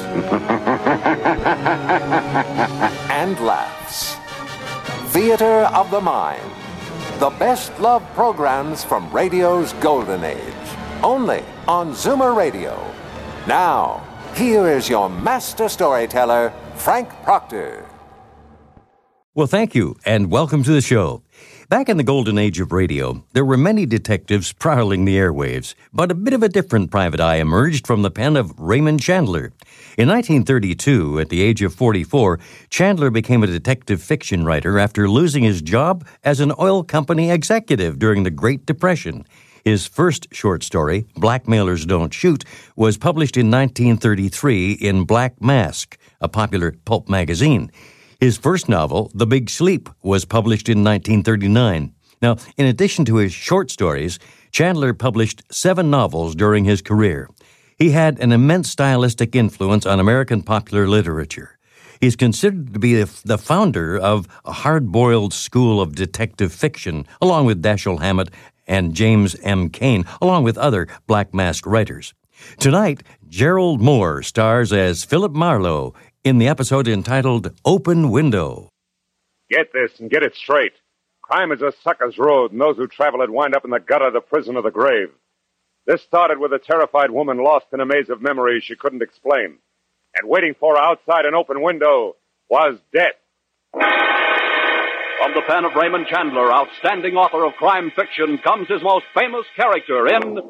and 3.10 3.38
laughs. 3.40 4.16
Theater 5.12 5.68
of 5.74 5.90
the 5.90 6.00
Mind. 6.00 6.50
The 7.18 7.30
best 7.30 7.78
love 7.80 8.02
programs 8.14 8.84
from 8.84 9.10
radio's 9.10 9.72
golden 9.74 10.24
age. 10.24 10.54
Only 11.02 11.42
on 11.66 11.92
Zoomer 11.92 12.36
Radio. 12.36 12.78
Now, 13.46 14.06
here 14.34 14.68
is 14.68 14.88
your 14.88 15.08
master 15.08 15.68
storyteller, 15.68 16.52
Frank 16.74 17.08
Proctor. 17.22 17.86
Well, 19.34 19.46
thank 19.46 19.74
you, 19.74 19.96
and 20.04 20.30
welcome 20.30 20.62
to 20.62 20.72
the 20.72 20.80
show. 20.80 21.22
Back 21.68 21.88
in 21.88 21.96
the 21.96 22.04
golden 22.04 22.38
age 22.38 22.60
of 22.60 22.70
radio, 22.70 23.24
there 23.32 23.44
were 23.44 23.56
many 23.56 23.86
detectives 23.86 24.52
prowling 24.52 25.04
the 25.04 25.16
airwaves, 25.16 25.74
but 25.92 26.10
a 26.10 26.14
bit 26.14 26.32
of 26.32 26.42
a 26.42 26.48
different 26.48 26.90
private 26.90 27.20
eye 27.20 27.36
emerged 27.36 27.86
from 27.86 28.02
the 28.02 28.10
pen 28.10 28.36
of 28.36 28.58
Raymond 28.58 29.00
Chandler. 29.00 29.52
In 29.96 30.08
1932, 30.08 31.20
at 31.20 31.30
the 31.30 31.40
age 31.40 31.62
of 31.62 31.72
44, 31.72 32.38
Chandler 32.68 33.08
became 33.08 33.42
a 33.42 33.46
detective 33.46 34.02
fiction 34.02 34.44
writer 34.44 34.78
after 34.78 35.08
losing 35.08 35.42
his 35.42 35.62
job 35.62 36.06
as 36.22 36.38
an 36.38 36.52
oil 36.60 36.84
company 36.84 37.30
executive 37.30 37.98
during 37.98 38.22
the 38.22 38.30
Great 38.30 38.66
Depression. 38.66 39.24
His 39.64 39.86
first 39.86 40.26
short 40.32 40.62
story, 40.62 41.06
Blackmailers 41.16 41.86
Don't 41.86 42.12
Shoot, 42.12 42.44
was 42.76 42.98
published 42.98 43.38
in 43.38 43.50
1933 43.50 44.72
in 44.72 45.04
Black 45.04 45.40
Mask, 45.40 45.96
a 46.20 46.28
popular 46.28 46.74
pulp 46.84 47.08
magazine. 47.08 47.70
His 48.20 48.36
first 48.36 48.68
novel, 48.68 49.10
The 49.14 49.26
Big 49.26 49.48
Sleep, 49.48 49.88
was 50.02 50.26
published 50.26 50.68
in 50.68 50.84
1939. 50.84 51.94
Now, 52.20 52.36
in 52.58 52.66
addition 52.66 53.06
to 53.06 53.16
his 53.16 53.32
short 53.32 53.70
stories, 53.70 54.18
Chandler 54.50 54.92
published 54.92 55.42
seven 55.50 55.88
novels 55.88 56.34
during 56.34 56.66
his 56.66 56.82
career. 56.82 57.30
He 57.78 57.90
had 57.90 58.18
an 58.20 58.32
immense 58.32 58.70
stylistic 58.70 59.36
influence 59.36 59.84
on 59.84 60.00
American 60.00 60.42
popular 60.42 60.88
literature. 60.88 61.58
He's 62.00 62.16
considered 62.16 62.72
to 62.72 62.78
be 62.78 63.02
the 63.02 63.36
founder 63.36 63.98
of 63.98 64.26
a 64.46 64.52
hard 64.52 64.90
boiled 64.90 65.34
school 65.34 65.82
of 65.82 65.94
detective 65.94 66.54
fiction, 66.54 67.06
along 67.20 67.44
with 67.44 67.62
Dashiell 67.62 68.00
Hammett 68.00 68.30
and 68.66 68.94
James 68.94 69.36
M. 69.42 69.68
Cain, 69.68 70.06
along 70.22 70.44
with 70.44 70.56
other 70.56 70.88
Black 71.06 71.34
Mask 71.34 71.66
writers. 71.66 72.14
Tonight, 72.58 73.02
Gerald 73.28 73.82
Mohr 73.82 74.24
stars 74.24 74.72
as 74.72 75.04
Philip 75.04 75.32
Marlowe 75.32 75.92
in 76.24 76.38
the 76.38 76.48
episode 76.48 76.88
entitled 76.88 77.52
Open 77.66 78.10
Window. 78.10 78.70
Get 79.50 79.74
this 79.74 80.00
and 80.00 80.10
get 80.10 80.22
it 80.22 80.34
straight. 80.34 80.72
Crime 81.20 81.52
is 81.52 81.60
a 81.60 81.72
sucker's 81.82 82.16
road, 82.16 82.52
and 82.52 82.60
those 82.60 82.76
who 82.78 82.86
travel 82.86 83.20
it 83.20 83.30
wind 83.30 83.54
up 83.54 83.66
in 83.66 83.70
the 83.70 83.80
gutter, 83.80 84.10
the 84.10 84.20
prison, 84.20 84.56
or 84.56 84.62
the 84.62 84.70
grave. 84.70 85.10
This 85.86 86.02
started 86.02 86.38
with 86.40 86.52
a 86.52 86.58
terrified 86.58 87.12
woman 87.12 87.38
lost 87.38 87.66
in 87.72 87.78
a 87.80 87.86
maze 87.86 88.10
of 88.10 88.20
memories 88.20 88.64
she 88.64 88.74
couldn't 88.74 89.02
explain. 89.02 89.58
And 90.16 90.28
waiting 90.28 90.56
for 90.58 90.74
her 90.74 90.82
outside 90.82 91.26
an 91.26 91.34
open 91.36 91.62
window 91.62 92.16
was 92.50 92.80
death. 92.92 93.14
From 93.72 95.32
the 95.34 95.42
pen 95.46 95.64
of 95.64 95.76
Raymond 95.76 96.08
Chandler, 96.08 96.52
outstanding 96.52 97.14
author 97.14 97.44
of 97.44 97.52
crime 97.54 97.92
fiction, 97.94 98.38
comes 98.38 98.66
his 98.68 98.82
most 98.82 99.04
famous 99.14 99.46
character 99.54 100.08
in 100.08 100.40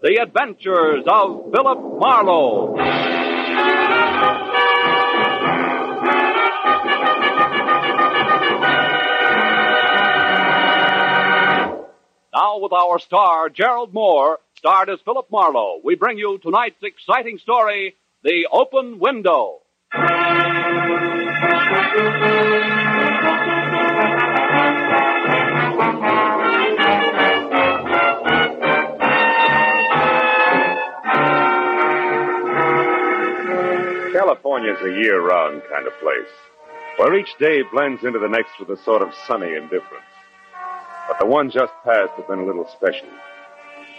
The 0.00 0.20
Adventures 0.22 1.02
of 1.08 1.50
Philip 1.52 1.78
Marlowe. 1.98 2.76
Now, 12.32 12.60
with 12.60 12.72
our 12.72 13.00
star, 13.00 13.48
Gerald 13.48 13.92
Mohr, 13.92 14.36
starred 14.58 14.90
as 14.90 14.98
Philip 15.04 15.26
Marlowe, 15.30 15.80
we 15.84 15.94
bring 15.94 16.18
you 16.18 16.36
tonight's 16.38 16.82
exciting 16.82 17.38
story, 17.38 17.94
The 18.24 18.48
Open 18.50 18.98
Window. 18.98 19.60
California's 34.12 34.78
a 34.82 34.90
year 35.00 35.20
round 35.20 35.62
kind 35.70 35.86
of 35.86 35.92
place, 36.00 36.26
where 36.96 37.14
each 37.14 37.28
day 37.38 37.62
blends 37.70 38.02
into 38.02 38.18
the 38.18 38.28
next 38.28 38.58
with 38.58 38.70
a 38.70 38.82
sort 38.82 39.02
of 39.02 39.14
sunny 39.28 39.54
indifference. 39.54 40.02
But 41.06 41.20
the 41.20 41.26
one 41.26 41.48
just 41.48 41.72
passed 41.84 42.14
had 42.16 42.26
been 42.26 42.40
a 42.40 42.44
little 42.44 42.68
special. 42.76 43.08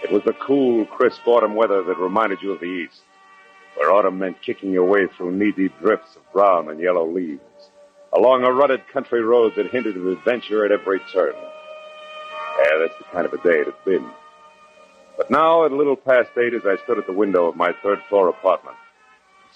It 0.02 0.10
was 0.10 0.22
the 0.24 0.32
cool, 0.32 0.86
crisp 0.86 1.26
autumn 1.26 1.54
weather 1.54 1.82
that 1.82 1.98
reminded 1.98 2.42
you 2.42 2.52
of 2.52 2.60
the 2.60 2.66
East, 2.66 3.02
where 3.76 3.92
autumn 3.92 4.18
meant 4.18 4.42
kicking 4.42 4.72
your 4.72 4.86
way 4.86 5.06
through 5.06 5.32
knee 5.32 5.52
deep 5.52 5.78
drifts 5.80 6.16
of 6.16 6.32
brown 6.32 6.70
and 6.70 6.80
yellow 6.80 7.06
leaves, 7.06 7.40
along 8.12 8.44
a 8.44 8.52
rutted 8.52 8.88
country 8.88 9.22
road 9.22 9.52
that 9.56 9.70
hinted 9.70 9.96
of 9.96 10.06
adventure 10.06 10.64
at 10.64 10.72
every 10.72 11.00
turn. 11.12 11.34
Yeah, 12.58 12.78
that's 12.78 12.98
the 12.98 13.04
kind 13.12 13.26
of 13.26 13.32
a 13.32 13.38
day 13.38 13.60
it 13.60 13.66
had 13.66 13.84
been. 13.84 14.10
But 15.16 15.30
now, 15.30 15.64
at 15.66 15.72
a 15.72 15.76
little 15.76 15.96
past 15.96 16.30
eight, 16.38 16.54
as 16.54 16.62
I 16.64 16.82
stood 16.82 16.98
at 16.98 17.06
the 17.06 17.12
window 17.12 17.46
of 17.46 17.54
my 17.54 17.72
third 17.82 18.00
floor 18.08 18.28
apartment, 18.28 18.76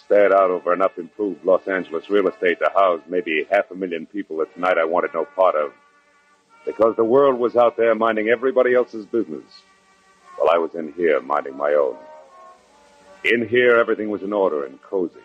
stared 0.04 0.32
out 0.32 0.50
over 0.50 0.74
enough 0.74 0.98
improved 0.98 1.44
Los 1.44 1.66
Angeles 1.66 2.10
real 2.10 2.28
estate 2.28 2.58
to 2.58 2.70
house 2.74 3.00
maybe 3.08 3.46
half 3.50 3.70
a 3.70 3.74
million 3.74 4.04
people 4.04 4.36
that 4.38 4.52
tonight 4.52 4.76
I 4.76 4.84
wanted 4.84 5.14
no 5.14 5.24
part 5.24 5.54
of, 5.54 5.72
because 6.66 6.96
the 6.96 7.04
world 7.04 7.38
was 7.38 7.56
out 7.56 7.76
there 7.78 7.94
minding 7.94 8.28
everybody 8.28 8.74
else's 8.74 9.06
business, 9.06 9.44
while 10.36 10.50
I 10.50 10.58
was 10.58 10.74
in 10.74 10.92
here 10.92 11.20
minding 11.20 11.56
my 11.56 11.74
own. 11.74 11.96
In 13.24 13.48
here, 13.48 13.76
everything 13.76 14.10
was 14.10 14.22
in 14.22 14.32
order 14.32 14.64
and 14.64 14.80
cozy. 14.82 15.20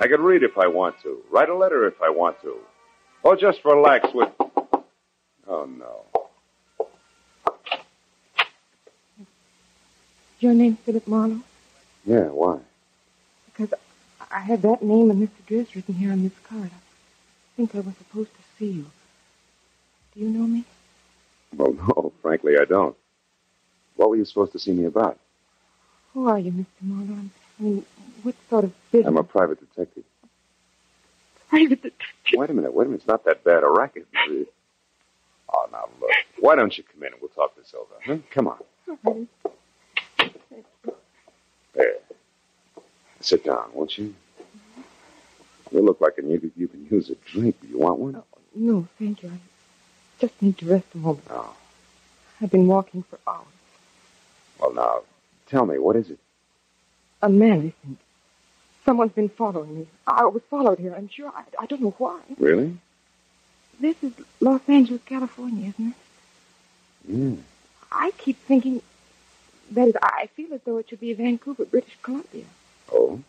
I 0.00 0.08
could 0.08 0.20
read 0.20 0.42
if 0.42 0.58
I 0.58 0.66
want 0.66 1.00
to, 1.02 1.22
write 1.30 1.48
a 1.48 1.54
letter 1.54 1.86
if 1.86 2.02
I 2.02 2.10
want 2.10 2.40
to, 2.42 2.56
or 3.22 3.36
just 3.36 3.64
relax 3.64 4.12
with. 4.12 4.30
Oh, 5.46 5.66
no. 5.66 6.04
Your 10.40 10.54
name 10.54 10.76
Philip 10.76 11.06
Marlowe? 11.06 11.40
Yeah, 12.04 12.28
why? 12.28 12.58
Because 13.46 13.72
I 14.30 14.40
have 14.40 14.62
that 14.62 14.82
name 14.82 15.10
and 15.10 15.22
this 15.22 15.30
address 15.46 15.76
written 15.76 15.94
here 15.94 16.12
on 16.12 16.22
this 16.24 16.38
card. 16.48 16.70
I 16.72 17.56
think 17.56 17.74
I 17.74 17.80
was 17.80 17.94
supposed 17.96 18.30
to 18.34 18.42
see 18.58 18.72
you. 18.72 18.86
Do 20.14 20.20
you 20.20 20.28
know 20.28 20.46
me? 20.46 20.64
Well, 21.56 21.72
no, 21.96 22.12
frankly, 22.20 22.58
I 22.60 22.64
don't. 22.64 22.96
What 23.96 24.10
were 24.10 24.16
you 24.16 24.24
supposed 24.24 24.52
to 24.52 24.58
see 24.58 24.72
me 24.72 24.84
about? 24.86 25.18
Who 26.12 26.28
are 26.28 26.38
you, 26.38 26.52
Mr. 26.52 26.66
Marlowe? 26.82 27.28
I 27.58 27.62
mean, 27.62 27.86
what 28.22 28.34
sort 28.50 28.64
of 28.64 28.72
business? 28.90 29.08
I'm 29.08 29.16
a 29.16 29.22
private 29.24 29.60
detective. 29.60 30.04
private 31.48 31.82
detective. 31.82 32.08
Wait 32.34 32.50
a 32.50 32.54
minute, 32.54 32.72
wait 32.74 32.84
a 32.84 32.88
minute. 32.88 33.00
It's 33.00 33.08
not 33.08 33.24
that 33.24 33.44
bad 33.44 33.62
a 33.62 33.68
racket. 33.70 34.06
Oh, 35.52 35.68
now 35.70 35.88
look. 36.00 36.10
Why 36.40 36.56
don't 36.56 36.76
you 36.76 36.84
come 36.84 37.02
in 37.04 37.12
and 37.12 37.20
we'll 37.20 37.28
talk 37.30 37.56
this 37.56 37.74
over? 37.74 37.94
Huh? 38.04 38.18
Come 38.30 38.48
on. 38.48 38.58
Right. 39.04 39.28
There. 41.74 41.94
Sit 43.20 43.44
down, 43.44 43.70
won't 43.72 43.96
you? 43.98 44.14
You 45.72 45.80
look 45.80 46.00
like 46.00 46.14
you, 46.18 46.52
you 46.56 46.68
can 46.68 46.86
use 46.90 47.10
a 47.10 47.14
drink. 47.30 47.60
Do 47.60 47.68
you 47.68 47.78
want 47.78 47.98
one? 47.98 48.16
Oh, 48.16 48.24
no, 48.54 48.86
thank 48.98 49.22
you. 49.22 49.30
I 49.30 49.38
just 50.20 50.40
need 50.40 50.58
to 50.58 50.66
rest 50.66 50.86
a 50.94 50.98
moment. 50.98 51.26
Oh. 51.30 51.54
I've 52.40 52.50
been 52.50 52.66
walking 52.66 53.02
for 53.02 53.18
hours. 53.26 53.46
Well, 54.64 54.72
now, 54.72 55.02
tell 55.46 55.66
me, 55.66 55.78
what 55.78 55.94
is 55.94 56.10
it? 56.10 56.18
A 57.20 57.28
man, 57.28 57.58
I 57.58 57.86
think. 57.86 57.98
Someone's 58.86 59.12
been 59.12 59.28
following 59.28 59.80
me. 59.80 59.86
I 60.06 60.24
was 60.24 60.42
followed 60.48 60.78
here, 60.78 60.94
I'm 60.94 61.08
sure. 61.08 61.30
I, 61.36 61.42
I 61.60 61.66
don't 61.66 61.82
know 61.82 61.94
why. 61.98 62.20
Really? 62.38 62.74
This 63.78 64.02
is 64.02 64.12
Los 64.40 64.62
Angeles, 64.66 65.02
California, 65.04 65.68
isn't 65.68 65.88
it? 65.88 65.96
Yeah. 67.06 67.36
I 67.92 68.12
keep 68.16 68.38
thinking. 68.38 68.80
That 69.72 69.88
is, 69.88 69.96
I 70.02 70.28
feel 70.34 70.54
as 70.54 70.62
though 70.64 70.78
it 70.78 70.88
should 70.88 71.00
be 71.00 71.12
Vancouver, 71.12 71.66
British 71.66 71.98
Columbia. 72.02 72.44
Oh? 72.90 73.20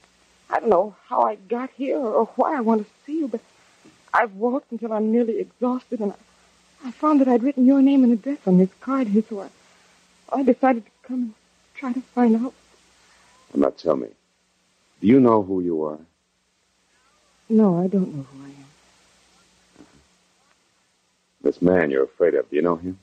I 0.49 0.61
don't 0.61 0.69
know 0.69 0.95
how 1.07 1.23
I 1.23 1.35
got 1.35 1.69
here 1.71 1.97
or 1.97 2.27
why 2.37 2.55
I 2.55 2.61
want 2.61 2.83
to 2.83 2.93
see 3.05 3.19
you, 3.19 3.27
but 3.27 3.41
I've 4.13 4.35
walked 4.35 4.71
until 4.71 4.93
I'm 4.93 5.11
nearly 5.11 5.39
exhausted, 5.39 5.99
and 5.99 6.13
I, 6.13 6.87
I 6.87 6.91
found 6.91 7.19
that 7.19 7.27
I'd 7.27 7.43
written 7.43 7.65
your 7.65 7.81
name 7.81 8.05
and 8.05 8.13
address 8.13 8.39
on 8.45 8.57
this 8.57 8.69
card 8.79 9.07
here, 9.07 9.23
so 9.27 9.41
I, 9.41 9.49
I 10.31 10.43
decided 10.43 10.85
to 10.85 10.91
come 11.07 11.21
and 11.21 11.33
try 11.75 11.93
to 11.93 12.01
find 12.01 12.35
out. 12.35 12.53
Well, 13.53 13.61
now 13.63 13.69
tell 13.69 13.95
me. 13.95 14.07
Do 15.01 15.07
you 15.07 15.19
know 15.19 15.43
who 15.43 15.61
you 15.61 15.83
are? 15.83 15.99
No, 17.49 17.83
I 17.83 17.87
don't 17.87 18.15
know 18.15 18.23
who 18.23 18.43
I 18.43 18.47
am. 18.47 19.85
This 21.41 21.61
man 21.61 21.91
you're 21.91 22.05
afraid 22.05 22.33
of, 22.33 22.49
do 22.49 22.55
you 22.55 22.61
know 22.61 22.75
him? 22.75 22.97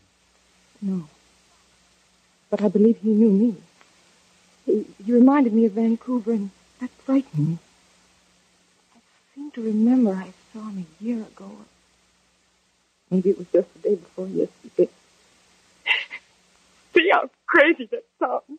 No. 0.80 1.04
But 2.50 2.62
I 2.62 2.68
believe 2.68 2.98
he 2.98 3.10
knew 3.10 3.30
me. 3.30 3.56
He, 4.66 4.86
he 5.04 5.12
reminded 5.12 5.52
me 5.52 5.66
of 5.66 5.72
Vancouver, 5.72 6.32
and 6.32 6.50
that 6.80 6.90
frightened 6.90 7.48
me. 7.48 7.58
I 8.96 8.98
seem 9.34 9.50
to 9.52 9.62
remember 9.62 10.12
I 10.12 10.32
saw 10.52 10.68
him 10.68 10.86
a 10.86 11.04
year 11.04 11.18
ago. 11.18 11.50
Maybe 13.10 13.30
it 13.30 13.38
was 13.38 13.46
just 13.52 13.72
the 13.74 13.78
day 13.90 13.94
before 13.94 14.26
yesterday. 14.26 14.88
See 16.94 17.10
crazy 17.52 17.88
that 17.90 18.04
sounds. 18.18 18.58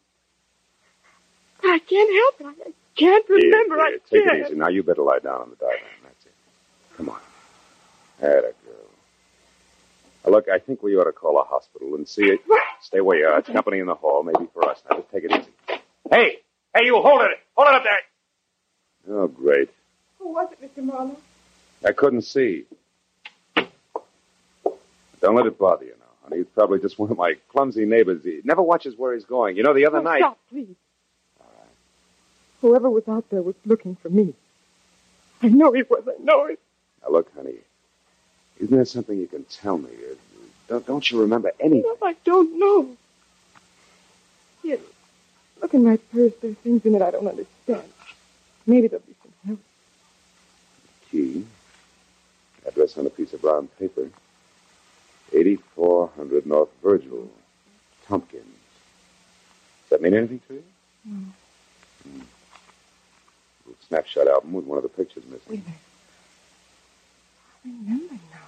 But 1.62 1.72
I 1.72 1.80
can't 1.80 2.13
help 2.40 2.56
it. 2.57 2.68
I 2.68 2.72
can't 2.95 3.30
remember. 3.30 3.75
Here, 3.75 3.86
I 3.86 3.92
take 3.92 4.10
can't. 4.10 4.30
Take 4.30 4.40
it 4.42 4.45
easy. 4.48 4.56
Now 4.56 4.68
you 4.68 4.84
better 4.84 5.01
lie 5.01 5.19
down 5.19 5.42
on 5.42 5.50
the 5.50 5.56
divan. 5.56 5.80
That's 6.04 6.25
it. 6.25 6.34
Come 6.98 7.10
on. 7.10 7.19
Atta 8.22 8.54
girl. 8.63 8.90
Now, 10.25 10.31
look, 10.31 10.48
I 10.48 10.60
think 10.60 10.84
we 10.84 10.95
ought 10.95 11.06
to 11.06 11.12
call 11.12 11.40
a 11.40 11.44
hospital 11.44 11.95
and 11.95 12.07
see 12.07 12.25
it. 12.25 12.42
Stay 12.81 13.01
where 13.01 13.18
you 13.18 13.25
are. 13.25 13.40
It's 13.40 13.50
company 13.50 13.80
in 13.80 13.88
the 13.88 13.95
hall, 13.95 14.24
maybe 14.24 14.48
for 14.54 14.69
us. 14.69 14.81
Now, 14.90 14.98
just 14.98 15.12
take 15.12 15.24
it 15.24 15.31
easy. 15.31 15.51
Hey, 16.12 16.39
hey, 16.75 16.86
you 16.86 17.01
hold 17.01 17.22
it. 17.22 17.39
Hold 17.56 17.69
it 17.69 17.75
up 17.75 17.84
there. 17.84 19.16
Oh, 19.16 19.28
great. 19.28 19.69
Who 20.19 20.34
was 20.34 20.50
it, 20.51 20.62
Mr. 20.62 20.84
Marlowe? 20.84 21.18
I 21.84 21.92
couldn't 21.92 22.22
see. 22.22 22.66
Don't 25.22 25.36
let 25.36 25.46
it 25.46 25.57
bother 25.57 25.86
you 25.86 25.96
honey. 26.24 26.38
He's 26.38 26.48
probably 26.48 26.80
just 26.80 26.98
one 27.00 27.12
of 27.12 27.18
my 27.18 27.36
clumsy 27.50 27.86
neighbors. 27.86 28.24
He 28.24 28.42
never 28.44 28.62
watches 28.62 28.96
where 28.98 29.14
he's 29.14 29.25
going. 29.25 29.58
You 29.58 29.64
know, 29.64 29.74
the 29.74 29.86
other 29.86 30.00
Oh, 30.00 30.02
night. 30.04 30.20
Stop, 30.20 30.40
please. 30.50 30.75
All 31.40 31.48
right. 31.60 31.70
Whoever 32.62 32.90
was 32.90 33.08
out 33.08 33.30
there 33.30 33.42
was 33.42 33.56
looking 33.66 33.96
for 33.96 34.10
me. 34.10 34.34
I 35.42 35.50
know 35.50 35.72
he 35.74 35.84
was. 35.84 36.04
I 36.08 36.24
know 36.24 36.46
it. 36.46 36.60
Now, 37.04 37.10
look, 37.12 37.34
honey. 37.36 37.56
Isn't 38.60 38.75
there 38.75 38.86
something 38.86 39.18
you 39.18 39.28
can 39.28 39.44
tell 39.46 39.78
me? 39.78 39.90
Uh, 39.90 40.16
Don't, 40.70 40.86
don't 40.86 41.12
you 41.12 41.20
remember 41.22 41.52
anything? 41.60 41.81
No, 42.02 42.08
I 42.08 42.16
don't 42.24 42.58
know. 42.60 42.96
Here, 44.62 44.80
look 45.62 45.74
in 45.74 45.84
my 45.84 45.98
purse. 45.98 46.31
There 46.42 46.52
are 46.52 46.54
things 46.54 46.86
in 46.86 46.96
it 46.96 47.02
I 47.02 47.12
don't 47.12 47.28
understand. 47.28 47.84
Maybe 48.66 48.88
there'll 48.88 49.04
be 49.06 49.16
some 49.22 49.31
help. 49.46 49.60
Key. 51.12 51.46
Address 52.66 52.98
on 52.98 53.06
a 53.06 53.10
piece 53.10 53.34
of 53.34 53.42
brown 53.42 53.68
paper. 53.80 54.08
8400 55.33 56.45
North 56.45 56.69
Virgil. 56.81 57.30
Tompkins. 58.07 58.44
Does 58.44 59.89
that 59.89 60.01
mean 60.01 60.13
anything 60.13 60.41
to 60.47 60.53
you? 60.56 60.63
No. 61.06 61.15
Hmm. 62.03 62.21
Little 63.65 63.80
snapshot 63.88 64.27
album 64.27 64.53
with 64.53 64.65
one 64.65 64.77
of 64.77 64.83
the 64.83 64.89
pictures 64.89 65.24
missing. 65.25 65.41
Wait 65.50 65.59
a 65.59 65.63
minute. 65.63 65.80
I 67.65 67.69
remember 67.69 68.13
now. 68.13 68.39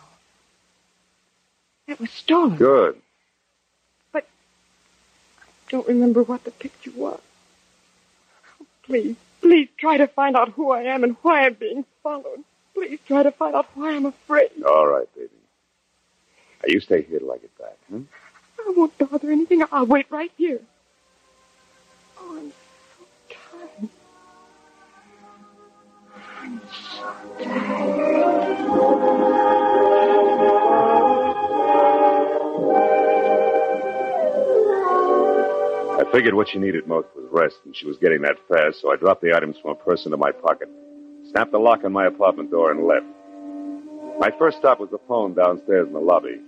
It 1.88 2.00
was 2.00 2.10
stolen. 2.12 2.58
Good. 2.58 3.02
But 4.12 4.28
I 5.40 5.44
don't 5.70 5.88
remember 5.88 6.24
what 6.24 6.44
the 6.44 6.52
picture 6.52 6.92
was. 6.96 7.22
Oh, 8.62 8.66
please, 8.84 9.16
please 9.42 9.70
try 9.78 9.98
to 9.98 10.08
find 10.08 10.36
out 10.36 10.50
who 10.50 10.72
I 10.72 10.84
am 10.84 11.04
and 11.04 11.16
why 11.22 11.46
I'm 11.46 11.54
being 11.54 11.86
followed. 12.04 12.44
Please 12.74 13.00
try 13.08 13.24
to 13.24 13.32
find 13.32 13.56
out 13.56 13.68
why 13.76 13.96
I'm 13.96 14.06
afraid. 14.06 14.50
All 14.68 14.88
right, 14.88 15.08
baby. 15.16 15.30
Now, 16.66 16.74
you 16.74 16.80
stay 16.80 17.04
here 17.04 17.20
till 17.20 17.32
I 17.32 17.38
get 17.38 17.56
back, 17.60 17.78
huh? 17.92 18.00
I 18.60 18.74
won't 18.76 18.98
bother 18.98 19.30
anything. 19.30 19.62
I'll 19.72 19.86
wait 19.86 20.08
right 20.10 20.32
here. 20.36 20.60
Oh, 22.18 22.38
I'm 22.40 22.52
so 22.98 23.06
tired. 23.30 23.90
I'm 26.42 26.62
so 26.82 27.06
I 36.00 36.12
figured 36.12 36.34
what 36.34 36.50
she 36.50 36.58
needed 36.58 36.88
most 36.88 37.08
was 37.16 37.26
rest, 37.32 37.58
and 37.66 37.76
she 37.76 37.86
was 37.86 37.98
getting 37.98 38.22
that 38.24 38.38
fast, 38.48 38.82
so 38.82 38.92
I 38.92 38.96
dropped 38.96 39.22
the 39.22 39.36
items 39.36 39.58
from 39.62 39.76
her 39.76 39.84
purse 39.84 40.06
into 40.06 40.18
my 40.18 40.32
pocket, 40.32 40.70
snapped 41.30 41.52
the 41.52 41.60
lock 41.60 41.84
on 41.84 41.92
my 41.94 42.08
apartment 42.08 42.50
door, 42.50 42.72
and 42.72 42.88
left. 42.88 43.06
My 44.20 44.32
first 44.40 44.58
stop 44.58 44.80
was 44.80 44.90
the 44.90 45.00
phone 45.08 45.36
downstairs 45.36 45.86
in 45.88 45.94
the 45.94 46.00
lobby, 46.00 46.40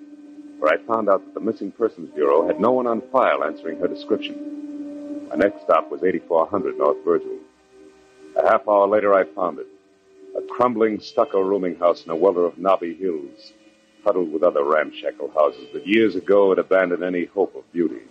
where 0.60 0.74
I 0.74 0.78
found 0.86 1.10
out 1.10 1.24
that 1.26 1.34
the 1.34 1.46
Missing 1.46 1.72
Persons 1.74 2.10
Bureau 2.16 2.48
had 2.48 2.60
no 2.60 2.72
one 2.72 2.88
on 2.88 3.02
file 3.12 3.44
answering 3.44 3.80
her 3.80 3.88
description. 3.88 5.28
My 5.30 5.36
next 5.36 5.64
stop 5.64 5.92
was 5.92 6.04
8400 6.04 6.78
North 6.78 7.04
Virgil. 7.04 7.38
A 8.38 8.50
half 8.50 8.68
hour 8.68 8.88
later, 8.88 9.14
I 9.14 9.26
found 9.26 9.60
it. 9.60 9.68
A 10.38 10.42
crumbling 10.42 11.00
stucco 11.00 11.42
rooming 11.42 11.76
house 11.76 12.06
in 12.06 12.12
a 12.12 12.16
welter 12.16 12.46
of 12.46 12.58
knobby 12.58 12.94
hills, 12.94 13.54
huddled 14.04 14.32
with 14.32 14.44
other 14.44 14.64
ramshackle 14.64 15.32
houses 15.32 15.68
that 15.74 15.88
years 15.88 16.16
ago 16.16 16.50
had 16.50 16.60
abandoned 16.60 17.04
any 17.04 17.26
hope 17.26 17.56
of 17.56 17.72
beauty 17.72 18.02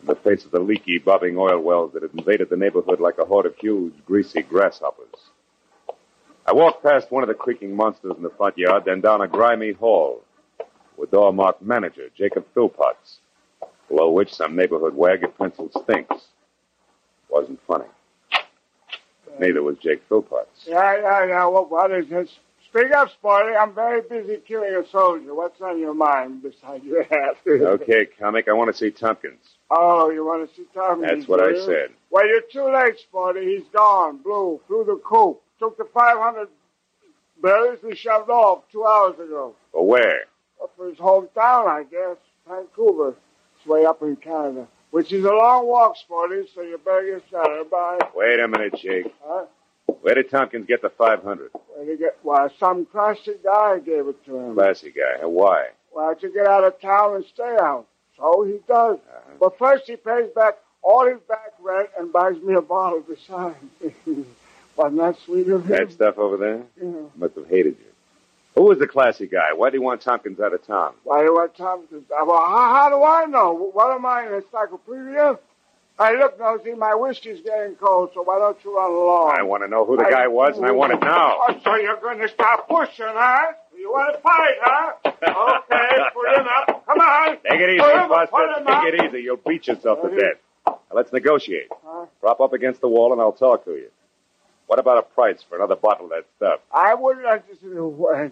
in 0.00 0.06
the 0.06 0.14
face 0.16 0.44
of 0.44 0.50
the 0.50 0.60
leaky, 0.60 0.98
bobbing 0.98 1.36
oil 1.36 1.60
wells 1.60 1.92
that 1.92 2.02
had 2.02 2.12
invaded 2.14 2.48
the 2.48 2.56
neighborhood 2.56 3.00
like 3.00 3.18
a 3.18 3.24
horde 3.24 3.46
of 3.46 3.56
huge, 3.56 3.92
greasy 4.06 4.42
grasshoppers. 4.42 5.14
I 6.46 6.52
walked 6.52 6.82
past 6.82 7.12
one 7.12 7.22
of 7.22 7.28
the 7.28 7.34
creaking 7.34 7.76
monsters 7.76 8.16
in 8.16 8.22
the 8.22 8.30
front 8.30 8.56
yard, 8.56 8.84
then 8.86 9.00
down 9.00 9.20
a 9.20 9.28
grimy 9.28 9.72
hall 9.72 10.22
with 11.00 11.10
door 11.10 11.32
marked 11.32 11.62
manager 11.62 12.08
Jacob 12.16 12.44
Philpotts, 12.54 13.18
below 13.88 14.10
which 14.10 14.32
some 14.32 14.54
neighborhood 14.54 14.94
wag 14.94 15.24
of 15.24 15.36
penciled 15.36 15.72
stinks. 15.82 16.26
Wasn't 17.30 17.60
funny. 17.66 17.86
But 19.24 19.40
neither 19.40 19.62
was 19.62 19.78
Jake 19.78 20.06
Philpotts. 20.08 20.66
Yeah, 20.66 20.96
yeah, 21.00 21.26
yeah. 21.26 21.46
What, 21.46 21.70
what 21.70 21.90
is 21.90 22.08
this? 22.08 22.28
Speak 22.68 22.92
up, 22.92 23.10
Sporty. 23.10 23.56
I'm 23.56 23.74
very 23.74 24.02
busy 24.02 24.36
killing 24.46 24.74
a 24.74 24.88
soldier. 24.88 25.34
What's 25.34 25.60
on 25.60 25.80
your 25.80 25.94
mind 25.94 26.42
besides 26.42 26.84
your 26.84 27.02
hat? 27.04 27.36
Okay, 27.46 28.06
comic, 28.18 28.48
I 28.48 28.52
want 28.52 28.70
to 28.70 28.76
see 28.76 28.90
Tompkins. 28.90 29.40
Oh, 29.70 30.10
you 30.10 30.24
want 30.24 30.48
to 30.48 30.54
see 30.54 30.66
Tompkins? 30.72 31.10
That's 31.10 31.28
what 31.28 31.40
I 31.40 31.54
said. 31.64 31.90
Well, 32.10 32.26
you're 32.26 32.42
too 32.42 32.72
late, 32.72 32.98
Sporty. 32.98 33.56
He's 33.56 33.66
gone. 33.72 34.18
Blew. 34.18 34.60
Flew 34.66 34.84
the 34.84 35.00
coop. 35.04 35.40
Took 35.58 35.78
the 35.78 35.84
500 35.92 36.48
berries 37.42 37.80
and 37.82 37.96
shoved 37.96 38.30
off 38.30 38.62
two 38.70 38.84
hours 38.84 39.14
ago. 39.14 39.54
But 39.72 39.84
where? 39.84 40.24
For 40.76 40.88
his 40.88 40.98
hometown, 40.98 41.66
I 41.68 41.84
guess. 41.90 42.16
Vancouver. 42.48 43.14
It's 43.56 43.66
way 43.66 43.84
up 43.84 44.02
in 44.02 44.16
Canada. 44.16 44.66
Which 44.90 45.12
is 45.12 45.24
a 45.24 45.32
long 45.32 45.66
walk, 45.66 45.96
Sporty, 45.96 46.48
so 46.54 46.62
you 46.62 46.78
better 46.84 47.18
get 47.18 47.28
started. 47.28 47.70
Bye. 47.70 47.98
Wait 48.14 48.40
a 48.40 48.48
minute, 48.48 48.74
Jake. 48.76 49.12
Huh? 49.22 49.44
Where 50.00 50.14
did 50.14 50.30
Tompkins 50.30 50.66
get 50.66 50.82
the 50.82 50.90
500? 50.90 51.50
Where'd 51.52 51.88
he 51.88 51.96
get? 51.96 52.18
Why, 52.22 52.48
some 52.58 52.86
classy 52.86 53.34
guy 53.44 53.78
gave 53.78 54.08
it 54.08 54.24
to 54.26 54.36
him. 54.36 54.54
Classy 54.54 54.90
guy. 54.90 55.24
Why? 55.24 55.68
Well, 55.94 56.14
to 56.14 56.28
get 56.30 56.46
out 56.46 56.64
of 56.64 56.80
town 56.80 57.16
and 57.16 57.24
stay 57.26 57.56
out. 57.60 57.86
So 58.16 58.42
he 58.44 58.58
does. 58.66 58.98
Uh-huh. 58.98 59.30
But 59.38 59.58
first 59.58 59.84
he 59.86 59.96
pays 59.96 60.28
back 60.34 60.54
all 60.82 61.06
his 61.06 61.20
back 61.28 61.52
rent 61.60 61.90
and 61.98 62.12
buys 62.12 62.40
me 62.42 62.54
a 62.54 62.62
bottle 62.62 63.02
besides. 63.06 63.56
Wasn't 64.76 64.98
that 64.98 65.18
sweet 65.24 65.48
of 65.48 65.64
him? 65.64 65.76
That 65.76 65.92
stuff 65.92 66.18
over 66.18 66.36
there? 66.36 66.62
Yeah. 66.82 67.02
Must 67.16 67.34
have 67.34 67.48
hated 67.48 67.76
you. 67.78 67.89
Who 68.54 68.62
was 68.64 68.78
the 68.78 68.86
classy 68.86 69.26
guy? 69.26 69.52
Why 69.54 69.70
do 69.70 69.76
you 69.76 69.82
want 69.82 70.00
Tompkins 70.00 70.40
out 70.40 70.52
of 70.52 70.66
town? 70.66 70.94
Why 71.04 71.20
do 71.20 71.26
you 71.26 71.38
I 71.38 71.46
Tom? 71.56 71.84
Uh, 71.92 72.24
well, 72.26 72.36
how, 72.38 72.74
how 72.74 72.88
do 72.90 73.02
I 73.02 73.24
know? 73.26 73.70
What 73.72 73.94
am 73.94 74.04
I, 74.04 74.22
an 74.26 74.34
encyclopedia? 74.34 75.38
I 75.98 76.14
look, 76.14 76.38
Nosy, 76.40 76.72
my 76.74 76.94
whiskey's 76.94 77.42
getting 77.42 77.74
cold, 77.74 78.10
so 78.14 78.22
why 78.22 78.38
don't 78.38 78.56
you 78.64 78.74
run 78.74 78.90
along? 78.90 79.36
I 79.38 79.42
want 79.42 79.62
to 79.62 79.68
know 79.68 79.84
who 79.84 79.98
the 79.98 80.04
guy 80.10 80.28
was, 80.28 80.56
and 80.56 80.64
I 80.64 80.72
want 80.72 80.94
it 80.94 81.00
now. 81.00 81.36
Oh, 81.46 81.60
so 81.62 81.74
you're 81.76 82.00
going 82.00 82.18
to 82.20 82.28
stop 82.28 82.68
pushing, 82.68 83.04
huh? 83.06 83.52
You 83.78 83.90
want 83.92 84.16
to 84.16 84.20
fight, 84.22 84.56
huh? 84.60 84.92
Okay, 85.04 86.02
put 86.14 86.38
him 86.40 86.46
up. 86.48 86.86
Come 86.86 86.98
on. 86.98 87.36
Take 87.48 87.60
it 87.60 87.70
easy, 87.70 87.78
Buster. 88.08 88.30
put 88.32 88.58
him 88.60 88.66
up. 88.66 88.82
Take 88.82 88.94
it 88.94 89.04
easy. 89.04 89.22
You'll 89.24 89.36
beat 89.36 89.66
yourself 89.66 90.00
to 90.02 90.08
death. 90.08 90.36
Now, 90.66 90.78
let's 90.94 91.12
negotiate. 91.12 91.68
Huh? 91.84 92.06
Prop 92.20 92.40
up 92.40 92.54
against 92.54 92.80
the 92.80 92.88
wall, 92.88 93.12
and 93.12 93.20
I'll 93.20 93.32
talk 93.32 93.66
to 93.66 93.72
you. 93.72 93.90
What 94.70 94.78
about 94.78 94.98
a 94.98 95.02
price 95.02 95.42
for 95.42 95.56
another 95.56 95.74
bottle 95.74 96.06
of 96.06 96.10
that 96.12 96.26
stuff? 96.36 96.60
I 96.72 96.94
wouldn't 96.94 97.24
like 97.26 97.44
to 97.48 97.56
see 97.56 97.66
the 97.66 98.30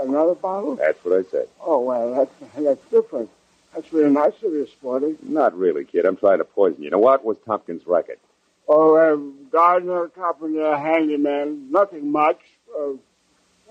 another 0.00 0.34
bottle. 0.34 0.76
That's 0.76 1.04
what 1.04 1.18
I 1.18 1.30
said. 1.30 1.46
Oh 1.60 1.80
well, 1.80 2.14
that's 2.14 2.54
that's 2.56 2.80
different. 2.90 3.28
That's 3.74 3.92
really 3.92 4.08
nice 4.08 4.32
of 4.42 4.50
you, 4.50 4.66
Sporty. 4.66 5.16
Not 5.22 5.54
really, 5.54 5.84
kid. 5.84 6.06
I'm 6.06 6.16
trying 6.16 6.38
to 6.38 6.44
poison 6.44 6.78
you. 6.78 6.84
You 6.84 6.90
know 6.92 6.98
what 6.98 7.22
was 7.22 7.36
Tompkins' 7.44 7.86
racket? 7.86 8.18
Oh, 8.66 8.94
uh, 8.96 9.16
gardener, 9.50 10.08
carpenter, 10.08 10.74
handyman, 10.74 11.70
nothing 11.70 12.10
much. 12.10 12.40
Uh, 12.74 12.92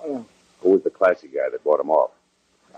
uh, 0.03 0.21
Who 0.61 0.69
was 0.69 0.83
the 0.83 0.91
classy 0.91 1.29
guy 1.29 1.49
that 1.51 1.63
bought 1.63 1.79
him 1.79 1.89
off? 1.89 2.11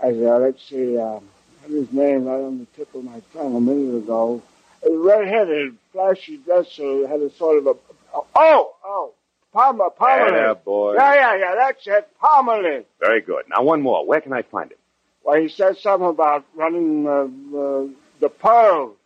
I, 0.02 0.12
uh, 0.12 0.38
let's 0.38 0.66
see, 0.66 0.98
I 0.98 1.20
had 1.60 1.70
his 1.70 1.92
name 1.92 2.24
right 2.24 2.40
on 2.40 2.60
the 2.60 2.66
tip 2.74 2.94
of 2.94 3.04
my 3.04 3.20
tongue 3.34 3.54
a 3.54 3.60
minute 3.60 3.98
ago. 3.98 4.40
A 4.82 4.96
red-headed, 4.96 5.76
flashy 5.92 6.38
dresser, 6.38 7.06
had 7.06 7.20
a 7.20 7.30
sort 7.32 7.58
of 7.58 7.66
a, 7.66 7.74
oh, 8.14 8.74
oh, 8.84 9.14
Palmer, 9.52 9.90
Palmer. 9.90 10.36
Atta 10.36 10.54
boy. 10.56 10.94
Yeah, 10.94 11.14
yeah, 11.14 11.36
yeah, 11.36 11.54
that's 11.56 11.86
it, 11.86 12.08
Palmerly. 12.22 12.84
Very 13.00 13.20
good. 13.20 13.44
Now, 13.48 13.62
one 13.62 13.82
more. 13.82 14.06
Where 14.06 14.20
can 14.20 14.32
I 14.32 14.42
find 14.42 14.70
him? 14.70 14.78
Well, 15.24 15.40
he 15.40 15.48
said 15.48 15.76
something 15.78 16.08
about 16.08 16.44
running 16.54 17.06
uh, 17.06 17.24
uh, 17.58 17.86
the 18.20 18.28
pearls. 18.28 18.96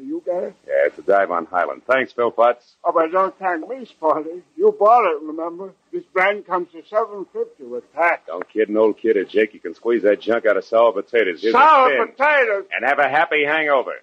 You 0.00 0.22
got 0.24 0.44
it? 0.44 0.54
Yeah, 0.68 0.86
it's 0.86 0.98
a 0.98 1.02
dive 1.02 1.32
on 1.32 1.46
Highland. 1.46 1.82
Thanks, 1.84 2.12
Philpotts. 2.12 2.74
Oh, 2.84 2.92
but 2.92 3.10
don't 3.10 3.36
thank 3.38 3.68
me, 3.68 3.84
Spotty. 3.84 4.42
You 4.56 4.74
bought 4.78 5.04
it, 5.04 5.20
remember? 5.22 5.72
This 5.92 6.04
brand 6.12 6.46
comes 6.46 6.70
to 6.72 6.82
seven 6.88 7.26
fifty 7.32 7.64
with 7.64 7.92
tax. 7.92 8.22
Don't 8.28 8.48
kid 8.48 8.68
an 8.68 8.76
old 8.76 8.98
kid 8.98 9.16
or 9.16 9.24
Jake. 9.24 9.52
You 9.52 9.58
can 9.60 9.74
squeeze 9.74 10.02
that 10.04 10.20
junk 10.20 10.46
out 10.46 10.56
of 10.56 10.64
sour 10.64 10.92
potatoes. 10.92 11.42
Here's 11.42 11.54
a 11.54 11.58
Sour 11.58 11.90
tin. 11.90 12.06
potatoes. 12.08 12.64
And 12.74 12.84
have 12.88 13.00
a 13.00 13.08
happy 13.08 13.44
hangover. 13.44 13.94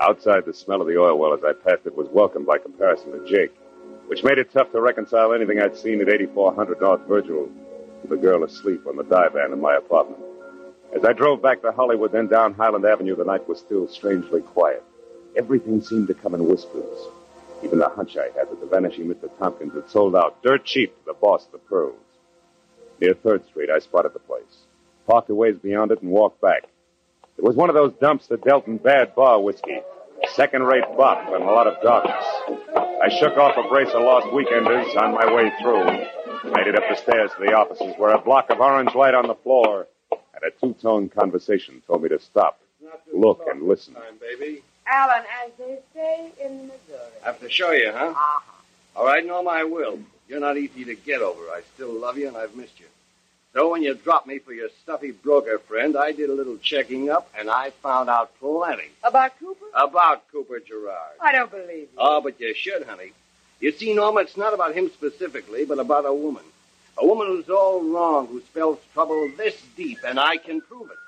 Outside, 0.00 0.44
the 0.44 0.54
smell 0.54 0.80
of 0.80 0.86
the 0.86 0.96
oil 0.96 1.18
well 1.18 1.34
as 1.34 1.42
I 1.42 1.52
passed 1.52 1.84
it 1.84 1.96
was 1.96 2.06
welcome 2.12 2.44
by 2.44 2.58
comparison 2.58 3.10
to 3.10 3.26
Jake, 3.28 3.52
which 4.06 4.22
made 4.22 4.38
it 4.38 4.52
tough 4.52 4.70
to 4.70 4.80
reconcile 4.80 5.32
anything 5.32 5.60
I'd 5.60 5.76
seen 5.76 6.00
at 6.00 6.08
8400 6.08 6.80
North 6.80 7.00
Virgil 7.08 7.48
with 8.02 8.10
the 8.10 8.16
girl 8.16 8.44
asleep 8.44 8.86
on 8.86 8.96
the 8.96 9.02
divan 9.02 9.52
in 9.52 9.60
my 9.60 9.74
apartment. 9.74 10.22
As 10.94 11.04
I 11.04 11.12
drove 11.12 11.42
back 11.42 11.60
to 11.62 11.72
Hollywood, 11.72 12.12
then 12.12 12.28
down 12.28 12.54
Highland 12.54 12.84
Avenue, 12.84 13.16
the 13.16 13.24
night 13.24 13.48
was 13.48 13.58
still 13.58 13.88
strangely 13.88 14.42
quiet. 14.42 14.84
Everything 15.36 15.82
seemed 15.82 16.06
to 16.06 16.14
come 16.14 16.36
in 16.36 16.46
whispers. 16.46 17.08
Even 17.64 17.80
the 17.80 17.88
hunch 17.88 18.16
I 18.16 18.26
had 18.38 18.48
that 18.48 18.60
the 18.60 18.66
vanishing 18.66 19.08
Mr. 19.08 19.28
Tompkins 19.40 19.74
had 19.74 19.90
sold 19.90 20.14
out 20.14 20.40
dirt 20.44 20.64
cheap 20.64 20.96
to 21.00 21.06
the 21.06 21.14
boss 21.14 21.46
of 21.46 21.52
the 21.52 21.58
Pearls. 21.58 21.98
Near 23.00 23.14
3rd 23.14 23.44
Street, 23.48 23.70
I 23.70 23.80
spotted 23.80 24.12
the 24.12 24.20
place, 24.20 24.66
parked 25.08 25.30
a 25.30 25.34
ways 25.34 25.56
beyond 25.60 25.90
it, 25.90 26.00
and 26.00 26.12
walked 26.12 26.40
back. 26.40 26.68
It 27.38 27.44
was 27.44 27.54
one 27.56 27.68
of 27.68 27.74
those 27.74 27.92
dumps 28.00 28.26
that 28.28 28.42
dealt 28.44 28.66
in 28.66 28.78
bad 28.78 29.14
bar 29.14 29.40
whiskey, 29.40 29.80
second-rate 30.34 30.84
bop, 30.96 31.28
and 31.32 31.42
a 31.42 31.46
lot 31.46 31.66
of 31.66 31.80
darkness. 31.82 32.24
I 33.02 33.08
shook 33.20 33.36
off 33.36 33.56
a 33.56 33.68
brace 33.68 33.88
of 33.92 34.02
lost 34.02 34.26
weekenders 34.28 34.96
on 34.96 35.12
my 35.14 35.32
way 35.32 35.52
through, 35.60 35.84
made 36.52 36.66
it 36.66 36.74
up 36.76 36.84
the 36.88 36.96
stairs 36.96 37.30
to 37.36 37.44
the 37.44 37.52
offices, 37.52 37.94
where 37.98 38.14
a 38.14 38.20
block 38.20 38.48
of 38.50 38.60
orange 38.60 38.94
light 38.94 39.14
on 39.14 39.26
the 39.26 39.34
floor 39.34 39.86
and 40.10 40.44
a 40.44 40.50
two-tone 40.60 41.08
conversation 41.10 41.82
told 41.86 42.02
me 42.02 42.08
to 42.08 42.18
stop, 42.18 42.58
look, 43.12 43.42
and 43.50 43.62
listen. 43.68 43.94
Time, 43.94 44.16
baby. 44.20 44.62
Alan, 44.86 45.24
as 45.44 45.52
they 45.58 45.78
say 45.94 46.30
in 46.42 46.68
Missouri. 46.68 47.10
I 47.22 47.26
Have 47.26 47.40
to 47.40 47.50
show 47.50 47.72
you, 47.72 47.92
huh? 47.92 48.06
Uh-huh. 48.06 48.40
All 48.96 49.04
right, 49.04 49.24
Norma, 49.26 49.50
I 49.50 49.64
will. 49.64 49.98
You're 50.28 50.40
not 50.40 50.56
easy 50.56 50.84
to 50.86 50.94
get 50.94 51.20
over. 51.20 51.42
I 51.50 51.60
still 51.74 51.92
love 51.92 52.16
you, 52.16 52.28
and 52.28 52.36
I've 52.36 52.56
missed 52.56 52.80
you. 52.80 52.86
So 53.56 53.70
when 53.70 53.82
you 53.82 53.94
dropped 53.94 54.26
me 54.26 54.38
for 54.38 54.52
your 54.52 54.68
stuffy 54.82 55.12
broker 55.12 55.58
friend, 55.58 55.96
I 55.96 56.12
did 56.12 56.28
a 56.28 56.34
little 56.34 56.58
checking 56.58 57.08
up, 57.08 57.32
and 57.38 57.48
I 57.48 57.70
found 57.70 58.10
out 58.10 58.38
plenty 58.38 58.90
About 59.02 59.38
Cooper? 59.40 59.64
about 59.72 60.30
Cooper 60.30 60.60
Gerard. 60.60 61.16
I 61.22 61.32
don't 61.32 61.50
believe 61.50 61.68
you. 61.70 61.88
Oh, 61.96 62.20
but 62.20 62.38
you 62.38 62.52
should, 62.52 62.82
honey. 62.82 63.12
You 63.60 63.72
see, 63.72 63.94
Norma, 63.94 64.20
it's 64.20 64.36
not 64.36 64.52
about 64.52 64.74
him 64.74 64.90
specifically, 64.90 65.64
but 65.64 65.78
about 65.78 66.04
a 66.04 66.12
woman. 66.12 66.44
A 66.98 67.06
woman 67.06 67.28
who's 67.28 67.48
all 67.48 67.82
wrong, 67.82 68.26
who 68.26 68.42
spells 68.42 68.78
trouble 68.92 69.30
this 69.38 69.58
deep, 69.74 70.00
and 70.06 70.20
I 70.20 70.36
can 70.36 70.60
prove 70.60 70.90
it. 70.90 70.98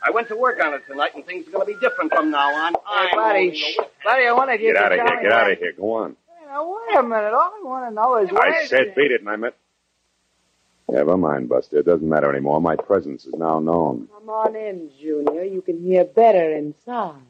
I 0.00 0.12
went 0.12 0.28
to 0.28 0.36
work 0.36 0.64
on 0.64 0.74
it 0.74 0.82
tonight, 0.86 1.16
and 1.16 1.26
things 1.26 1.48
are 1.48 1.50
going 1.50 1.66
to 1.66 1.74
be 1.74 1.80
different 1.80 2.12
from 2.14 2.30
now 2.30 2.54
on. 2.54 2.74
I'm 2.86 3.10
buddy, 3.16 3.48
holding 3.48 3.54
shh. 3.54 3.78
Buddy, 4.04 4.26
I 4.28 4.32
want 4.32 4.52
to 4.52 4.58
Get 4.58 4.76
out 4.76 4.92
of 4.92 4.98
here, 5.00 5.22
get 5.22 5.32
out 5.32 5.50
of 5.50 5.58
here, 5.58 5.72
go 5.72 5.94
on. 5.94 6.16
Now, 6.46 6.72
wait 6.72 6.98
a 6.98 7.02
minute. 7.02 7.34
All 7.34 7.52
I 7.52 7.60
want 7.64 7.90
to 7.90 7.94
know 7.96 8.16
is 8.18 8.30
I 8.32 8.64
said 8.66 8.94
beat 8.94 9.10
it, 9.10 9.22
and 9.22 9.28
I 9.28 9.34
meant... 9.34 9.56
Never 10.88 11.16
mind, 11.16 11.48
Buster. 11.48 11.78
It 11.78 11.86
doesn't 11.86 12.08
matter 12.08 12.30
anymore. 12.30 12.60
My 12.60 12.76
presence 12.76 13.26
is 13.26 13.34
now 13.34 13.58
known. 13.58 14.08
Come 14.12 14.28
on 14.28 14.54
in, 14.54 14.90
Junior. 15.00 15.42
You 15.42 15.60
can 15.60 15.82
hear 15.82 16.04
better 16.04 16.52
inside. 16.54 17.20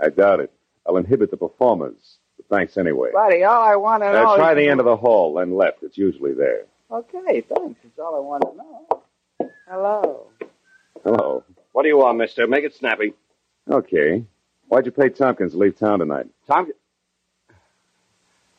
I 0.00 0.08
doubt 0.08 0.40
it. 0.40 0.52
I'll 0.86 0.96
inhibit 0.96 1.30
the 1.30 1.36
performers. 1.36 2.16
But 2.36 2.48
thanks 2.48 2.76
anyway. 2.76 3.10
Buddy, 3.12 3.44
all 3.44 3.62
I 3.62 3.76
want 3.76 4.02
to 4.02 4.12
know 4.12 4.32
Uh, 4.32 4.36
try 4.36 4.52
is... 4.52 4.56
the 4.56 4.68
end 4.68 4.80
of 4.80 4.86
the 4.86 4.96
hall, 4.96 5.34
then 5.34 5.54
left. 5.56 5.82
It's 5.82 5.96
usually 5.96 6.34
there. 6.34 6.64
Okay, 6.90 7.40
thanks. 7.42 7.80
That's 7.82 7.98
all 7.98 8.16
I 8.16 8.18
want 8.18 8.42
to 8.42 8.56
know. 8.56 9.48
Hello. 9.68 10.26
Hello. 11.04 11.44
What 11.72 11.82
do 11.82 11.88
you 11.88 11.98
want, 11.98 12.18
mister? 12.18 12.46
Make 12.48 12.64
it 12.64 12.74
snappy. 12.74 13.14
Okay. 13.70 14.24
Why'd 14.68 14.86
you 14.86 14.92
pay 14.92 15.08
Tompkins 15.08 15.52
to 15.52 15.58
leave 15.58 15.78
town 15.78 16.00
tonight? 16.00 16.26
Tompkins? 16.46 16.78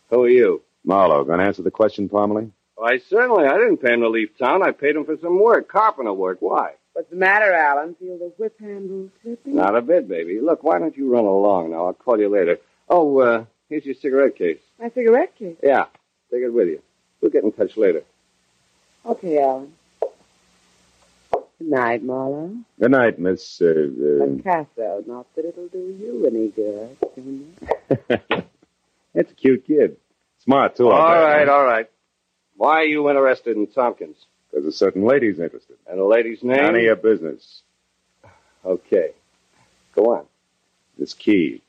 Who 0.09 0.23
are 0.23 0.29
you? 0.29 0.61
Marlowe, 0.83 1.23
gonna 1.25 1.43
answer 1.43 1.61
the 1.63 1.71
question, 1.71 2.07
Parmalee? 2.07 2.51
Why, 2.75 2.97
certainly. 3.09 3.45
I 3.45 3.57
didn't 3.57 3.77
pay 3.77 3.93
him 3.93 4.01
to 4.01 4.09
leave 4.09 4.37
town. 4.37 4.61
I 4.63 4.71
paid 4.71 4.95
him 4.95 5.05
for 5.05 5.17
some 5.21 5.39
work, 5.41 5.67
carpenter 5.67 6.13
work. 6.13 6.37
Why? 6.41 6.73
What's 6.93 7.09
the 7.09 7.15
matter, 7.15 7.51
Alan? 7.53 7.95
Feel 7.95 8.17
the 8.17 8.31
whip 8.37 8.59
handle 8.59 9.09
slipping? 9.21 9.55
Not 9.55 9.75
a 9.75 9.81
bit, 9.81 10.07
baby. 10.07 10.39
Look, 10.39 10.63
why 10.63 10.79
don't 10.79 10.95
you 10.95 11.09
run 11.11 11.25
along 11.25 11.71
now? 11.71 11.87
I'll 11.87 11.93
call 11.93 12.19
you 12.19 12.29
later. 12.29 12.57
Oh, 12.89 13.19
uh, 13.19 13.45
here's 13.69 13.85
your 13.85 13.95
cigarette 13.95 14.35
case. 14.37 14.59
My 14.79 14.89
cigarette 14.89 15.35
case. 15.37 15.57
Yeah, 15.63 15.85
take 16.31 16.41
it 16.41 16.49
with 16.49 16.67
you. 16.67 16.81
We'll 17.21 17.31
get 17.31 17.43
in 17.43 17.51
touch 17.51 17.75
later. 17.77 18.03
Okay, 19.05 19.39
Alan. 19.41 19.73
Good 21.31 21.69
night, 21.69 22.03
Marlowe. 22.03 22.55
Good 22.79 22.91
night, 22.91 23.17
Miss. 23.19 23.61
Uh, 23.61 23.87
Picasso. 24.37 25.03
Not 25.07 25.25
that 25.35 25.45
it'll 25.45 25.67
do 25.67 25.79
you 25.99 26.25
any 26.27 26.49
good, 26.49 26.97
Junior. 27.15 27.45
uh... 28.31 28.41
That's 29.13 29.31
a 29.31 29.35
cute 29.35 29.65
kid. 29.65 29.97
Smart, 30.39 30.75
too. 30.75 30.89
all 30.91 31.01
I'll 31.01 31.13
bet. 31.13 31.23
right, 31.23 31.49
all 31.49 31.63
right. 31.63 31.89
Why 32.57 32.81
are 32.81 32.85
you 32.85 33.09
interested 33.09 33.57
in 33.57 33.67
Tompkins? 33.67 34.17
Because 34.49 34.65
a 34.65 34.71
certain 34.71 35.03
lady's 35.05 35.39
interested. 35.39 35.75
And 35.87 35.99
the 35.99 36.05
lady's 36.05 36.43
name? 36.43 36.57
None 36.57 36.75
of 36.75 36.81
your 36.81 36.95
business. 36.95 37.61
Okay. 38.63 39.11
Go 39.93 40.15
on. 40.15 40.25
This 40.97 41.13
key. 41.13 41.61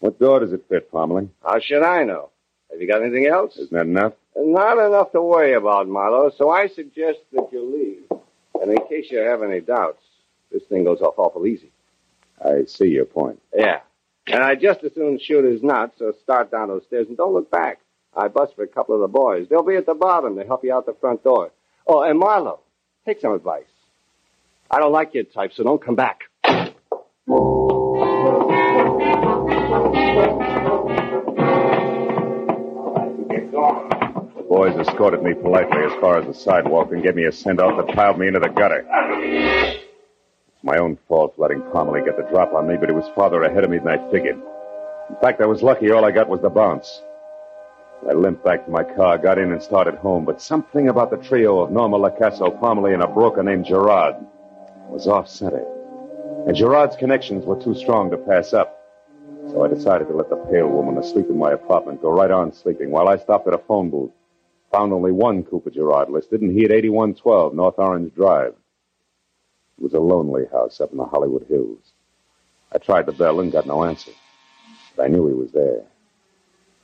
What 0.00 0.18
door 0.18 0.40
does 0.40 0.52
it 0.52 0.64
fit, 0.68 0.90
Parmalee? 0.90 1.28
How 1.44 1.60
should 1.60 1.82
I 1.82 2.04
know? 2.04 2.30
Have 2.70 2.80
you 2.80 2.88
got 2.88 3.02
anything 3.02 3.26
else? 3.26 3.56
Isn't 3.56 3.72
that 3.72 3.86
enough? 3.86 4.14
Not 4.36 4.78
enough 4.84 5.12
to 5.12 5.22
worry 5.22 5.54
about, 5.54 5.88
Marlowe, 5.88 6.30
so 6.30 6.50
I 6.50 6.68
suggest 6.68 7.18
that 7.32 7.48
you 7.52 7.62
leave. 7.64 8.20
And 8.60 8.70
in 8.70 8.78
case 8.88 9.10
you 9.10 9.18
have 9.18 9.42
any 9.42 9.60
doubts, 9.60 10.02
this 10.52 10.62
thing 10.64 10.84
goes 10.84 11.00
off 11.00 11.14
awful 11.18 11.46
easy. 11.46 11.70
I 12.42 12.64
see 12.64 12.88
your 12.88 13.04
point. 13.04 13.40
Yeah. 13.54 13.80
And 14.26 14.42
I 14.42 14.54
just 14.54 14.82
as 14.84 14.94
soon 14.94 15.18
shoot 15.18 15.44
as 15.44 15.62
not, 15.62 15.92
so 15.98 16.12
start 16.22 16.50
down 16.50 16.68
those 16.68 16.84
stairs 16.84 17.08
and 17.08 17.16
don't 17.16 17.34
look 17.34 17.50
back. 17.50 17.80
I 18.16 18.28
bust 18.28 18.54
for 18.56 18.64
a 18.64 18.68
couple 18.68 18.94
of 18.94 19.00
the 19.00 19.08
boys. 19.08 19.46
They'll 19.48 19.62
be 19.62 19.76
at 19.76 19.86
the 19.86 19.94
bottom 19.94 20.36
to 20.36 20.44
help 20.44 20.64
you 20.64 20.74
out 20.74 20.86
the 20.86 20.96
front 21.00 21.22
door. 21.22 21.52
Oh, 21.86 22.02
and 22.02 22.18
Marlowe, 22.18 22.60
take 23.04 23.20
some 23.20 23.32
advice. 23.32 23.64
I 24.70 24.78
don't 24.78 24.92
like 24.92 25.14
your 25.14 25.24
type, 25.24 25.52
so 25.52 25.64
don't 25.64 25.82
come 25.82 25.96
back. 25.96 26.20
The 26.46 26.74
boys 34.48 34.74
escorted 34.76 35.22
me 35.22 35.34
politely 35.34 35.82
as 35.84 35.92
far 36.00 36.18
as 36.18 36.26
the 36.26 36.34
sidewalk 36.34 36.92
and 36.92 37.02
gave 37.02 37.14
me 37.14 37.24
a 37.24 37.32
send-off 37.32 37.84
that 37.84 37.94
piled 37.94 38.18
me 38.18 38.26
into 38.26 38.40
the 38.40 38.48
gutter. 38.48 38.84
It's 38.88 40.64
my 40.64 40.76
own 40.78 40.98
fault 41.08 41.34
for 41.36 41.42
letting 41.42 41.60
Parmalee 41.72 42.04
get 42.04 42.16
the 42.16 42.28
drop 42.30 42.52
on 42.52 42.68
me, 42.68 42.76
but 42.78 42.88
he 42.88 42.94
was 42.94 43.08
farther 43.14 43.42
ahead 43.44 43.64
of 43.64 43.70
me 43.70 43.78
than 43.78 43.88
I 43.88 44.10
figured. 44.10 44.36
In 45.08 45.16
fact, 45.20 45.40
I 45.40 45.46
was 45.46 45.62
lucky 45.62 45.90
all 45.90 46.04
I 46.04 46.10
got 46.10 46.28
was 46.28 46.40
the 46.40 46.50
bounce. 46.50 47.02
I 48.08 48.14
limped 48.14 48.44
back 48.44 48.64
to 48.64 48.70
my 48.70 48.82
car, 48.82 49.18
got 49.18 49.38
in, 49.38 49.52
and 49.52 49.62
started 49.62 49.94
home, 49.96 50.24
but 50.24 50.40
something 50.40 50.88
about 50.88 51.10
the 51.10 51.18
trio 51.18 51.60
of 51.60 51.70
Norma 51.70 51.98
Lacasso, 51.98 52.50
Parmalee, 52.58 52.94
and 52.94 53.02
a 53.02 53.06
broker 53.06 53.42
named 53.42 53.66
Gerard 53.66 54.16
was 54.88 55.06
off-center. 55.06 55.64
And 56.46 56.56
Gerard's 56.56 56.96
connections 56.96 57.44
were 57.44 57.60
too 57.60 57.74
strong 57.74 58.10
to 58.10 58.16
pass 58.16 58.54
up. 58.54 58.78
So 59.50 59.64
I 59.64 59.68
decided 59.68 60.08
to 60.08 60.14
let 60.14 60.30
the 60.30 60.36
pale 60.36 60.68
woman 60.68 60.96
asleep 60.96 61.26
in 61.28 61.38
my 61.38 61.52
apartment 61.52 62.00
go 62.00 62.10
right 62.10 62.30
on 62.30 62.52
sleeping 62.54 62.90
while 62.90 63.08
I 63.08 63.18
stopped 63.18 63.46
at 63.46 63.54
a 63.54 63.58
phone 63.58 63.90
booth. 63.90 64.12
Found 64.72 64.92
only 64.92 65.12
one 65.12 65.44
Cooper 65.44 65.70
Gerard 65.70 66.08
listed, 66.10 66.40
and 66.40 66.52
he 66.52 66.64
at 66.64 66.70
8112 66.70 67.54
North 67.54 67.78
Orange 67.78 68.14
Drive. 68.14 68.54
It 69.78 69.82
was 69.82 69.94
a 69.94 70.00
lonely 70.00 70.46
house 70.50 70.80
up 70.80 70.92
in 70.92 70.98
the 70.98 71.04
Hollywood 71.04 71.46
Hills. 71.48 71.92
I 72.72 72.78
tried 72.78 73.06
the 73.06 73.12
bell 73.12 73.40
and 73.40 73.52
got 73.52 73.66
no 73.66 73.84
answer. 73.84 74.12
But 74.96 75.04
I 75.04 75.08
knew 75.08 75.26
he 75.26 75.34
was 75.34 75.52
there. 75.52 75.89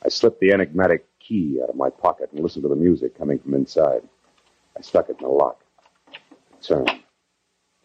I 0.04 0.08
slipped 0.08 0.40
the 0.40 0.52
enigmatic 0.52 1.06
key 1.20 1.60
out 1.62 1.70
of 1.70 1.76
my 1.76 1.90
pocket 1.90 2.30
and 2.32 2.42
listened 2.42 2.62
to 2.62 2.68
the 2.68 2.76
music 2.76 3.16
coming 3.16 3.38
from 3.38 3.54
inside. 3.54 4.02
I 4.76 4.80
stuck 4.82 5.08
it 5.08 5.16
in 5.18 5.24
the 5.26 5.32
lock. 5.32 5.60
It 6.12 6.62
turned 6.62 6.90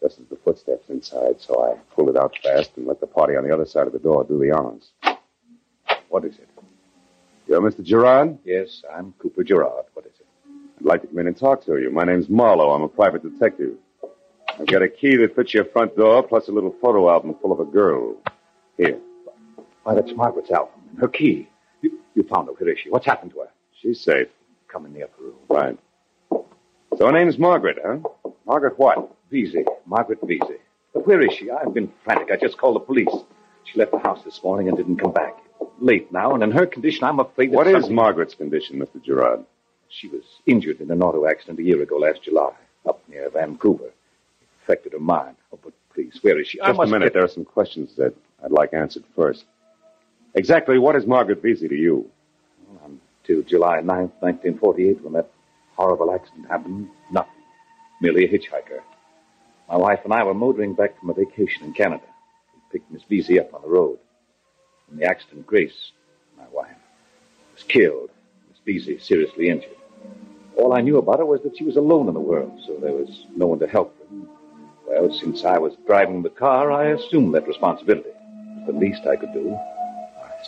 just 0.00 0.18
as 0.18 0.26
the 0.26 0.36
footsteps 0.36 0.88
inside, 0.88 1.40
so 1.40 1.62
I 1.64 1.94
pulled 1.94 2.10
it 2.10 2.16
out 2.16 2.36
fast 2.42 2.72
and 2.76 2.86
let 2.86 3.00
the 3.00 3.06
party 3.06 3.36
on 3.36 3.46
the 3.46 3.54
other 3.54 3.64
side 3.64 3.86
of 3.86 3.92
the 3.92 3.98
door 4.00 4.24
do 4.24 4.38
the 4.38 4.50
honors. 4.50 4.90
What 6.08 6.24
is 6.24 6.38
it? 6.38 6.48
You're 7.46 7.60
Mr. 7.60 7.82
Gerard? 7.82 8.38
Yes, 8.44 8.82
I'm 8.92 9.14
Cooper 9.18 9.44
Gerard. 9.44 9.86
What 9.94 10.06
is 10.06 10.12
it? 10.18 10.26
I'd 10.80 10.86
like 10.86 11.02
to 11.02 11.06
come 11.06 11.18
in 11.20 11.28
and 11.28 11.36
talk 11.36 11.64
to 11.66 11.78
you. 11.78 11.90
My 11.90 12.04
name's 12.04 12.28
Marlowe. 12.28 12.70
I'm 12.70 12.82
a 12.82 12.88
private 12.88 13.22
detective. 13.22 13.76
I've 14.58 14.66
got 14.66 14.82
a 14.82 14.88
key 14.88 15.16
that 15.16 15.34
fits 15.34 15.54
your 15.54 15.64
front 15.66 15.96
door, 15.96 16.22
plus 16.22 16.48
a 16.48 16.52
little 16.52 16.74
photo 16.80 17.10
album 17.10 17.34
full 17.40 17.52
of 17.52 17.60
a 17.60 17.64
girl. 17.64 18.16
Here. 18.76 18.98
Why, 19.84 19.94
that's 19.94 20.12
Margaret's 20.12 20.50
album. 20.50 20.80
Her 20.98 21.08
key. 21.08 21.48
You, 22.14 22.22
found 22.24 22.48
her. 22.48 22.52
Where 22.54 22.70
is 22.70 22.78
she? 22.80 22.90
What's 22.90 23.06
happened 23.06 23.32
to 23.32 23.40
her? 23.40 23.48
She's 23.80 24.00
safe. 24.00 24.28
Come 24.68 24.86
in 24.86 24.92
the 24.94 25.04
upper 25.04 25.22
room. 25.22 25.34
Right. 25.48 25.78
So 26.98 27.06
her 27.06 27.12
name's 27.12 27.38
Margaret, 27.38 27.78
huh? 27.84 27.98
Margaret 28.46 28.78
what? 28.78 29.10
Vesey. 29.30 29.64
Margaret 29.86 30.18
Vesey. 30.22 30.58
But 30.92 31.06
where 31.06 31.20
is 31.22 31.32
she? 31.34 31.50
I've 31.50 31.72
been 31.72 31.92
frantic. 32.04 32.30
I 32.30 32.36
just 32.36 32.58
called 32.58 32.76
the 32.76 32.80
police. 32.80 33.08
She 33.64 33.78
left 33.78 33.92
the 33.92 33.98
house 33.98 34.22
this 34.24 34.42
morning 34.42 34.68
and 34.68 34.76
didn't 34.76 34.96
come 34.96 35.12
back. 35.12 35.34
Late 35.78 36.12
now, 36.12 36.34
and 36.34 36.42
in 36.42 36.50
her 36.50 36.66
condition, 36.66 37.04
I'm 37.04 37.18
afraid 37.18 37.50
that 37.52 37.56
What 37.56 37.66
is 37.66 37.72
something- 37.74 37.94
Margaret's 37.94 38.34
condition, 38.34 38.78
Mr. 38.78 39.02
Gerard? 39.02 39.44
She 39.88 40.08
was 40.08 40.22
injured 40.46 40.80
in 40.80 40.90
an 40.90 41.02
auto 41.02 41.26
accident 41.26 41.58
a 41.58 41.62
year 41.62 41.80
ago 41.82 41.96
last 41.98 42.22
July. 42.22 42.52
up 42.84 43.00
near 43.08 43.30
Vancouver. 43.30 43.86
It 43.86 43.92
affected 44.64 44.92
her 44.92 44.98
mind. 44.98 45.36
Oh, 45.52 45.58
but 45.62 45.72
please, 45.94 46.18
where 46.22 46.36
is 46.40 46.48
she? 46.48 46.58
Just 46.58 46.80
a 46.80 46.86
minute. 46.86 47.06
get- 47.06 47.12
There 47.12 47.24
are 47.24 47.28
some 47.28 47.44
questions 47.44 47.94
that 47.94 48.12
I'd 48.44 48.50
like 48.50 48.74
answered 48.74 49.04
first. 49.14 49.44
Exactly 50.34 50.78
what 50.78 50.96
is 50.96 51.06
Margaret 51.06 51.42
Vesey 51.42 51.68
to 51.68 51.74
you? 51.74 52.10
Until 52.84 53.42
July 53.42 53.78
9th, 53.78 54.12
1948, 54.20 55.04
when 55.04 55.12
that 55.12 55.30
horrible 55.76 56.12
accident 56.12 56.48
happened, 56.48 56.88
nothing. 57.10 57.30
Merely 58.00 58.24
a 58.24 58.28
hitchhiker. 58.28 58.80
My 59.68 59.76
wife 59.76 60.00
and 60.04 60.12
I 60.12 60.24
were 60.24 60.34
motoring 60.34 60.74
back 60.74 60.98
from 60.98 61.10
a 61.10 61.14
vacation 61.14 61.64
in 61.64 61.72
Canada. 61.72 62.02
We 62.54 62.60
picked 62.78 62.90
Miss 62.90 63.02
Vesey 63.08 63.38
up 63.38 63.52
on 63.54 63.62
the 63.62 63.68
road. 63.68 63.98
In 64.90 64.98
the 64.98 65.04
accident, 65.04 65.46
Grace, 65.46 65.92
my 66.36 66.44
wife, 66.50 66.76
was 67.54 67.62
killed. 67.62 68.10
Miss 68.48 68.58
Vesey 68.64 68.98
seriously 68.98 69.50
injured. 69.50 69.76
All 70.56 70.72
I 70.72 70.80
knew 70.80 70.98
about 70.98 71.18
her 71.18 71.26
was 71.26 71.42
that 71.42 71.56
she 71.56 71.64
was 71.64 71.76
alone 71.76 72.08
in 72.08 72.14
the 72.14 72.20
world, 72.20 72.58
so 72.66 72.76
there 72.76 72.92
was 72.92 73.26
no 73.36 73.46
one 73.46 73.58
to 73.60 73.66
help 73.66 73.96
her. 73.98 74.16
Well, 74.86 75.12
since 75.12 75.44
I 75.44 75.58
was 75.58 75.74
driving 75.86 76.22
the 76.22 76.30
car, 76.30 76.72
I 76.72 76.86
assumed 76.86 77.34
that 77.34 77.46
responsibility. 77.46 78.08
It 78.08 78.66
was 78.66 78.74
the 78.74 78.80
least 78.80 79.06
I 79.06 79.16
could 79.16 79.32
do. 79.32 79.56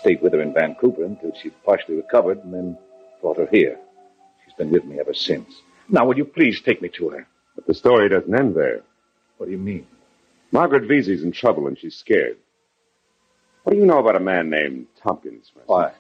Stayed 0.05 0.21
with 0.21 0.35
her 0.35 0.43
in 0.43 0.53
Vancouver 0.53 1.03
until 1.03 1.33
she 1.33 1.49
partially 1.65 1.95
recovered 1.95 2.37
and 2.45 2.53
then 2.53 2.77
brought 3.23 3.39
her 3.39 3.49
here. 3.51 3.79
She's 4.45 4.53
been 4.53 4.71
with 4.71 4.85
me 4.85 5.01
ever 5.01 5.15
since. 5.15 5.63
Now, 5.89 6.05
will 6.05 6.19
you 6.19 6.27
please 6.27 6.61
take 6.61 6.83
me 6.83 6.91
to 6.91 7.09
her? 7.09 7.27
But 7.55 7.67
the 7.67 7.73
story 7.73 8.11
doesn't 8.11 8.39
end 8.39 8.55
there. 8.55 8.83
What 9.39 9.47
do 9.47 9.53
you 9.53 9.57
mean? 9.57 9.87
Margaret 10.53 10.87
Vesey's 10.87 11.23
in 11.23 11.33
trouble 11.33 11.69
and 11.69 11.79
she's 11.79 11.95
scared. 11.97 12.37
What 13.63 13.73
do 13.73 13.79
you 13.79 13.87
know 13.87 13.99
about 13.99 14.17
a 14.17 14.21
man 14.21 14.51
named 14.51 14.89
Tompkins? 15.03 15.51
for? 15.55 15.63
Why? 15.65 15.93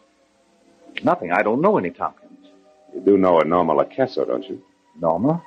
Nothing. 1.02 1.32
I 1.32 1.42
don't 1.42 1.62
know 1.62 1.78
any 1.78 1.90
Tompkins. 1.90 2.48
You 2.94 3.00
do 3.00 3.16
know 3.16 3.40
a 3.40 3.44
Norma 3.46 3.72
Lacasso, 3.72 4.26
don't 4.26 4.46
you? 4.46 4.62
Norma? 5.00 5.42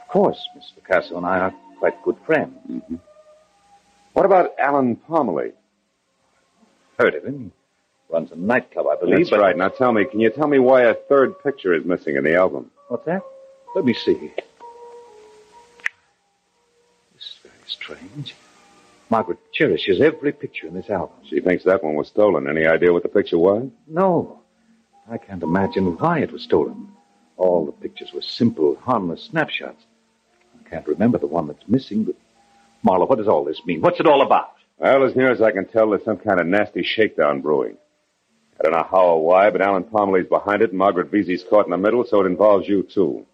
Of 0.00 0.08
course. 0.08 0.48
Miss 0.54 0.72
Picasso 0.74 1.18
and 1.18 1.26
I 1.26 1.38
are 1.38 1.54
quite 1.78 2.02
good 2.02 2.16
friends. 2.24 2.56
Mm-hmm. 2.66 2.94
What 4.14 4.24
about 4.24 4.52
Alan 4.58 4.96
Parmalee? 4.96 5.52
Heard 6.98 7.16
of 7.16 7.24
him. 7.26 7.52
Runs 8.14 8.30
a 8.30 8.36
nightclub, 8.36 8.86
I 8.86 8.94
believe. 8.94 9.16
That's 9.16 9.30
but- 9.30 9.40
right. 9.40 9.56
Now 9.56 9.70
tell 9.70 9.92
me, 9.92 10.04
can 10.04 10.20
you 10.20 10.30
tell 10.30 10.46
me 10.46 10.60
why 10.60 10.82
a 10.82 10.94
third 10.94 11.42
picture 11.42 11.74
is 11.74 11.84
missing 11.84 12.14
in 12.14 12.22
the 12.22 12.36
album? 12.36 12.70
What's 12.86 13.04
that? 13.06 13.22
Let 13.74 13.84
me 13.84 13.92
see. 13.92 14.30
This 17.12 17.24
is 17.24 17.36
very 17.42 17.54
strange. 17.66 18.36
Margaret 19.10 19.38
cherishes 19.52 20.00
every 20.00 20.30
picture 20.30 20.68
in 20.68 20.74
this 20.74 20.88
album. 20.90 21.16
She 21.28 21.40
thinks 21.40 21.64
that 21.64 21.82
one 21.82 21.96
was 21.96 22.06
stolen. 22.06 22.48
Any 22.48 22.64
idea 22.66 22.92
what 22.92 23.02
the 23.02 23.08
picture 23.08 23.36
was? 23.36 23.68
No. 23.88 24.42
I 25.10 25.18
can't 25.18 25.42
imagine 25.42 25.98
why 25.98 26.20
it 26.20 26.30
was 26.30 26.42
stolen. 26.42 26.92
All 27.36 27.66
the 27.66 27.72
pictures 27.72 28.12
were 28.12 28.22
simple, 28.22 28.76
harmless 28.76 29.24
snapshots. 29.24 29.82
I 30.64 30.70
can't 30.70 30.86
remember 30.86 31.18
the 31.18 31.26
one 31.26 31.48
that's 31.48 31.66
missing, 31.66 32.04
but. 32.04 32.14
Marlowe, 32.84 33.06
what 33.06 33.18
does 33.18 33.26
all 33.26 33.42
this 33.42 33.60
mean? 33.66 33.80
What's 33.80 33.98
it 33.98 34.06
all 34.06 34.22
about? 34.22 34.52
Well, 34.78 35.02
as 35.02 35.16
near 35.16 35.32
as 35.32 35.42
I 35.42 35.50
can 35.50 35.66
tell, 35.66 35.90
there's 35.90 36.04
some 36.04 36.18
kind 36.18 36.38
of 36.38 36.46
nasty 36.46 36.84
shakedown 36.84 37.40
brewing. 37.40 37.76
I 38.58 38.62
don't 38.62 38.72
know 38.72 38.86
how 38.90 39.06
or 39.06 39.24
why, 39.26 39.50
but 39.50 39.60
Alan 39.60 39.84
Parmalee's 39.84 40.28
behind 40.28 40.62
it, 40.62 40.70
and 40.70 40.78
Margaret 40.78 41.10
Vesey's 41.10 41.44
caught 41.48 41.64
in 41.66 41.70
the 41.72 41.76
middle, 41.76 42.04
so 42.04 42.20
it 42.22 42.26
involves 42.26 42.68
you, 42.68 42.82
too. 42.84 43.26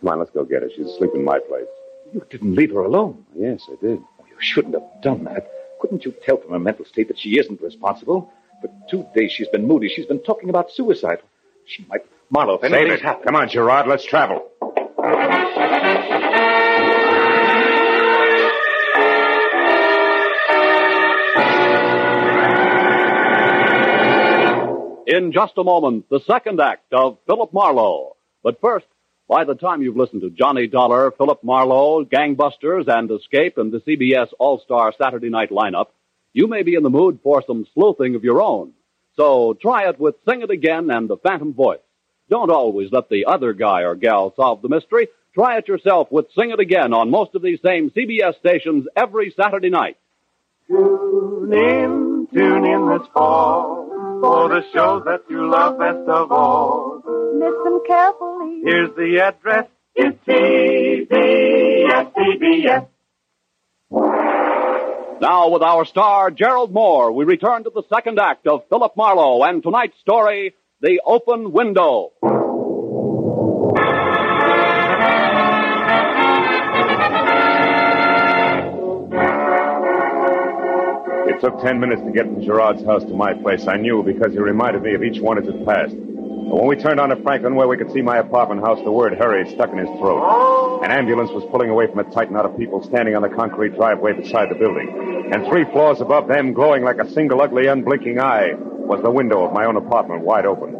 Come 0.00 0.08
on, 0.10 0.18
let's 0.18 0.30
go 0.30 0.44
get 0.44 0.62
her. 0.62 0.68
She's 0.74 0.86
asleep 0.86 1.10
in 1.14 1.24
my 1.24 1.38
place. 1.38 1.66
You 2.12 2.22
didn't 2.30 2.54
leave 2.54 2.70
her 2.72 2.80
alone. 2.80 3.24
Yes, 3.34 3.62
I 3.68 3.76
did. 3.80 3.98
Oh, 4.20 4.24
you 4.28 4.36
shouldn't 4.38 4.74
have 4.74 4.84
done 5.02 5.24
that. 5.24 5.50
Couldn't 5.80 6.04
you 6.04 6.14
tell 6.24 6.36
from 6.36 6.52
her 6.52 6.58
mental 6.58 6.84
state 6.84 7.08
that 7.08 7.18
she 7.18 7.38
isn't 7.38 7.60
responsible? 7.60 8.30
For 8.60 8.68
two 8.90 9.06
days 9.14 9.32
she's 9.32 9.48
been 9.48 9.66
moody. 9.66 9.88
She's 9.88 10.06
been 10.06 10.22
talking 10.22 10.48
about 10.50 10.70
suicide. 10.70 11.18
She 11.66 11.84
might. 11.88 12.02
Marlowe, 12.30 12.54
if 12.56 12.64
anything's 12.64 13.00
it. 13.00 13.02
happened. 13.02 13.26
Come 13.26 13.36
on, 13.36 13.48
Gerard, 13.48 13.86
let's 13.88 14.04
travel. 14.04 14.48
In 25.06 25.30
just 25.30 25.52
a 25.56 25.62
moment, 25.62 26.08
the 26.10 26.18
second 26.26 26.60
act 26.60 26.92
of 26.92 27.18
Philip 27.28 27.52
Marlowe. 27.52 28.16
But 28.42 28.60
first, 28.60 28.86
by 29.28 29.44
the 29.44 29.54
time 29.54 29.80
you've 29.80 29.96
listened 29.96 30.22
to 30.22 30.30
Johnny 30.30 30.66
Dollar, 30.66 31.12
Philip 31.12 31.44
Marlowe, 31.44 32.04
Gangbusters, 32.04 32.88
and 32.88 33.08
Escape 33.12 33.56
and 33.56 33.70
the 33.70 33.78
CBS 33.78 34.30
All-Star 34.40 34.92
Saturday 35.00 35.28
Night 35.28 35.50
lineup, 35.50 35.86
you 36.32 36.48
may 36.48 36.64
be 36.64 36.74
in 36.74 36.82
the 36.82 36.90
mood 36.90 37.20
for 37.22 37.40
some 37.46 37.68
sleuthing 37.72 38.16
of 38.16 38.24
your 38.24 38.42
own. 38.42 38.72
So 39.14 39.54
try 39.54 39.88
it 39.88 40.00
with 40.00 40.16
Sing 40.28 40.42
It 40.42 40.50
Again 40.50 40.90
and 40.90 41.08
the 41.08 41.18
Phantom 41.18 41.54
Voice. 41.54 41.78
Don't 42.28 42.50
always 42.50 42.90
let 42.90 43.08
the 43.08 43.26
other 43.26 43.52
guy 43.52 43.82
or 43.82 43.94
gal 43.94 44.34
solve 44.34 44.60
the 44.60 44.68
mystery. 44.68 45.06
Try 45.34 45.58
it 45.58 45.68
yourself 45.68 46.10
with 46.10 46.32
Sing 46.36 46.50
It 46.50 46.58
Again 46.58 46.92
on 46.92 47.12
most 47.12 47.36
of 47.36 47.42
these 47.42 47.60
same 47.64 47.90
CBS 47.90 48.40
stations 48.40 48.88
every 48.96 49.32
Saturday 49.40 49.70
night. 49.70 49.98
Tune 50.66 51.52
in, 51.52 52.26
tune 52.32 52.64
in 52.64 52.88
this 52.88 53.06
fall 53.14 53.95
for 54.20 54.48
the 54.48 54.62
shows 54.72 55.04
that 55.04 55.22
you 55.28 55.48
love 55.50 55.78
best 55.78 56.08
of 56.08 56.32
all. 56.32 57.02
Listen 57.34 57.80
carefully. 57.86 58.62
Here's 58.64 58.94
the 58.96 59.20
address. 59.20 59.66
It's 59.94 60.18
CBS, 60.26 62.12
CBS. 62.14 62.86
Now, 65.20 65.48
with 65.48 65.62
our 65.62 65.84
star, 65.86 66.30
Gerald 66.30 66.74
Mohr, 66.74 67.14
we 67.14 67.24
return 67.24 67.64
to 67.64 67.70
the 67.74 67.82
second 67.88 68.18
act 68.18 68.46
of 68.46 68.68
Philip 68.68 68.92
Marlowe 68.96 69.42
and 69.42 69.62
tonight's 69.62 69.98
story, 70.00 70.54
The 70.80 71.00
Open 71.06 71.52
Window. 71.52 72.12
It 81.36 81.40
took 81.40 81.60
ten 81.60 81.78
minutes 81.78 82.00
to 82.00 82.10
get 82.12 82.24
from 82.24 82.40
Gerard's 82.42 82.82
house 82.84 83.04
to 83.04 83.12
my 83.12 83.34
place. 83.34 83.68
I 83.68 83.76
knew 83.76 84.02
because 84.02 84.32
he 84.32 84.38
reminded 84.38 84.82
me 84.82 84.94
of 84.94 85.02
each 85.02 85.20
one 85.20 85.36
as 85.36 85.46
it 85.46 85.66
passed. 85.66 85.92
But 85.92 86.56
when 86.56 86.66
we 86.66 86.76
turned 86.76 86.98
onto 86.98 87.22
Franklin, 87.22 87.54
where 87.56 87.68
we 87.68 87.76
could 87.76 87.92
see 87.92 88.00
my 88.00 88.16
apartment 88.16 88.62
house, 88.62 88.78
the 88.82 88.90
word 88.90 89.18
hurry 89.18 89.46
stuck 89.52 89.68
in 89.68 89.76
his 89.76 89.88
throat. 89.98 90.80
An 90.82 90.90
ambulance 90.90 91.30
was 91.32 91.44
pulling 91.50 91.68
away 91.68 91.88
from 91.88 91.98
a 91.98 92.10
tight 92.10 92.32
knot 92.32 92.46
of 92.46 92.56
people 92.56 92.82
standing 92.82 93.14
on 93.14 93.20
the 93.20 93.28
concrete 93.28 93.74
driveway 93.74 94.14
beside 94.14 94.48
the 94.48 94.54
building. 94.54 94.88
And 95.30 95.46
three 95.48 95.64
floors 95.72 96.00
above 96.00 96.26
them, 96.26 96.54
glowing 96.54 96.84
like 96.84 96.96
a 96.98 97.10
single 97.12 97.42
ugly, 97.42 97.66
unblinking 97.66 98.18
eye, 98.18 98.54
was 98.56 99.02
the 99.02 99.10
window 99.10 99.44
of 99.44 99.52
my 99.52 99.66
own 99.66 99.76
apartment 99.76 100.22
wide 100.22 100.46
open. 100.46 100.72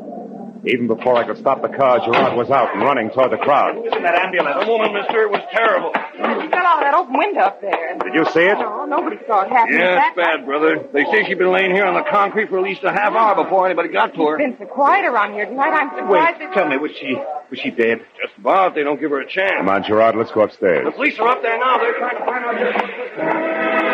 Even 0.64 0.86
before 0.86 1.16
I 1.16 1.26
could 1.26 1.36
stop 1.36 1.60
the 1.60 1.68
car, 1.68 2.00
Gerard 2.00 2.34
was 2.34 2.50
out 2.50 2.72
and 2.74 2.82
running 2.82 3.10
toward 3.10 3.30
the 3.30 3.36
crowd. 3.36 3.76
Isn't 3.76 4.02
that 4.02 4.14
ambulance? 4.14 4.64
A 4.64 4.70
woman, 4.70 4.94
mister. 4.94 5.22
It 5.22 5.30
was 5.30 5.42
terrible. 5.52 5.92
She 6.16 6.48
fell 6.48 6.64
out 6.64 6.78
of 6.78 6.84
that 6.88 6.94
open 6.94 7.18
window 7.18 7.40
up 7.42 7.60
there. 7.60 7.98
Did 8.02 8.14
you 8.14 8.24
see 8.32 8.46
it? 8.48 8.56
No, 8.86 8.96
nobody 8.98 9.16
saw 9.26 9.42
it 9.42 9.48
happen. 9.50 9.74
Yeah, 9.74 9.94
That- 9.96 10.08
it's 10.08 10.16
bad, 10.16 10.46
brother. 10.46 10.88
They 10.92 11.04
say 11.04 11.24
she'd 11.26 11.38
been 11.38 11.52
laying 11.52 11.72
here 11.72 11.84
on 11.84 11.94
the 11.94 12.02
concrete 12.08 12.48
for 12.48 12.58
at 12.58 12.64
least 12.64 12.84
a 12.84 12.92
half 12.92 13.12
hour 13.14 13.34
before 13.42 13.66
anybody 13.66 13.88
got 13.88 14.14
to 14.14 14.26
her. 14.26 14.38
It's 14.40 14.58
been 14.58 14.66
so 14.68 14.72
quiet 14.72 15.04
around 15.04 15.32
here 15.34 15.46
tonight. 15.46 15.70
I'm 15.72 15.90
surprised. 15.90 16.40
Wait, 16.40 16.52
tell 16.52 16.68
me, 16.68 16.76
was 16.76 16.92
she 16.92 17.14
was 17.50 17.58
she 17.58 17.70
dead? 17.70 18.00
Just 18.20 18.36
about. 18.38 18.74
They 18.74 18.82
don't 18.84 19.00
give 19.00 19.10
her 19.10 19.20
a 19.20 19.26
chance. 19.28 19.54
Come 19.58 19.68
on, 19.68 19.82
Gerard, 19.84 20.16
let's 20.16 20.30
go 20.32 20.42
upstairs. 20.42 20.84
The 20.84 20.92
police 20.92 21.18
are 21.18 21.28
up 21.28 21.42
there 21.42 21.58
now. 21.58 21.78
They're 21.78 21.98
trying 21.98 22.18
to 22.18 22.24
find 22.24 22.44
out 22.44 22.58
just 22.58 23.86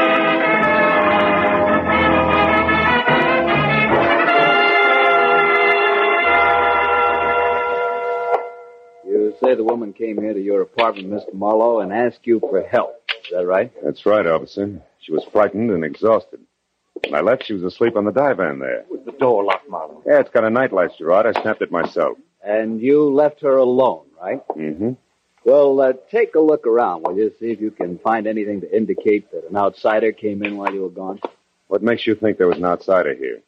You 9.04 9.34
say 9.42 9.54
the 9.54 9.64
woman 9.64 9.92
came 9.92 10.20
here 10.20 10.32
to 10.32 10.40
your 10.40 10.62
apartment, 10.62 11.10
Mr. 11.10 11.34
Marlowe, 11.34 11.80
and 11.80 11.92
asked 11.92 12.20
you 12.24 12.38
for 12.40 12.62
help. 12.62 13.01
Is 13.24 13.30
that 13.32 13.46
right? 13.46 13.72
That's 13.84 14.04
right, 14.06 14.26
officer. 14.26 14.80
She 15.00 15.12
was 15.12 15.24
frightened 15.32 15.70
and 15.70 15.84
exhausted. 15.84 16.40
When 17.04 17.14
I 17.14 17.20
left, 17.20 17.46
she 17.46 17.54
was 17.54 17.62
asleep 17.62 17.96
on 17.96 18.04
the 18.04 18.12
divan 18.12 18.58
there. 18.58 18.84
Was 18.90 19.00
the 19.04 19.12
door 19.12 19.44
locked, 19.44 19.68
Marlowe? 19.68 20.02
Yeah, 20.06 20.20
it's 20.20 20.30
got 20.30 20.44
a 20.44 20.50
nightlight, 20.50 20.90
Gerard. 20.98 21.26
I 21.26 21.40
snapped 21.42 21.62
it 21.62 21.72
myself. 21.72 22.16
And 22.44 22.80
you 22.80 23.12
left 23.12 23.40
her 23.40 23.56
alone, 23.56 24.06
right? 24.20 24.46
Mm-hmm. 24.48 24.92
Well, 25.44 25.80
uh, 25.80 25.94
take 26.10 26.34
a 26.36 26.40
look 26.40 26.66
around, 26.66 27.02
will 27.02 27.16
you? 27.16 27.32
See 27.40 27.50
if 27.50 27.60
you 27.60 27.72
can 27.72 27.98
find 27.98 28.26
anything 28.26 28.60
to 28.60 28.76
indicate 28.76 29.30
that 29.32 29.48
an 29.48 29.56
outsider 29.56 30.12
came 30.12 30.44
in 30.44 30.56
while 30.56 30.72
you 30.72 30.82
were 30.82 30.88
gone. 30.88 31.20
What 31.66 31.82
makes 31.82 32.06
you 32.06 32.14
think 32.14 32.38
there 32.38 32.48
was 32.48 32.58
an 32.58 32.64
outsider 32.64 33.14
here? 33.14 33.40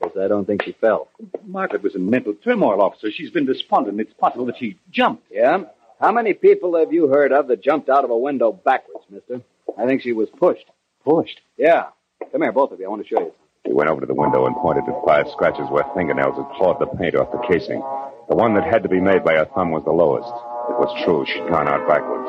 Because 0.00 0.16
I 0.18 0.28
don't 0.28 0.46
think 0.46 0.62
she 0.62 0.72
fell. 0.72 1.08
Margaret 1.46 1.82
was 1.82 1.94
in 1.94 2.08
mental 2.08 2.34
turmoil, 2.34 2.80
officer. 2.80 3.10
She's 3.10 3.30
been 3.30 3.46
despondent. 3.46 4.00
It's 4.00 4.12
possible 4.14 4.46
that 4.46 4.58
she 4.58 4.78
jumped. 4.90 5.26
Yeah? 5.30 5.64
How 6.00 6.12
many 6.12 6.34
people 6.34 6.76
have 6.78 6.92
you 6.92 7.08
heard 7.08 7.32
of 7.32 7.48
that 7.48 7.62
jumped 7.62 7.88
out 7.88 8.04
of 8.04 8.10
a 8.10 8.16
window 8.16 8.52
backwards, 8.52 9.06
mister? 9.08 9.40
I 9.78 9.86
think 9.86 10.02
she 10.02 10.12
was 10.12 10.28
pushed. 10.38 10.66
Pushed? 11.04 11.40
Yeah. 11.56 11.86
Come 12.32 12.42
here, 12.42 12.52
both 12.52 12.72
of 12.72 12.78
you. 12.78 12.86
I 12.86 12.88
want 12.88 13.02
to 13.02 13.08
show 13.08 13.20
you. 13.20 13.32
He 13.64 13.72
went 13.72 13.88
over 13.88 14.00
to 14.00 14.06
the 14.06 14.14
window 14.14 14.46
and 14.46 14.54
pointed 14.56 14.84
to 14.86 15.02
five 15.06 15.26
scratches 15.32 15.66
where 15.70 15.84
fingernails 15.94 16.36
had 16.36 16.54
clawed 16.56 16.80
the 16.80 16.86
paint 16.86 17.16
off 17.16 17.32
the 17.32 17.46
casing. 17.48 17.80
The 18.28 18.36
one 18.36 18.54
that 18.54 18.64
had 18.64 18.82
to 18.82 18.88
be 18.90 19.00
made 19.00 19.24
by 19.24 19.34
her 19.34 19.48
thumb 19.54 19.70
was 19.70 19.84
the 19.84 19.90
lowest. 19.90 20.28
It 20.68 20.78
was 20.78 20.92
true. 21.04 21.24
She'd 21.24 21.48
gone 21.48 21.66
out 21.66 21.88
backwards. 21.88 22.28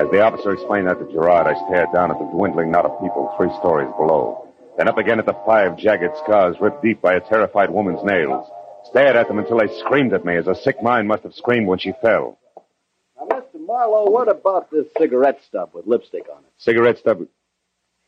As 0.00 0.10
the 0.10 0.24
officer 0.24 0.52
explained 0.52 0.88
that 0.88 0.98
to 0.98 1.12
Gerard, 1.12 1.46
I 1.46 1.54
stared 1.68 1.92
down 1.92 2.10
at 2.10 2.18
the 2.18 2.30
dwindling 2.32 2.70
knot 2.70 2.86
of 2.86 3.00
people 3.02 3.32
three 3.36 3.52
stories 3.60 3.92
below. 3.98 4.48
Then 4.78 4.88
up 4.88 4.96
again 4.96 5.18
at 5.18 5.26
the 5.26 5.36
five 5.44 5.76
jagged 5.76 6.16
scars 6.24 6.56
ripped 6.60 6.82
deep 6.82 7.02
by 7.02 7.14
a 7.14 7.20
terrified 7.20 7.70
woman's 7.70 8.02
nails. 8.02 8.48
Stared 8.84 9.16
at 9.16 9.28
them 9.28 9.38
until 9.38 9.58
they 9.58 9.68
screamed 9.84 10.14
at 10.14 10.24
me 10.24 10.36
as 10.36 10.46
a 10.46 10.54
sick 10.54 10.82
mind 10.82 11.06
must 11.06 11.24
have 11.24 11.34
screamed 11.34 11.68
when 11.68 11.78
she 11.78 11.92
fell. 12.00 12.38
Now, 13.72 13.78
Marlowe, 13.78 14.10
what 14.10 14.28
about 14.28 14.70
this 14.70 14.86
cigarette 14.98 15.40
stub 15.46 15.70
with 15.72 15.86
lipstick 15.86 16.26
on 16.30 16.38
it? 16.38 16.50
Cigarette 16.58 16.98
stub. 16.98 17.26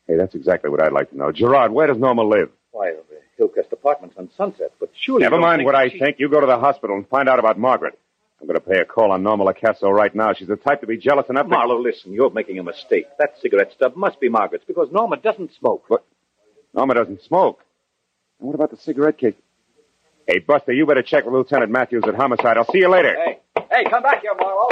Hey, 0.06 0.16
that's 0.16 0.34
exactly 0.34 0.68
what 0.70 0.82
I'd 0.82 0.92
like 0.92 1.10
to 1.10 1.16
know. 1.16 1.32
Gerard, 1.32 1.72
where 1.72 1.86
does 1.86 1.96
Norma 1.96 2.22
live? 2.22 2.50
Why, 2.72 2.90
over 2.90 3.02
Hillcrest 3.38 3.72
Apartments 3.72 4.16
on 4.18 4.28
Sunset. 4.36 4.72
But 4.78 4.90
surely. 4.94 5.22
Never 5.22 5.38
mind 5.38 5.64
what 5.64 5.74
I 5.74 5.88
she- 5.88 5.98
think. 5.98 6.20
You 6.20 6.28
go 6.28 6.40
to 6.40 6.46
the 6.46 6.58
hospital 6.58 6.96
and 6.96 7.08
find 7.08 7.28
out 7.28 7.38
about 7.38 7.58
Margaret. 7.58 7.98
I'm 8.40 8.46
going 8.46 8.60
to 8.60 8.66
pay 8.66 8.78
a 8.80 8.84
call 8.84 9.10
on 9.12 9.22
Norma 9.22 9.44
Lacasso 9.46 9.90
right 9.90 10.14
now. 10.14 10.34
She's 10.34 10.48
the 10.48 10.56
type 10.56 10.82
to 10.82 10.86
be 10.86 10.98
jealous 10.98 11.26
enough 11.30 11.48
to... 11.48 11.74
Listen, 11.76 12.12
you're 12.12 12.30
making 12.30 12.58
a 12.58 12.62
mistake. 12.62 13.06
That 13.18 13.34
cigarette 13.40 13.72
stub 13.72 13.96
must 13.96 14.20
be 14.20 14.28
Margaret's 14.28 14.64
because 14.66 14.88
Norma 14.92 15.16
doesn't 15.16 15.54
smoke. 15.54 15.84
What? 15.88 16.04
Norma 16.74 16.94
doesn't 16.94 17.22
smoke. 17.22 17.64
And 18.38 18.48
what 18.48 18.54
about 18.54 18.70
the 18.70 18.76
cigarette 18.76 19.16
case? 19.16 19.34
Hey, 20.26 20.40
Buster, 20.40 20.72
you 20.72 20.84
better 20.84 21.02
check 21.02 21.24
with 21.24 21.32
Lieutenant 21.32 21.70
Matthews 21.72 22.04
at 22.06 22.14
Homicide. 22.14 22.58
I'll 22.58 22.70
see 22.70 22.78
you 22.78 22.88
later. 22.88 23.14
Hey, 23.14 23.38
hey, 23.74 23.84
come 23.90 24.02
back 24.02 24.22
here, 24.22 24.34
Marlowe. 24.38 24.68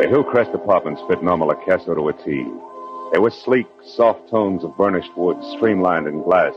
The 0.00 0.08
Hillcrest 0.08 0.50
apartments 0.54 1.02
fit 1.08 1.22
Norma 1.22 1.46
Lacasso 1.46 1.94
to 1.94 2.08
a 2.08 2.12
T. 2.12 2.44
They 3.12 3.18
were 3.18 3.30
sleek, 3.30 3.66
soft 3.84 4.28
tones 4.28 4.64
of 4.64 4.76
burnished 4.76 5.16
wood, 5.16 5.36
streamlined 5.56 6.06
in 6.06 6.22
glass, 6.22 6.54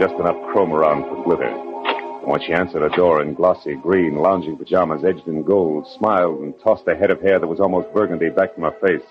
just 0.00 0.14
enough 0.14 0.36
chrome 0.52 0.72
around 0.72 1.04
for 1.04 1.22
glitter. 1.24 1.48
And 1.48 2.30
when 2.30 2.40
she 2.40 2.52
answered 2.52 2.82
a 2.82 2.94
door 2.96 3.22
in 3.22 3.34
glossy 3.34 3.74
green, 3.76 4.16
lounging 4.16 4.56
pajamas 4.56 5.04
edged 5.04 5.26
in 5.26 5.42
gold, 5.42 5.86
smiled 5.98 6.40
and 6.40 6.54
tossed 6.62 6.86
a 6.88 6.96
head 6.96 7.10
of 7.10 7.20
hair 7.20 7.38
that 7.38 7.46
was 7.46 7.60
almost 7.60 7.92
burgundy 7.94 8.28
back 8.28 8.54
from 8.54 8.64
her 8.64 8.76
face, 8.84 9.08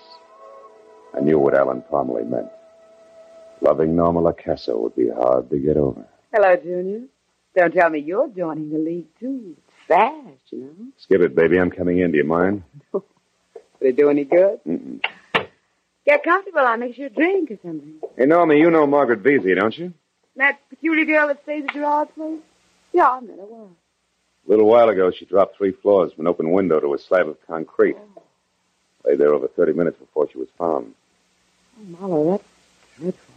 I 1.14 1.20
knew 1.20 1.38
what 1.38 1.54
Alan 1.54 1.82
Parmalee 1.90 2.28
meant. 2.28 2.48
Loving 3.62 3.94
Norma 3.94 4.20
Lacasso 4.20 4.76
would 4.80 4.96
be 4.96 5.08
hard 5.08 5.48
to 5.50 5.58
get 5.58 5.76
over. 5.76 6.04
Hello, 6.32 6.56
Junior. 6.56 7.02
Don't 7.54 7.72
tell 7.72 7.90
me 7.90 8.00
you're 8.00 8.28
joining 8.28 8.70
the 8.70 8.78
league, 8.78 9.06
too. 9.20 9.56
It's 9.56 9.86
fast, 9.86 10.50
you 10.50 10.58
know. 10.58 10.86
Skip 10.96 11.20
it, 11.20 11.34
baby. 11.36 11.60
I'm 11.60 11.70
coming 11.70 12.00
in. 12.00 12.10
Do 12.10 12.18
you 12.18 12.24
mind? 12.24 12.64
Will 12.92 13.02
it 13.80 13.96
do 13.96 14.10
any 14.10 14.24
good? 14.24 14.58
Mm-mm. 14.66 15.00
Get 16.04 16.24
comfortable. 16.24 16.60
I'll 16.60 16.76
make 16.76 16.98
you 16.98 17.06
a 17.06 17.10
drink 17.10 17.52
or 17.52 17.58
something. 17.62 18.00
Hey, 18.16 18.26
Norma, 18.26 18.54
you 18.54 18.68
know 18.70 18.84
Margaret 18.86 19.20
Vesey, 19.20 19.54
don't 19.54 19.76
you? 19.78 19.92
That 20.34 20.58
peculiar 20.68 21.04
girl 21.04 21.28
that 21.28 21.42
stays 21.44 21.64
at 21.68 21.74
Gerard's 21.74 22.10
place? 22.12 22.40
Yeah, 22.92 23.08
I 23.10 23.20
met 23.20 23.38
her 23.38 23.44
once. 23.44 23.76
A 24.46 24.50
little 24.50 24.66
while 24.66 24.88
ago, 24.88 25.12
she 25.12 25.24
dropped 25.24 25.56
three 25.56 25.70
floors 25.70 26.12
from 26.12 26.26
an 26.26 26.28
open 26.28 26.50
window 26.50 26.80
to 26.80 26.94
a 26.94 26.98
slab 26.98 27.28
of 27.28 27.36
concrete. 27.46 27.96
Oh. 28.16 28.22
Lay 29.04 29.14
there 29.14 29.32
over 29.32 29.46
30 29.46 29.74
minutes 29.74 29.98
before 29.98 30.28
she 30.30 30.38
was 30.38 30.48
found. 30.58 30.94
Oh, 31.78 31.84
Marlowe, 31.84 32.30
that's 32.32 32.44
dreadful. 32.98 33.31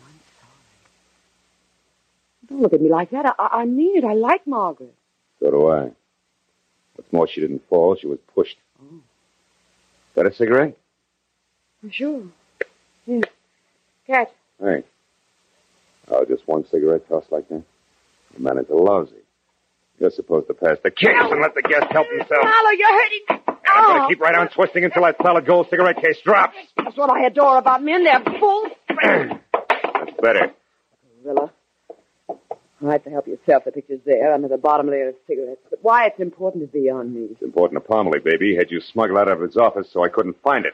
Don't 2.47 2.61
look 2.61 2.73
at 2.73 2.81
me 2.81 2.89
like 2.89 3.11
that. 3.11 3.35
I, 3.39 3.47
I, 3.61 3.65
mean 3.65 3.97
it. 3.97 4.03
I 4.03 4.13
like 4.13 4.45
Margaret. 4.47 4.93
So 5.39 5.51
do 5.51 5.67
I. 5.69 5.91
What's 6.95 7.11
more, 7.11 7.27
she 7.27 7.41
didn't 7.41 7.67
fall. 7.69 7.95
She 7.95 8.07
was 8.07 8.19
pushed. 8.33 8.57
Oh. 8.81 8.99
Got 10.15 10.27
a 10.27 10.33
cigarette? 10.33 10.77
Sure. 11.91 12.23
Here. 13.05 13.21
Catch. 14.07 14.29
Thanks. 14.61 14.87
Oh, 16.09 16.23
just 16.25 16.47
one 16.47 16.65
cigarette 16.69 17.07
tossed 17.09 17.31
like 17.31 17.47
that? 17.49 17.63
The 18.35 18.39
man 18.39 18.57
is 18.59 18.65
lousy. 18.69 19.13
You're 19.99 20.11
supposed 20.11 20.47
to 20.47 20.53
pass 20.53 20.77
the 20.83 20.91
case 20.91 21.09
and 21.09 21.41
let 21.41 21.55
the 21.55 21.61
guest 21.61 21.85
help 21.91 22.07
himself. 22.09 22.43
Marlowe, 22.43 22.71
you're 22.77 23.01
hurting. 23.01 23.19
And 23.29 23.39
I'm 23.67 23.85
going 23.85 24.01
Oh. 24.01 24.01
to 24.03 24.07
keep 24.09 24.21
right 24.21 24.35
on 24.35 24.49
twisting 24.49 24.83
until 24.85 25.03
that 25.03 25.15
solid 25.21 25.45
gold 25.45 25.67
cigarette 25.69 26.01
case 26.01 26.17
drops. 26.23 26.55
That's 26.77 26.95
what 26.97 27.09
I 27.09 27.25
adore 27.25 27.57
about 27.57 27.81
men. 27.83 28.03
They're 28.03 28.21
full. 28.39 28.69
That's 28.89 30.21
better. 30.21 30.53
Rilla. 31.23 31.51
All 32.81 32.89
right, 32.89 33.03
to 33.03 33.09
help 33.09 33.27
yourself. 33.27 33.63
The 33.63 33.71
picture's 33.71 34.01
there 34.05 34.33
under 34.33 34.47
the 34.47 34.57
bottom 34.57 34.87
layer 34.87 35.09
of 35.09 35.15
cigarettes. 35.27 35.61
But 35.69 35.79
why 35.81 36.07
it's 36.07 36.19
important 36.19 36.63
is 36.63 36.69
beyond 36.69 37.13
me. 37.15 37.27
It's 37.31 37.41
important 37.41 37.81
to 37.81 37.89
Parmalee, 37.89 38.23
baby. 38.23 38.55
Had 38.55 38.69
you 38.69 38.81
smuggled 38.81 39.17
out 39.17 39.29
of 39.29 39.39
his 39.39 39.55
office 39.55 39.89
so 39.91 40.03
I 40.03 40.09
couldn't 40.09 40.41
find 40.41 40.65
it. 40.65 40.73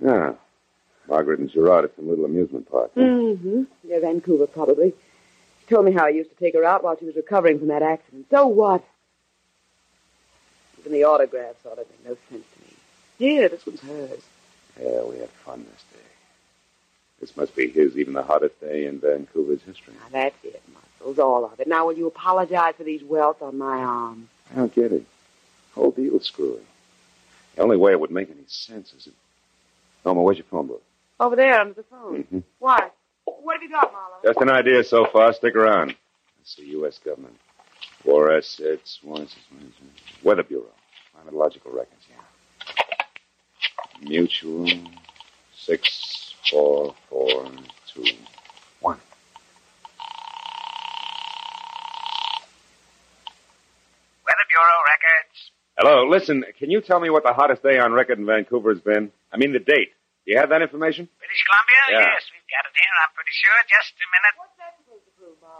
Yeah. 0.00 0.34
Margaret 1.08 1.40
and 1.40 1.50
Gerard 1.50 1.84
at 1.84 1.96
some 1.96 2.08
little 2.08 2.24
amusement 2.24 2.70
park. 2.70 2.94
Mm-hmm. 2.94 3.64
Near 3.84 4.00
Vancouver, 4.00 4.46
probably. 4.46 4.92
She 5.60 5.74
told 5.74 5.84
me 5.84 5.92
how 5.92 6.06
he 6.08 6.16
used 6.16 6.30
to 6.30 6.36
take 6.36 6.54
her 6.54 6.64
out 6.64 6.82
while 6.82 6.96
she 6.98 7.04
was 7.04 7.16
recovering 7.16 7.58
from 7.58 7.68
that 7.68 7.82
accident. 7.82 8.26
So 8.30 8.46
what? 8.46 8.84
Even 10.80 10.92
the 10.92 11.04
autographs 11.04 11.64
ought 11.64 11.76
to 11.76 11.84
make 11.88 12.04
no 12.04 12.16
sense 12.30 12.44
to 12.54 12.60
me. 12.60 12.74
Here, 13.18 13.48
this 13.48 13.66
one's 13.66 13.80
hers. 13.80 14.22
Yeah, 14.80 15.04
we 15.04 15.18
had 15.18 15.30
fun 15.30 15.64
this 15.64 15.84
day. 15.92 15.95
This 17.26 17.36
must 17.36 17.56
be 17.56 17.68
his, 17.68 17.96
even 17.96 18.14
the 18.14 18.22
hottest 18.22 18.60
day 18.60 18.86
in 18.86 19.00
Vancouver's 19.00 19.60
history. 19.62 19.94
Now, 19.94 20.06
that's 20.12 20.44
it, 20.44 20.62
Muscles, 20.72 21.18
all 21.18 21.44
of 21.44 21.58
it. 21.58 21.66
Now, 21.66 21.84
will 21.84 21.96
you 21.96 22.06
apologize 22.06 22.74
for 22.76 22.84
these 22.84 23.02
welts 23.02 23.42
on 23.42 23.58
my 23.58 23.78
arm? 23.78 24.28
I 24.52 24.54
don't 24.54 24.72
get 24.72 24.92
it. 24.92 25.04
Whole 25.74 25.90
deal's 25.90 26.26
screwy. 26.26 26.60
The 27.56 27.62
only 27.62 27.78
way 27.78 27.90
it 27.90 27.98
would 27.98 28.12
make 28.12 28.30
any 28.30 28.44
sense 28.46 28.92
is 28.92 29.08
if... 29.08 29.12
Norma, 30.04 30.22
where's 30.22 30.38
your 30.38 30.46
phone 30.48 30.68
book? 30.68 30.84
Over 31.18 31.34
there 31.34 31.58
under 31.58 31.74
the 31.74 31.82
phone. 31.82 32.22
Mm-hmm. 32.22 32.38
Why? 32.60 32.90
What 33.24 33.54
have 33.54 33.62
you 33.64 33.70
got, 33.70 33.92
Marlowe? 33.92 34.20
Just 34.24 34.40
an 34.40 34.50
idea 34.50 34.84
so 34.84 35.06
far. 35.06 35.32
Stick 35.32 35.56
around. 35.56 35.96
Let's 36.38 36.54
see, 36.54 36.66
U.S. 36.70 37.00
government. 37.00 37.34
War 38.04 38.36
assets, 38.36 39.00
war 39.02 39.16
assets, 39.16 39.36
Weather 40.22 40.44
Bureau. 40.44 40.66
Climatological 41.16 41.74
records, 41.74 42.06
yeah. 42.08 42.22
Mutual, 44.00 44.70
six, 45.56 46.25
four, 46.50 46.94
four, 47.08 47.50
two, 47.92 48.04
one. 48.80 48.98
Weather 54.24 54.46
Bureau 54.48 54.78
records. 54.86 55.50
Hello, 55.78 56.08
listen, 56.08 56.44
can 56.58 56.70
you 56.70 56.80
tell 56.80 57.00
me 57.00 57.10
what 57.10 57.22
the 57.22 57.32
hottest 57.32 57.62
day 57.62 57.78
on 57.78 57.92
record 57.92 58.18
in 58.18 58.26
Vancouver 58.26 58.72
has 58.72 58.80
been? 58.80 59.12
I 59.32 59.36
mean 59.36 59.52
the 59.52 59.60
date. 59.60 59.92
Do 60.24 60.32
you 60.34 60.38
have 60.38 60.50
that 60.50 60.62
information? 60.62 61.06
British 61.18 61.42
Columbia? 61.46 61.82
Yeah. 61.86 62.10
Yes, 62.10 62.26
we've 62.34 62.50
got 62.50 62.66
it 62.66 62.74
here, 62.74 62.94
I'm 62.98 63.12
pretty 63.14 63.30
sure. 63.30 63.54
Just 63.70 63.94
a 63.94 64.06
minute. 64.10 64.34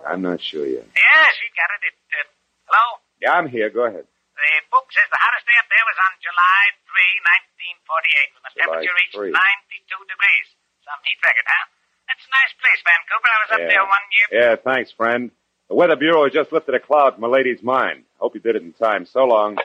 I'm 0.07 0.23
not 0.23 0.41
sure 0.43 0.67
yet. 0.67 0.87
Yes, 0.95 1.33
we've 1.43 1.55
got 1.55 1.71
it. 1.71 1.83
it 1.87 1.97
uh, 2.15 2.27
hello? 2.71 2.85
Yeah, 3.23 3.33
I'm 3.39 3.49
here. 3.51 3.71
Go 3.71 3.87
ahead. 3.87 4.07
The 4.07 4.51
book 4.69 4.87
says 4.93 5.09
the 5.09 5.17
hottest 5.17 5.49
day 5.49 5.57
up 5.57 5.69
there 5.71 5.87
was 5.87 5.97
on 5.97 6.13
July 6.21 6.63
3, 6.85 7.89
1948, 7.89 8.37
when 8.37 8.43
the 8.45 8.53
July 8.53 8.67
temperature 8.69 8.97
reached 9.01 9.17
3. 9.17 9.33
92 9.33 10.13
degrees. 10.13 10.49
Some 10.87 11.01
heat 11.05 11.19
record, 11.23 11.47
huh? 11.47 11.65
That's 12.07 12.23
a 12.23 12.31
nice 12.31 12.55
place, 12.63 12.81
Vancouver. 12.87 13.29
I 13.29 13.39
was 13.43 13.51
up 13.53 13.61
Yeah. 13.61 13.69
there 13.75 13.85
one 13.85 14.07
year. 14.15 14.27
Yeah, 14.41 14.57
thanks, 14.57 14.91
friend. 14.93 15.31
The 15.69 15.75
Weather 15.75 15.97
Bureau 15.97 16.25
has 16.25 16.33
just 16.33 16.53
lifted 16.53 16.75
a 16.75 16.81
cloud 16.81 17.15
from 17.15 17.25
a 17.25 17.29
lady's 17.29 17.63
mind. 17.63 18.05
Hope 18.19 18.35
you 18.35 18.41
did 18.41 18.55
it 18.57 18.63
in 18.63 18.73
time. 18.73 19.05
So 19.07 19.25
long. 19.25 19.59
You 19.59 19.65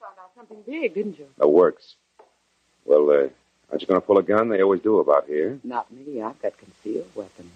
found 0.00 0.18
out 0.20 0.30
something 0.36 0.62
big, 0.66 0.94
didn't 0.94 1.18
you? 1.18 1.26
That 1.38 1.48
works. 1.48 1.94
Well, 2.84 3.10
uh, 3.10 3.28
aren't 3.70 3.80
you 3.80 3.86
going 3.86 4.00
to 4.00 4.06
pull 4.06 4.18
a 4.18 4.22
gun? 4.22 4.48
They 4.50 4.62
always 4.62 4.82
do 4.82 4.98
about 5.00 5.26
here. 5.26 5.58
Not 5.64 5.90
me. 5.90 6.20
I've 6.22 6.40
got 6.42 6.52
concealed 6.58 7.10
weapons. 7.14 7.52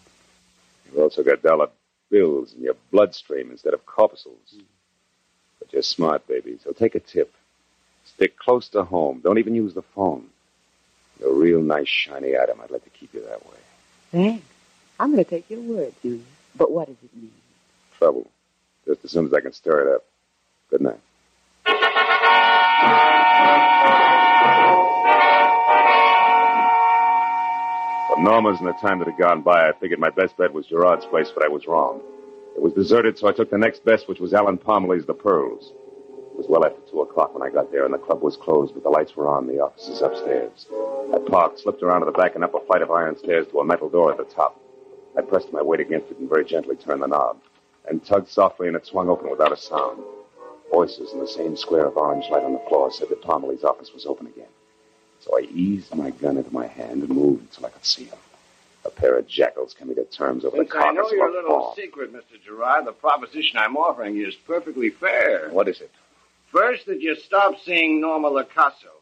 You've 0.87 0.99
also 1.03 1.23
got 1.23 1.43
dollar 1.43 1.69
bills 2.11 2.55
in 2.55 2.63
your 2.63 2.77
bloodstream 2.91 3.51
instead 3.51 3.75
of 3.75 3.85
corpuscles. 3.87 4.55
But 5.59 5.73
you're 5.73 5.83
smart, 5.83 6.27
baby, 6.27 6.59
so 6.65 6.73
take 6.73 6.95
a 6.95 7.01
tip. 7.01 7.33
Stick 8.05 8.37
close 8.39 8.69
to 8.71 8.85
home. 8.85 9.21
Don't 9.23 9.39
even 9.39 9.55
use 9.55 9.75
the 9.75 9.83
phone. 9.83 10.29
You're 11.21 11.31
a 11.31 11.35
real 11.35 11.61
nice, 11.63 11.89
shiny 11.89 12.35
atom. 12.35 12.61
I'd 12.63 12.71
like 12.71 12.85
to 12.85 12.91
keep 12.91 12.92
you 12.92 12.92
that 13.33 13.47
way. 13.47 13.57
Thanks. 14.11 14.45
I'm 15.01 15.13
going 15.13 15.25
to 15.25 15.31
take 15.31 15.49
your 15.49 15.61
word, 15.61 15.93
Junior. 16.03 16.23
But 16.55 16.71
what 16.71 16.87
does 16.87 16.97
it 17.03 17.17
mean? 17.17 17.33
Trouble. 17.99 18.31
Just 18.87 19.05
as 19.05 19.11
soon 19.11 19.27
as 19.27 19.33
I 19.33 19.41
can 19.41 19.53
stir 19.53 19.89
it 19.89 19.95
up. 19.95 20.05
Good 20.71 20.83
night. 20.83 21.01
For 28.09 28.21
Norma's 28.23 28.59
and 28.61 28.69
the 28.69 28.75
time 28.83 28.99
that 28.99 29.09
had 29.09 29.19
gone 29.19 29.41
by, 29.41 29.69
I 29.69 29.73
figured 29.81 29.99
my 29.99 30.11
best 30.11 30.37
bet 30.37 30.53
was 30.53 30.67
Gerard's 30.67 31.07
place, 31.07 31.31
but 31.35 31.45
I 31.45 31.49
was 31.49 31.67
wrong. 31.67 32.03
It 32.55 32.61
was 32.61 32.75
deserted, 32.75 33.19
so 33.19 33.29
I 33.29 33.33
took 33.33 33.51
the 33.51 33.57
next 33.57 33.83
best, 33.85 34.09
which 34.09 34.21
was 34.21 34.35
Alan 34.35 34.59
Parmalee's 34.59 35.07
The 35.07 35.15
Pearls. 35.15 35.73
It 36.33 36.37
was 36.37 36.47
well 36.49 36.67
after 36.67 36.82
o'clock 37.13 37.35
when 37.35 37.47
I 37.47 37.53
got 37.53 37.71
there, 37.71 37.85
and 37.85 37.93
the 37.93 37.99
club 37.99 38.23
was 38.23 38.37
closed, 38.37 38.73
but 38.73 38.83
the 38.83 38.89
lights 38.89 39.15
were 39.15 39.29
on, 39.29 39.47
the 39.47 39.61
offices 39.61 40.01
upstairs. 40.01 40.67
I 41.15 41.19
parked, 41.29 41.61
slipped 41.61 41.83
around 41.83 42.01
to 42.01 42.07
the 42.07 42.13
back 42.13 42.35
and 42.35 42.43
up 42.43 42.55
a 42.55 42.61
flight 42.61 42.81
of 42.81 42.91
iron 42.91 43.19
stairs 43.19 43.47
to 43.49 43.61
a 43.61 43.65
metal 43.65 43.91
door 43.91 44.11
at 44.11 44.17
the 44.17 44.25
top. 44.25 44.59
I 45.17 45.21
pressed 45.21 45.53
my 45.53 45.61
weight 45.61 45.81
against 45.81 46.11
it 46.11 46.19
and 46.19 46.29
very 46.29 46.45
gently 46.45 46.75
turned 46.77 47.03
the 47.03 47.07
knob, 47.07 47.37
and 47.89 48.05
tugged 48.05 48.29
softly, 48.29 48.67
and 48.67 48.77
it 48.77 48.87
swung 48.87 49.11
open 49.11 49.31
without 49.31 49.53
a 49.53 49.57
sound. 49.57 50.03
Voices 50.71 51.13
in 51.13 51.21
the 51.21 51.29
same 51.29 51.55
square 51.55 51.87
of 51.87 51.99
orange 51.99 52.25
light 52.31 52.45
on 52.45 52.55
the 52.55 52.65
floor 52.69 52.91
said 52.91 53.11
that 53.11 53.23
Parmalee's 53.23 53.65
office 53.65 53.93
was 53.93 54.07
open 54.07 54.27
again. 54.27 54.49
So 55.21 55.37
I 55.39 55.43
eased 55.53 55.95
my 55.95 56.11
gun 56.11 56.39
into 56.39 56.53
my 56.53 56.67
hand 56.67 57.03
and 57.03 57.11
moved 57.11 57.43
until 57.43 57.67
I 57.67 57.71
could 57.71 57.85
see 57.85 58.05
him. 58.05 58.19
A 58.85 58.91
pair 58.91 59.19
of 59.19 59.29
jackals 59.29 59.75
coming 59.75 59.95
to 59.97 60.05
terms 60.05 60.45
over 60.45 60.57
Since 60.57 60.71
the 60.71 60.79
I 60.79 60.93
know 60.93 61.03
carcass 61.03 61.13
your 61.13 61.29
a 61.29 61.33
little 61.33 61.75
secret, 61.77 62.13
Mr. 62.13 62.43
Gerard, 62.45 62.87
the 62.87 62.93
proposition 62.93 63.59
I'm 63.59 63.77
offering 63.77 64.17
you 64.17 64.27
is 64.27 64.35
perfectly 64.35 64.91
fair. 64.91 65.51
What 65.51 65.69
is 65.69 65.81
it? 65.81 65.93
First, 66.53 66.87
that 66.87 67.01
you 67.01 67.17
stop 67.17 67.55
seeing 67.65 68.01
Norma 68.01 68.31
Lacasso. 68.31 68.93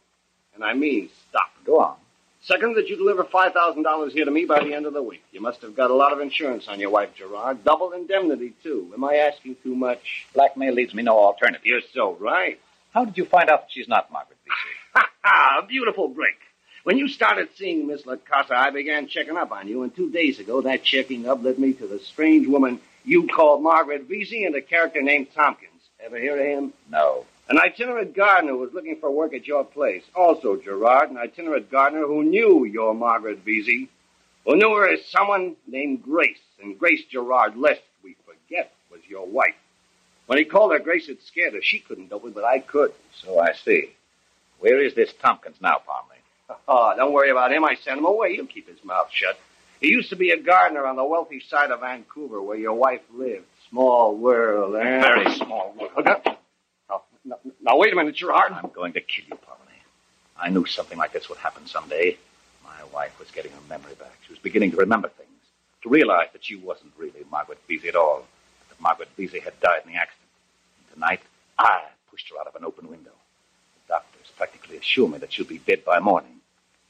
And 0.55 0.65
I 0.65 0.73
mean 0.75 1.11
stop. 1.29 1.51
Go 1.65 1.81
on. 1.81 1.97
Second, 2.43 2.75
that 2.77 2.89
you 2.89 2.97
deliver 2.97 3.23
$5,000 3.25 4.13
here 4.13 4.25
to 4.25 4.31
me 4.31 4.47
by 4.47 4.65
the 4.65 4.73
end 4.73 4.87
of 4.87 4.95
the 4.95 5.03
week. 5.03 5.23
You 5.31 5.43
must 5.43 5.61
have 5.61 5.77
got 5.77 5.91
a 5.91 5.95
lot 5.95 6.13
of 6.13 6.21
insurance 6.21 6.69
on 6.69 6.81
your 6.81 6.89
wife, 6.89 7.11
Gerard. 7.15 7.65
Double 7.65 7.93
indemnity, 7.93 8.55
too. 8.63 8.91
Am 8.95 9.05
I 9.05 9.17
asking 9.17 9.57
too 9.63 9.75
much? 9.75 10.27
Blackmail 10.33 10.73
leaves 10.73 10.95
me 10.95 11.03
no 11.03 11.19
alternative. 11.19 11.67
You're 11.67 11.83
so 11.93 12.17
right. 12.19 12.59
How 12.95 13.05
did 13.05 13.19
you 13.19 13.27
find 13.27 13.51
out 13.51 13.63
that 13.63 13.71
she's 13.71 13.89
not 13.89 14.11
Margaret 14.11 14.39
Vesey? 14.45 14.77
Ha 14.95 15.09
ha! 15.23 15.61
A 15.63 15.67
beautiful 15.67 16.09
break. 16.09 16.37
When 16.83 16.97
you 16.99 17.09
started 17.09 17.51
seeing 17.57 17.87
Miss 17.87 18.03
Lacasso, 18.03 18.53
I 18.53 18.71
began 18.71 19.07
checking 19.07 19.37
up 19.37 19.53
on 19.53 19.69
you, 19.69 19.83
and 19.83 19.95
two 19.95 20.11
days 20.11 20.41
ago, 20.41 20.63
that 20.63 20.83
checking 20.83 21.29
up 21.29 21.45
led 21.45 21.59
me 21.59 21.75
to 21.75 21.87
the 21.87 22.01
strange 22.01 22.49
woman 22.49 22.81
you 23.05 23.29
called 23.29 23.63
Margaret 23.63 24.05
Vesey 24.05 24.45
and 24.45 24.55
a 24.55 24.63
character 24.63 25.03
named 25.03 25.29
Tompkins. 25.35 25.71
Ever 26.03 26.19
hear 26.19 26.39
of 26.39 26.47
him? 26.47 26.73
No. 26.91 27.27
An 27.51 27.59
itinerant 27.59 28.15
gardener 28.15 28.55
was 28.55 28.73
looking 28.73 28.97
for 29.01 29.11
work 29.11 29.35
at 29.35 29.45
your 29.45 29.65
place. 29.65 30.05
Also, 30.15 30.55
Gerard, 30.55 31.11
an 31.11 31.19
itinerant 31.19 31.69
gardener 31.69 32.07
who 32.07 32.23
knew 32.23 32.65
your 32.65 32.95
Margaret 32.95 33.41
Vesey, 33.41 33.89
who 34.47 34.55
knew 34.55 34.73
her 34.77 34.89
as 34.89 35.05
someone 35.07 35.57
named 35.67 36.05
Grace. 36.05 36.39
And 36.63 36.79
Grace 36.79 37.05
Gerard, 37.11 37.57
lest 37.57 37.81
we 38.05 38.15
forget, 38.25 38.73
was 38.93 39.01
your 39.09 39.27
wife. 39.27 39.57
When 40.27 40.39
he 40.39 40.45
called 40.45 40.71
her 40.73 40.79
Grace, 40.79 41.09
it 41.09 41.25
scared 41.25 41.55
her. 41.55 41.61
She 41.61 41.81
couldn't 41.81 42.09
do 42.09 42.25
it, 42.25 42.35
but 42.37 42.45
I 42.45 42.61
could. 42.61 42.93
So 43.21 43.41
I 43.41 43.53
see. 43.53 43.91
Where 44.61 44.81
is 44.81 44.95
this 44.95 45.13
Tompkins 45.21 45.57
now, 45.61 45.83
Parmalee? 45.89 46.57
Oh, 46.69 46.93
don't 46.97 47.13
worry 47.13 47.31
about 47.31 47.53
him. 47.53 47.65
I 47.65 47.75
sent 47.75 47.99
him 47.99 48.05
away. 48.05 48.37
He'll 48.37 48.47
keep 48.47 48.69
his 48.69 48.85
mouth 48.85 49.09
shut. 49.11 49.37
He 49.81 49.89
used 49.89 50.11
to 50.11 50.17
be 50.17 50.31
a 50.31 50.41
gardener 50.41 50.87
on 50.87 50.95
the 50.95 51.05
wealthy 51.05 51.41
side 51.41 51.73
of 51.73 51.81
Vancouver 51.81 52.41
where 52.41 52.59
your 52.59 52.75
wife 52.75 53.01
lived. 53.13 53.47
Small 53.71 54.15
world, 54.15 54.77
eh? 54.77 55.01
Very 55.01 55.35
small 55.35 55.75
world. 55.77 56.37
Now, 57.31 57.39
now, 57.63 57.77
wait 57.79 57.93
a 57.93 57.97
minute, 57.97 58.17
Gerard. 58.17 58.53
I'm 58.53 58.71
going 58.71 58.93
to 58.95 59.01
kill 59.01 59.25
you, 59.29 59.37
Parmalee. 59.37 59.83
I 60.37 60.49
knew 60.49 60.67
something 60.67 60.99
like 60.99 61.13
this 61.13 61.29
would 61.29 61.39
happen 61.39 61.67
someday. 61.67 62.17
My 62.65 62.85
wife 62.93 63.19
was 63.19 63.31
getting 63.31 63.53
her 63.53 63.61
memory 63.69 63.95
back. 63.95 64.13
She 64.27 64.33
was 64.33 64.41
beginning 64.41 64.73
to 64.73 64.79
remember 64.79 65.09
things, 65.09 65.31
to 65.83 65.89
realize 65.89 66.29
that 66.33 66.45
she 66.45 66.57
wasn't 66.57 66.93
really 66.99 67.25
Margaret 67.31 67.59
Vesey 67.69 67.89
at 67.89 67.95
all, 67.95 68.27
that 68.69 68.81
Margaret 68.81 69.09
Vesey 69.17 69.39
had 69.41 69.59
died 69.61 69.83
in 69.87 69.93
the 69.93 69.99
accident. 69.99 70.29
And 70.79 70.95
tonight, 70.95 71.21
I 71.59 71.85
pushed 72.11 72.29
her 72.31 72.41
out 72.41 72.49
of 72.49 72.57
an 72.57 72.65
open 72.65 72.89
window. 72.89 73.13
The 73.87 73.95
doctors 73.95 74.27
practically 74.37 74.79
assure 74.79 75.09
me 75.09 75.19
that 75.19 75.33
she'll 75.33 75.47
be 75.47 75.59
dead 75.59 75.85
by 75.85 76.01
morning. 76.01 76.41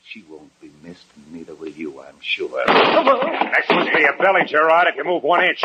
She 0.03 0.24
won't 0.29 0.59
be 0.61 0.70
missed, 0.83 1.05
and 1.14 1.33
neither 1.33 1.55
will 1.55 1.68
you, 1.68 2.00
I'm 2.00 2.20
sure. 2.20 2.64
Next 2.66 3.70
must 3.70 3.92
be 3.94 4.00
your 4.00 4.16
belly, 4.16 4.44
Gerard, 4.46 4.88
if 4.88 4.96
you 4.96 5.05
move 5.05 5.22
one 5.22 5.44
inch. 5.44 5.62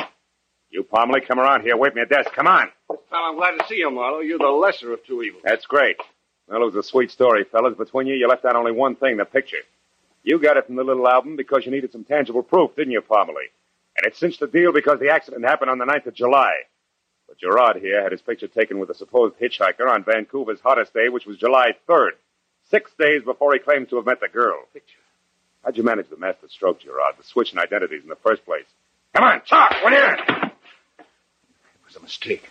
You, 0.75 0.83
Parmalee, 0.83 1.25
come 1.25 1.39
around 1.39 1.61
here. 1.61 1.77
Wait 1.77 1.95
me 1.95 2.01
at 2.01 2.09
desk. 2.09 2.33
Come 2.35 2.47
on. 2.47 2.69
Well, 2.89 2.99
I'm 3.13 3.37
glad 3.37 3.51
to 3.57 3.65
see 3.69 3.75
you, 3.75 3.89
Marlowe. 3.89 4.19
You're 4.19 4.39
the 4.39 4.47
lesser 4.49 4.91
of 4.91 5.05
two 5.05 5.23
evils. 5.23 5.41
That's 5.45 5.65
great. 5.65 5.95
Well, 6.49 6.61
it 6.61 6.65
was 6.65 6.75
a 6.75 6.83
sweet 6.83 7.11
story, 7.11 7.45
fellas. 7.45 7.77
Between 7.77 8.07
you, 8.07 8.15
you 8.15 8.27
left 8.27 8.43
out 8.43 8.57
only 8.57 8.73
one 8.73 8.97
thing, 8.97 9.15
the 9.15 9.23
picture. 9.23 9.63
You 10.23 10.37
got 10.37 10.57
it 10.57 10.65
from 10.65 10.75
the 10.75 10.83
little 10.83 11.07
album 11.07 11.37
because 11.37 11.65
you 11.65 11.71
needed 11.71 11.93
some 11.93 12.03
tangible 12.03 12.43
proof, 12.43 12.75
didn't 12.75 12.91
you, 12.91 13.01
Parmalee? 13.01 13.47
And 13.95 14.05
it 14.05 14.17
cinched 14.17 14.41
the 14.41 14.47
deal 14.47 14.73
because 14.73 14.99
the 14.99 15.11
accident 15.11 15.45
happened 15.45 15.71
on 15.71 15.77
the 15.77 15.85
9th 15.85 16.07
of 16.07 16.13
July. 16.13 16.51
But 17.29 17.37
Gerard 17.37 17.77
here 17.77 18.03
had 18.03 18.11
his 18.11 18.21
picture 18.21 18.49
taken 18.49 18.77
with 18.77 18.89
a 18.89 18.95
supposed 18.95 19.35
hitchhiker 19.39 19.89
on 19.89 20.03
Vancouver's 20.03 20.59
hottest 20.59 20.93
day, 20.93 21.07
which 21.07 21.25
was 21.25 21.37
July 21.37 21.71
3rd. 21.87 22.11
Six 22.69 22.91
days 22.99 23.23
before 23.23 23.53
he 23.53 23.59
claims 23.59 23.89
to 23.91 23.95
have 23.95 24.05
met 24.05 24.19
the 24.19 24.27
girl. 24.27 24.59
Picture. 24.73 24.97
How'd 25.63 25.77
you 25.77 25.83
manage 25.83 26.09
the 26.09 26.17
master 26.17 26.49
stroke, 26.49 26.81
Gerard? 26.81 27.15
The 27.17 27.23
switch 27.23 27.53
in 27.53 27.59
identities 27.59 28.03
in 28.03 28.09
the 28.09 28.17
first 28.17 28.43
place. 28.43 28.65
Come 29.15 29.23
on, 29.23 29.41
talk. 29.45 29.71
What 29.81 29.93
is 29.93 29.99
it? 30.03 30.51
Was 31.95 32.01
a 32.01 32.03
mistake. 32.03 32.49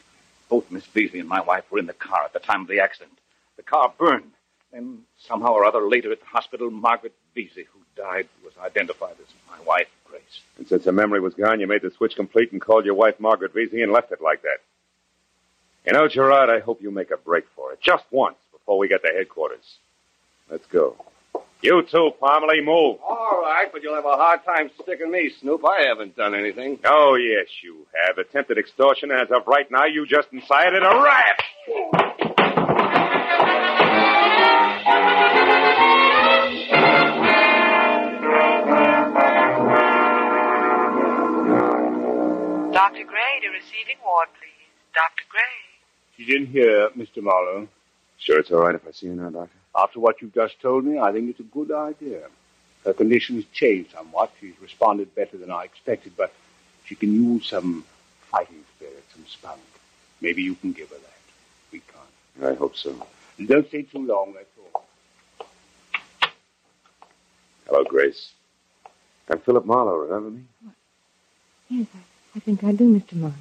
Both 0.48 0.70
Miss 0.70 0.86
Vesey 0.86 1.18
and 1.20 1.28
my 1.28 1.40
wife 1.40 1.70
were 1.70 1.78
in 1.78 1.86
the 1.86 1.92
car 1.92 2.24
at 2.24 2.32
the 2.32 2.38
time 2.38 2.62
of 2.62 2.68
the 2.68 2.80
accident. 2.80 3.18
The 3.56 3.62
car 3.62 3.92
burned. 3.98 4.32
Then, 4.72 5.02
somehow 5.18 5.52
or 5.52 5.64
other, 5.64 5.86
later 5.86 6.10
at 6.12 6.20
the 6.20 6.26
hospital, 6.26 6.70
Margaret 6.70 7.12
Vesey, 7.34 7.66
who 7.72 7.80
died, 7.94 8.28
was 8.42 8.54
identified 8.58 9.16
as 9.20 9.26
my 9.48 9.62
wife, 9.64 9.88
Grace. 10.04 10.40
And 10.56 10.66
since 10.66 10.84
her 10.86 10.92
memory 10.92 11.20
was 11.20 11.34
gone, 11.34 11.60
you 11.60 11.66
made 11.66 11.82
the 11.82 11.90
switch 11.90 12.16
complete 12.16 12.52
and 12.52 12.60
called 12.60 12.86
your 12.86 12.94
wife 12.94 13.20
Margaret 13.20 13.52
Vesey 13.52 13.82
and 13.82 13.92
left 13.92 14.12
it 14.12 14.22
like 14.22 14.42
that. 14.42 14.58
You 15.86 15.92
know, 15.92 16.08
Gerard, 16.08 16.48
I 16.48 16.60
hope 16.60 16.80
you 16.80 16.90
make 16.90 17.10
a 17.10 17.18
break 17.18 17.44
for 17.54 17.72
it. 17.72 17.80
Just 17.82 18.04
once 18.10 18.38
before 18.50 18.78
we 18.78 18.88
get 18.88 19.02
to 19.02 19.12
headquarters. 19.12 19.76
Let's 20.50 20.66
go. 20.66 20.96
You 21.64 21.82
too, 21.90 22.10
Parmalee, 22.20 22.62
move. 22.62 22.98
All 23.08 23.40
right, 23.40 23.72
but 23.72 23.82
you'll 23.82 23.94
have 23.94 24.04
a 24.04 24.16
hard 24.18 24.44
time 24.44 24.70
sticking 24.82 25.10
me, 25.10 25.32
Snoop. 25.40 25.64
I 25.64 25.86
haven't 25.88 26.14
done 26.14 26.34
anything. 26.34 26.78
Oh, 26.84 27.14
yes, 27.14 27.46
you 27.62 27.86
have. 28.04 28.18
Attempted 28.18 28.58
extortion, 28.58 29.10
and 29.10 29.18
as 29.22 29.30
of 29.30 29.46
right 29.46 29.64
now, 29.70 29.86
you 29.86 30.06
just 30.06 30.28
incited 30.30 30.82
a 30.82 30.86
riot. 30.86 31.40
Dr. 42.74 43.04
Gray 43.04 43.40
to 43.40 43.48
receiving 43.48 43.96
ward, 44.04 44.28
please. 44.38 44.68
Dr. 44.92 45.24
Gray. 45.30 45.40
She's 46.18 46.28
in 46.28 46.44
here, 46.44 46.90
Mr. 46.90 47.22
Marlowe. 47.22 47.68
Sure, 48.24 48.38
it's 48.38 48.50
all 48.50 48.60
right 48.60 48.74
if 48.74 48.88
I 48.88 48.90
see 48.90 49.04
you 49.06 49.14
now, 49.14 49.28
Doctor. 49.28 49.54
After 49.76 50.00
what 50.00 50.22
you've 50.22 50.32
just 50.32 50.58
told 50.62 50.86
me, 50.86 50.98
I 50.98 51.12
think 51.12 51.28
it's 51.28 51.40
a 51.40 51.42
good 51.42 51.70
idea. 51.70 52.22
Her 52.82 52.94
condition's 52.94 53.44
changed 53.52 53.92
somewhat. 53.92 54.32
She's 54.40 54.54
responded 54.62 55.14
better 55.14 55.36
than 55.36 55.50
I 55.50 55.64
expected, 55.64 56.12
but 56.16 56.32
she 56.86 56.94
can 56.94 57.12
use 57.12 57.46
some 57.46 57.84
fighting 58.30 58.64
spirit, 58.76 59.04
some 59.12 59.26
spunk. 59.26 59.60
Maybe 60.22 60.42
you 60.42 60.54
can 60.54 60.72
give 60.72 60.88
her 60.88 60.96
that. 60.96 61.20
We 61.70 61.80
can't. 61.80 62.50
I 62.50 62.54
hope 62.58 62.76
so. 62.76 63.06
And 63.36 63.46
don't 63.46 63.68
stay 63.68 63.82
too 63.82 64.06
long, 64.06 64.32
that's 64.32 64.48
all. 64.74 64.84
Hello, 67.66 67.84
Grace. 67.84 68.32
I'm 69.28 69.38
Philip 69.40 69.66
Marlowe, 69.66 69.96
remember 69.96 70.30
me? 70.30 70.44
Yes, 71.68 71.88
I, 71.94 72.38
I 72.38 72.40
think 72.40 72.64
I 72.64 72.72
do, 72.72 72.84
Mr. 72.84 73.16
Marlowe. 73.16 73.34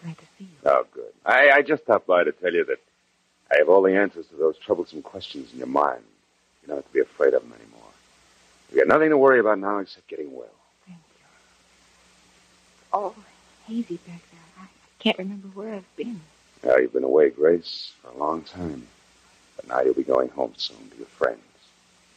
Glad 0.00 0.18
to 0.18 0.24
see 0.38 0.44
you. 0.44 0.50
Oh, 0.66 0.86
good. 0.92 1.12
I, 1.24 1.50
I 1.50 1.62
just 1.62 1.82
stopped 1.82 2.06
by 2.06 2.22
to 2.22 2.30
tell 2.30 2.52
you 2.52 2.64
that 2.64 2.78
I 3.50 3.58
have 3.58 3.68
all 3.68 3.82
the 3.82 3.96
answers 3.96 4.26
to 4.28 4.36
those 4.36 4.58
troublesome 4.58 5.02
questions 5.02 5.52
in 5.52 5.58
your 5.58 5.68
mind. 5.68 6.02
You 6.62 6.68
don't 6.68 6.78
have 6.78 6.86
to 6.86 6.92
be 6.92 7.00
afraid 7.00 7.34
of 7.34 7.42
them 7.42 7.52
anymore. 7.52 7.82
You 8.72 8.78
got 8.78 8.88
nothing 8.88 9.10
to 9.10 9.18
worry 9.18 9.38
about 9.38 9.58
now 9.58 9.78
except 9.78 10.08
getting 10.08 10.34
well. 10.34 10.48
Thank 10.86 10.98
you. 10.98 11.24
Oh, 12.92 13.14
hazy 13.66 13.96
back 13.98 14.22
there. 14.30 14.40
I, 14.58 14.64
I 14.64 14.68
can't 14.98 15.18
remember 15.18 15.48
where 15.48 15.74
I've 15.74 15.96
been. 15.96 16.20
Now, 16.64 16.76
you've 16.76 16.92
been 16.92 17.04
away, 17.04 17.30
Grace, 17.30 17.92
for 18.02 18.10
a 18.10 18.16
long 18.16 18.42
time. 18.42 18.86
But 19.56 19.68
now 19.68 19.80
you'll 19.82 19.94
be 19.94 20.02
going 20.02 20.28
home 20.30 20.52
soon 20.56 20.90
to 20.90 20.96
your 20.96 21.06
friends. 21.06 21.40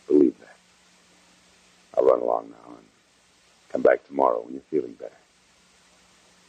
Believe 0.07 0.37
that. 0.39 0.55
I'll 1.95 2.05
run 2.05 2.21
along 2.21 2.49
now 2.49 2.69
and 2.69 2.85
come 3.71 3.81
back 3.81 4.05
tomorrow 4.07 4.41
when 4.41 4.53
you're 4.53 4.63
feeling 4.63 4.93
better. 4.93 5.11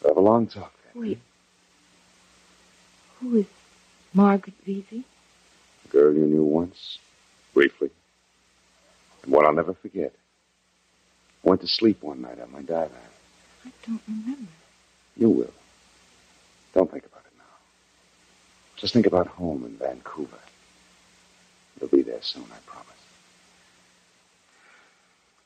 We'll 0.03 0.15
have 0.15 0.17
a 0.17 0.21
long 0.21 0.47
talk 0.47 0.73
then. 0.95 1.03
Wait. 1.03 1.19
Who 3.21 3.37
is 3.37 3.47
Margaret 4.13 4.55
Vesey? 4.65 5.05
The 5.85 5.89
girl 5.89 6.13
you 6.15 6.27
knew 6.27 6.43
once, 6.45 6.99
briefly, 7.55 7.91
and 9.23 9.33
one 9.33 9.47
I'll 9.47 9.53
never 9.53 9.75
forget. 9.75 10.13
I 11.45 11.49
went 11.49 11.61
to 11.63 11.69
sleep 11.69 12.03
one 12.03 12.21
night 12.21 12.41
on 12.41 12.53
my 12.53 12.63
divan. 12.63 12.91
I 13.65 13.71
don't 13.87 14.01
remember. 14.09 14.51
You 15.17 15.31
will. 15.31 15.53
Don't 16.75 16.91
think 16.91 17.05
about 17.07 17.23
it 17.27 17.33
now. 17.39 17.45
Just 18.77 18.95
think 18.95 19.07
about 19.07 19.27
home 19.27 19.65
in 19.65 19.77
Vancouver. 19.77 20.39
You'll 21.81 21.91
be 21.91 22.03
there 22.03 22.23
soon, 22.23 22.45
I 22.45 22.59
promise. 22.67 22.89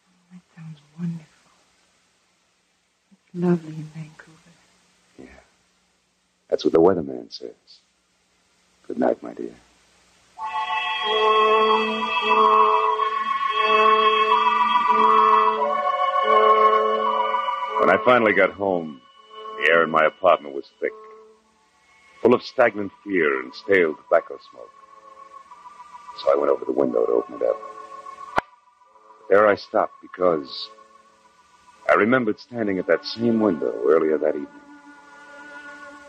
Oh, 0.08 0.32
that 0.32 0.42
sounds 0.56 0.78
wonderful. 0.98 1.24
It's 3.12 3.34
lovely 3.34 3.76
in 3.76 3.90
Vancouver. 3.94 4.52
Yeah. 5.18 5.26
That's 6.48 6.64
what 6.64 6.72
the 6.72 6.80
weatherman 6.80 7.32
says. 7.32 7.52
Good 8.86 8.98
night, 8.98 9.22
my 9.22 9.32
dear. 9.32 9.54
When 17.80 17.88
I 17.88 17.98
finally 18.04 18.34
got 18.34 18.50
home, 18.50 19.00
the 19.58 19.70
air 19.70 19.84
in 19.84 19.90
my 19.90 20.04
apartment 20.04 20.54
was 20.54 20.70
thick, 20.80 20.92
full 22.20 22.34
of 22.34 22.42
stagnant 22.42 22.92
fear 23.02 23.40
and 23.40 23.54
stale 23.54 23.94
tobacco 23.94 24.38
smoke. 24.50 24.70
So 26.22 26.32
I 26.32 26.36
went 26.36 26.52
over 26.52 26.66
the 26.66 26.72
window 26.72 27.06
to 27.06 27.12
open 27.12 27.36
it 27.36 27.42
up. 27.42 27.56
There 29.30 29.48
I 29.48 29.54
stopped 29.54 29.94
because 30.02 30.68
I 31.88 31.94
remembered 31.94 32.38
standing 32.38 32.78
at 32.78 32.86
that 32.88 33.06
same 33.06 33.40
window 33.40 33.72
earlier 33.86 34.18
that 34.18 34.36
evening. 34.36 34.63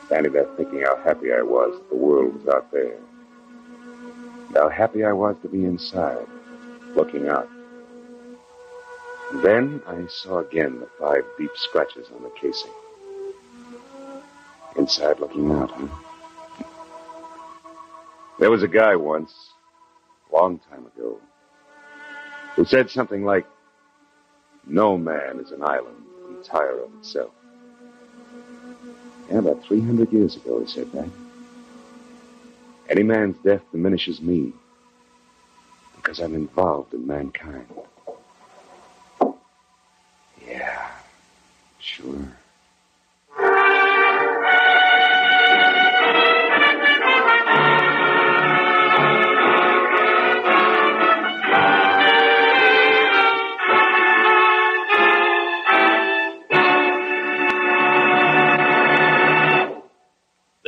Standing 0.07 0.33
there 0.33 0.47
thinking 0.57 0.81
how 0.81 0.97
happy 1.03 1.33
I 1.33 1.41
was 1.41 1.73
that 1.77 1.89
the 1.89 1.95
world 1.95 2.35
was 2.35 2.47
out 2.53 2.71
there. 2.71 2.95
And 4.47 4.55
how 4.55 4.69
happy 4.69 5.03
I 5.03 5.11
was 5.11 5.35
to 5.41 5.49
be 5.49 5.65
inside, 5.65 6.27
looking 6.95 7.27
out. 7.27 7.49
Then 9.43 9.81
I 9.87 10.05
saw 10.07 10.39
again 10.39 10.79
the 10.79 10.87
five 10.99 11.23
deep 11.37 11.51
scratches 11.55 12.07
on 12.15 12.23
the 12.23 12.31
casing. 12.39 12.71
Inside 14.77 15.19
looking 15.19 15.51
out, 15.51 15.71
huh? 15.71 15.87
There 18.39 18.51
was 18.51 18.63
a 18.63 18.67
guy 18.67 18.95
once, 18.95 19.33
a 20.31 20.35
long 20.35 20.59
time 20.69 20.85
ago. 20.85 21.19
who 22.55 22.65
said 22.65 22.89
something 22.89 23.25
like, 23.25 23.45
No 24.67 24.97
man 24.97 25.39
is 25.39 25.51
an 25.51 25.63
island 25.63 26.03
entire 26.29 26.83
of 26.83 26.93
itself. 26.99 27.31
Yeah, 29.29 29.39
about 29.39 29.63
300 29.63 30.11
years 30.13 30.35
ago, 30.35 30.59
he 30.59 30.67
said 30.67 30.91
that. 30.91 31.09
Any 32.89 33.03
man's 33.03 33.37
death 33.37 33.61
diminishes 33.71 34.21
me 34.21 34.53
because 35.95 36.19
I'm 36.19 36.35
involved 36.35 36.93
in 36.93 37.07
mankind. 37.07 37.67
Yeah, 40.47 40.91
sure. 41.79 42.27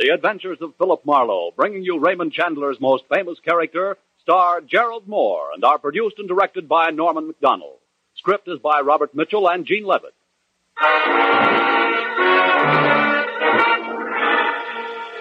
The 0.08 0.14
Adventures 0.14 0.56
of 0.62 0.74
Philip 0.78 1.04
Marlowe, 1.04 1.52
bringing 1.54 1.82
you 1.82 1.98
Raymond 1.98 2.32
Chandler's 2.32 2.80
most 2.80 3.04
famous 3.12 3.38
character, 3.40 3.98
star 4.22 4.62
Gerald 4.62 5.06
Mohr, 5.06 5.52
and 5.52 5.62
are 5.62 5.78
produced 5.78 6.18
and 6.18 6.26
directed 6.26 6.66
by 6.66 6.88
Norman 6.88 7.30
Macdonnell. 7.30 7.76
Script 8.14 8.48
is 8.48 8.58
by 8.58 8.80
Robert 8.80 9.14
Mitchell 9.14 9.46
and 9.50 9.66
Gene 9.66 9.84
Levitt. 9.84 10.14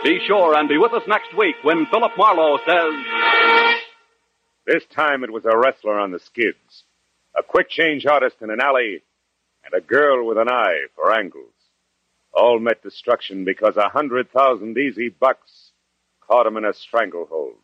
Be 0.05 0.25
sure 0.25 0.55
and 0.57 0.69
be 0.69 0.77
with 0.77 0.93
us 0.93 1.03
next 1.05 1.35
week 1.37 1.57
when 1.63 1.85
Philip 1.87 2.13
Marlowe 2.17 2.57
says. 2.65 2.93
This 4.65 4.85
time 4.95 5.25
it 5.25 5.33
was 5.33 5.43
a 5.43 5.57
wrestler 5.57 5.99
on 5.99 6.11
the 6.11 6.19
skids, 6.19 6.85
a 7.37 7.43
quick 7.43 7.69
change 7.69 8.05
artist 8.05 8.37
in 8.39 8.49
an 8.49 8.61
alley, 8.61 9.03
and 9.65 9.73
a 9.73 9.85
girl 9.85 10.25
with 10.25 10.37
an 10.37 10.47
eye 10.47 10.85
for 10.95 11.11
angles. 11.11 11.56
All 12.37 12.59
met 12.59 12.83
destruction 12.83 13.45
because 13.45 13.77
a 13.77 13.89
hundred 13.89 14.31
thousand 14.31 14.77
easy 14.77 15.09
bucks 15.09 15.71
caught 16.21 16.45
him 16.45 16.55
in 16.55 16.65
a 16.65 16.73
stranglehold, 16.73 17.55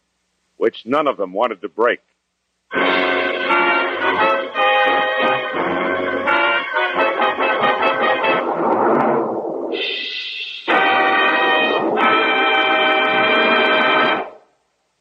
which 0.57 0.87
none 0.87 1.05
of 1.05 1.15
them 1.17 1.31
wanted 1.31 1.61
to 1.61 1.69
break. 1.69 1.99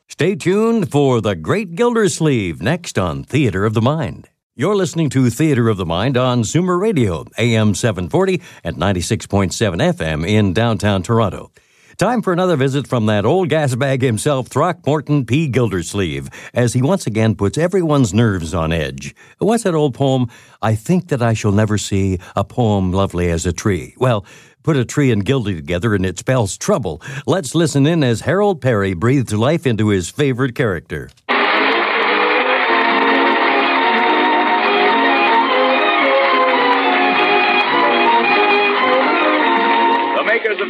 Stay 0.09 0.35
tuned 0.35 0.93
for 0.93 1.23
The 1.23 1.35
Great 1.35 1.75
Gildersleeve 1.77 2.61
next 2.61 2.99
on 2.99 3.25
Theater 3.25 3.65
of 3.65 3.73
the 3.73 3.81
Mind. 3.81 4.29
You're 4.55 4.77
listening 4.77 5.09
to 5.11 5.31
Theater 5.31 5.71
of 5.71 5.79
the 5.79 5.87
Mind 5.87 6.19
on 6.19 6.43
Zoomer 6.43 6.79
Radio, 6.79 7.25
AM 7.38 7.75
740 7.75 8.43
at 8.62 8.75
96.7 8.75 9.49
FM 9.51 10.29
in 10.29 10.53
downtown 10.53 11.03
Toronto. 11.03 11.51
Time 11.97 12.21
for 12.21 12.35
another 12.35 12.57
visit 12.57 12.87
from 12.87 13.07
that 13.07 13.25
old 13.25 13.49
gas 13.49 13.75
bag 13.75 14.03
himself, 14.03 14.49
Throckmorton 14.49 15.25
P. 15.25 15.49
Gildersleeve, 15.49 16.29
as 16.53 16.75
he 16.75 16.83
once 16.83 17.07
again 17.07 17.35
puts 17.35 17.57
everyone's 17.57 18.12
nerves 18.12 18.53
on 18.53 18.73
edge. 18.75 19.15
What's 19.38 19.62
that 19.62 19.75
old 19.75 19.95
poem? 19.95 20.27
I 20.61 20.75
think 20.75 21.09
that 21.09 21.23
I 21.23 21.33
shall 21.33 21.53
never 21.53 21.79
see 21.79 22.19
a 22.37 22.45
poem 22.45 22.93
lovely 22.93 23.31
as 23.31 23.47
a 23.47 23.55
tree. 23.55 23.95
Well, 23.97 24.27
put 24.62 24.77
a 24.77 24.85
tree 24.85 25.11
and 25.11 25.25
Gildy 25.25 25.55
together 25.57 25.95
and 25.95 26.05
it 26.05 26.19
spells 26.19 26.59
trouble. 26.59 27.01
Let's 27.27 27.55
listen 27.55 27.87
in 27.87 28.05
as 28.05 28.21
Harold 28.21 28.61
Peary 28.61 28.93
breathes 28.93 29.33
life 29.33 29.67
into 29.67 29.88
his 29.88 30.11
favorite 30.11 30.55
character. 30.55 31.09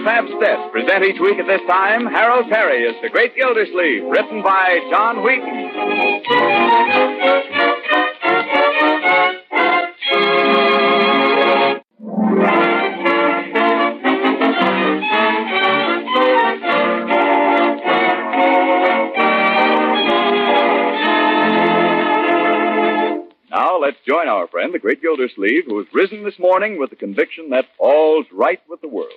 Fab 0.04 0.26
Steps 0.26 0.62
present 0.72 1.04
each 1.04 1.20
week 1.20 1.38
at 1.38 1.46
this 1.46 1.60
time 1.68 2.06
Harold 2.06 2.50
Peary 2.50 2.88
as 2.88 2.94
the 3.02 3.08
Great 3.08 3.36
Gildersleeve, 3.36 4.02
written 4.04 4.42
by 4.42 4.80
John 4.90 5.22
Whedon. 5.22 5.70
Now 23.50 23.78
let's 23.78 23.98
join 24.04 24.26
our 24.26 24.48
friend, 24.48 24.74
the 24.74 24.80
Great 24.80 25.00
Gildersleeve, 25.00 25.66
who 25.66 25.78
has 25.78 25.86
risen 25.94 26.24
this 26.24 26.40
morning 26.40 26.80
with 26.80 26.90
the 26.90 26.96
conviction 26.96 27.50
that 27.50 27.66
all's 27.78 28.26
right 28.32 28.60
with 28.68 28.80
the 28.80 28.88
world. 28.88 29.12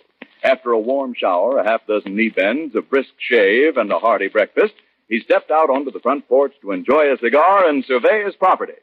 After 0.46 0.74
a 0.74 0.80
warm 0.80 1.16
shower, 1.18 1.58
a 1.58 1.68
half 1.68 1.88
dozen 1.88 2.16
knee 2.16 2.30
bends, 2.30 2.76
a 2.76 2.82
brisk 2.82 3.10
shave, 3.18 3.78
and 3.78 3.92
a 3.92 3.98
hearty 3.98 4.28
breakfast, 4.28 4.76
he 5.10 5.20
stepped 5.20 5.50
out 5.50 5.72
onto 5.72 5.90
the 5.90 6.00
front 6.00 6.28
porch 6.30 6.54
to 6.62 6.72
enjoy 6.72 7.12
a 7.12 7.18
cigar 7.18 7.68
and 7.68 7.84
survey 7.84 8.24
his 8.24 8.36
property. 8.36 8.74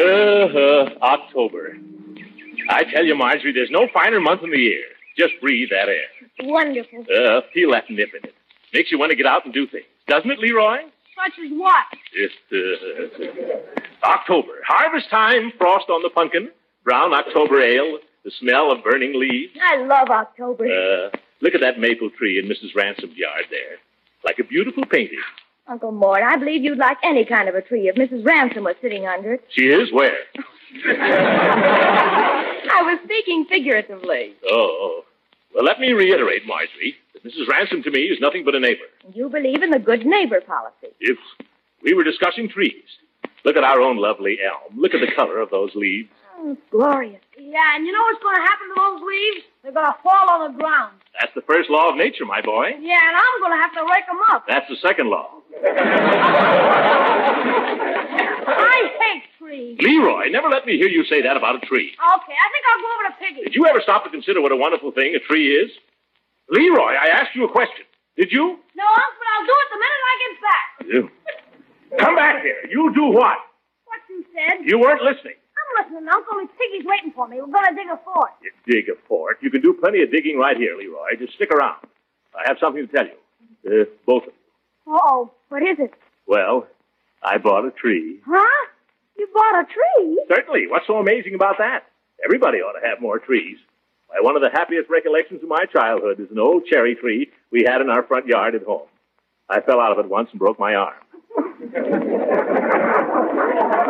Uh, 0.00 0.88
October. 1.02 1.76
I 2.70 2.84
tell 2.84 3.04
you, 3.04 3.14
Marjorie, 3.14 3.52
there's 3.52 3.70
no 3.70 3.86
finer 3.92 4.18
month 4.18 4.42
in 4.42 4.50
the 4.50 4.58
year. 4.58 4.84
Just 5.18 5.34
breathe 5.42 5.68
that 5.72 5.90
air. 5.90 6.08
Wonderful. 6.48 7.00
Uh, 7.00 7.42
feel 7.52 7.70
that 7.72 7.90
nip 7.90 8.08
in 8.14 8.24
it. 8.30 8.34
Makes 8.72 8.90
you 8.90 8.98
want 8.98 9.10
to 9.10 9.16
get 9.16 9.26
out 9.26 9.44
and 9.44 9.52
do 9.52 9.66
things. 9.66 9.84
Doesn't 10.10 10.28
it, 10.28 10.40
Leroy? 10.40 10.78
Such 11.14 11.38
as 11.38 11.52
what? 11.52 11.84
It's 12.12 12.34
uh, 12.52 14.08
October. 14.08 14.54
Harvest 14.66 15.08
time, 15.08 15.52
frost 15.56 15.88
on 15.88 16.02
the 16.02 16.10
pumpkin, 16.10 16.50
brown 16.82 17.14
October 17.14 17.60
ale, 17.60 17.98
the 18.24 18.32
smell 18.40 18.72
of 18.72 18.82
burning 18.82 19.12
leaves. 19.14 19.52
I 19.62 19.76
love 19.76 20.08
October. 20.08 20.64
Uh, 20.64 21.10
look 21.40 21.54
at 21.54 21.60
that 21.60 21.78
maple 21.78 22.10
tree 22.10 22.40
in 22.40 22.46
Mrs. 22.46 22.74
Ransom's 22.74 23.16
yard 23.16 23.44
there. 23.50 23.78
Like 24.24 24.40
a 24.40 24.44
beautiful 24.44 24.84
painting. 24.84 25.20
Uncle 25.68 25.92
Mort, 25.92 26.22
I 26.24 26.36
believe 26.38 26.64
you'd 26.64 26.76
like 26.76 26.98
any 27.04 27.24
kind 27.24 27.48
of 27.48 27.54
a 27.54 27.62
tree 27.62 27.88
if 27.88 27.94
Mrs. 27.94 28.26
Ransom 28.26 28.64
was 28.64 28.74
sitting 28.82 29.06
under 29.06 29.34
it. 29.34 29.44
She 29.50 29.66
is 29.66 29.92
where? 29.92 30.18
I 30.88 32.82
was 32.82 32.98
speaking 33.04 33.46
figuratively. 33.48 34.34
Oh. 34.50 35.04
Well, 35.54 35.64
let 35.64 35.80
me 35.80 35.92
reiterate, 35.92 36.46
Marjorie, 36.46 36.96
that 37.12 37.24
Mrs. 37.24 37.48
Ransom 37.48 37.82
to 37.82 37.90
me 37.90 38.02
is 38.02 38.18
nothing 38.20 38.44
but 38.44 38.54
a 38.54 38.60
neighbor. 38.60 38.84
You 39.12 39.28
believe 39.28 39.62
in 39.62 39.70
the 39.70 39.78
good 39.78 40.06
neighbor 40.06 40.40
policy. 40.40 40.94
If 41.00 41.18
we 41.82 41.92
were 41.94 42.04
discussing 42.04 42.48
trees, 42.48 42.84
look 43.44 43.56
at 43.56 43.64
our 43.64 43.80
own 43.80 43.96
lovely 43.98 44.38
elm. 44.44 44.78
Look 44.80 44.94
at 44.94 45.00
the 45.00 45.10
color 45.14 45.40
of 45.40 45.50
those 45.50 45.74
leaves. 45.74 46.08
Oh, 46.38 46.52
it's 46.52 46.60
glorious. 46.70 47.20
Yeah, 47.36 47.74
and 47.74 47.84
you 47.84 47.92
know 47.92 48.02
what's 48.02 48.22
going 48.22 48.36
to 48.36 48.42
happen 48.42 48.68
to 48.68 48.74
those 48.76 49.02
leaves? 49.02 49.44
They're 49.62 49.72
going 49.72 49.86
to 49.86 49.96
fall 50.02 50.30
on 50.30 50.52
the 50.52 50.58
ground. 50.58 50.94
That's 51.20 51.34
the 51.34 51.42
first 51.42 51.68
law 51.68 51.90
of 51.90 51.96
nature, 51.96 52.24
my 52.24 52.40
boy. 52.40 52.68
Yeah, 52.80 52.96
and 52.96 53.16
I'm 53.16 53.40
going 53.40 53.52
to 53.52 53.58
have 53.58 53.72
to 53.74 53.82
rake 53.90 54.06
them 54.06 54.20
up. 54.30 54.46
That's 54.46 54.68
the 54.68 54.76
second 54.76 55.10
law. 55.10 55.42
Trees. 59.38 59.78
Leroy, 59.80 60.28
never 60.30 60.48
let 60.48 60.66
me 60.66 60.76
hear 60.76 60.88
you 60.88 61.04
say 61.04 61.22
that 61.22 61.36
about 61.36 61.56
a 61.56 61.66
tree. 61.66 61.92
Okay, 61.92 62.36
I 62.36 62.46
think 62.52 62.62
I'll 62.68 62.82
go 62.82 62.88
over 62.94 63.04
to 63.08 63.14
Piggy. 63.18 63.42
Did 63.44 63.54
you 63.54 63.66
ever 63.66 63.80
stop 63.82 64.04
to 64.04 64.10
consider 64.10 64.40
what 64.40 64.52
a 64.52 64.56
wonderful 64.56 64.92
thing 64.92 65.14
a 65.14 65.20
tree 65.20 65.54
is? 65.56 65.70
Leroy, 66.50 66.94
I 66.94 67.08
asked 67.08 67.34
you 67.34 67.44
a 67.44 67.50
question. 67.50 67.84
Did 68.16 68.32
you? 68.32 68.58
No, 68.76 68.84
Unc, 68.84 69.12
but 69.18 69.28
I'll 69.32 69.46
do 69.46 69.56
it 69.62 69.68
the 69.70 69.80
minute 69.80 70.02
I 70.10 70.14
get 70.22 70.34
back. 70.42 70.66
You. 70.92 71.10
Come 71.98 72.16
back 72.16 72.42
here. 72.42 72.60
You 72.70 72.92
do 72.94 73.06
what? 73.06 73.38
What 73.86 74.00
you 74.08 74.24
said? 74.34 74.66
You 74.66 74.78
weren't 74.78 75.02
listening. 75.02 75.34
I'm 75.36 75.84
listening, 75.84 76.08
Uncle. 76.08 76.34
Miss 76.42 76.50
Piggy's 76.58 76.86
waiting 76.86 77.12
for 77.14 77.28
me. 77.28 77.36
We're 77.40 77.46
going 77.52 77.66
to 77.70 77.74
dig 77.74 77.86
a 77.92 77.98
fort. 78.04 78.30
You 78.42 78.50
dig 78.66 78.88
a 78.88 78.96
fort. 79.08 79.38
You 79.40 79.50
can 79.50 79.60
do 79.60 79.72
plenty 79.74 80.02
of 80.02 80.10
digging 80.10 80.38
right 80.38 80.56
here, 80.56 80.76
Leroy. 80.76 81.16
Just 81.18 81.34
stick 81.34 81.50
around. 81.50 81.86
I 82.34 82.46
have 82.46 82.58
something 82.60 82.86
to 82.86 82.92
tell 82.92 83.06
you. 83.06 83.18
Uh, 83.66 83.84
both 84.06 84.24
of 84.24 84.32
you. 84.86 84.94
Uh-oh. 84.94 85.30
What 85.48 85.62
is 85.62 85.78
it? 85.78 85.92
Well, 86.26 86.66
I 87.22 87.38
bought 87.38 87.64
a 87.66 87.70
tree. 87.70 88.20
Huh? 88.26 88.66
You 89.20 89.28
bought 89.34 89.60
a 89.60 89.64
tree? 89.66 90.24
Certainly. 90.28 90.66
What's 90.68 90.86
so 90.86 90.96
amazing 90.96 91.34
about 91.34 91.58
that? 91.58 91.84
Everybody 92.24 92.62
ought 92.62 92.72
to 92.80 92.86
have 92.88 93.02
more 93.02 93.18
trees. 93.18 93.58
Why, 94.06 94.16
one 94.22 94.34
of 94.34 94.40
the 94.40 94.48
happiest 94.50 94.88
recollections 94.88 95.42
of 95.42 95.48
my 95.50 95.66
childhood 95.70 96.18
is 96.20 96.30
an 96.30 96.38
old 96.38 96.64
cherry 96.64 96.94
tree 96.94 97.30
we 97.52 97.64
had 97.68 97.82
in 97.82 97.90
our 97.90 98.02
front 98.02 98.26
yard 98.26 98.54
at 98.54 98.62
home. 98.62 98.88
I 99.50 99.60
fell 99.60 99.78
out 99.78 99.92
of 99.92 99.98
it 100.02 100.08
once 100.08 100.30
and 100.30 100.38
broke 100.38 100.58
my 100.58 100.74
arm. 100.74 100.94
You 101.36 101.42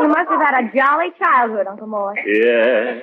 must 0.08 0.28
have 0.30 0.40
had 0.40 0.64
a 0.64 0.68
jolly 0.74 1.10
childhood, 1.16 1.68
Uncle 1.68 1.86
Mort. 1.86 2.18
Yeah. 2.26 3.02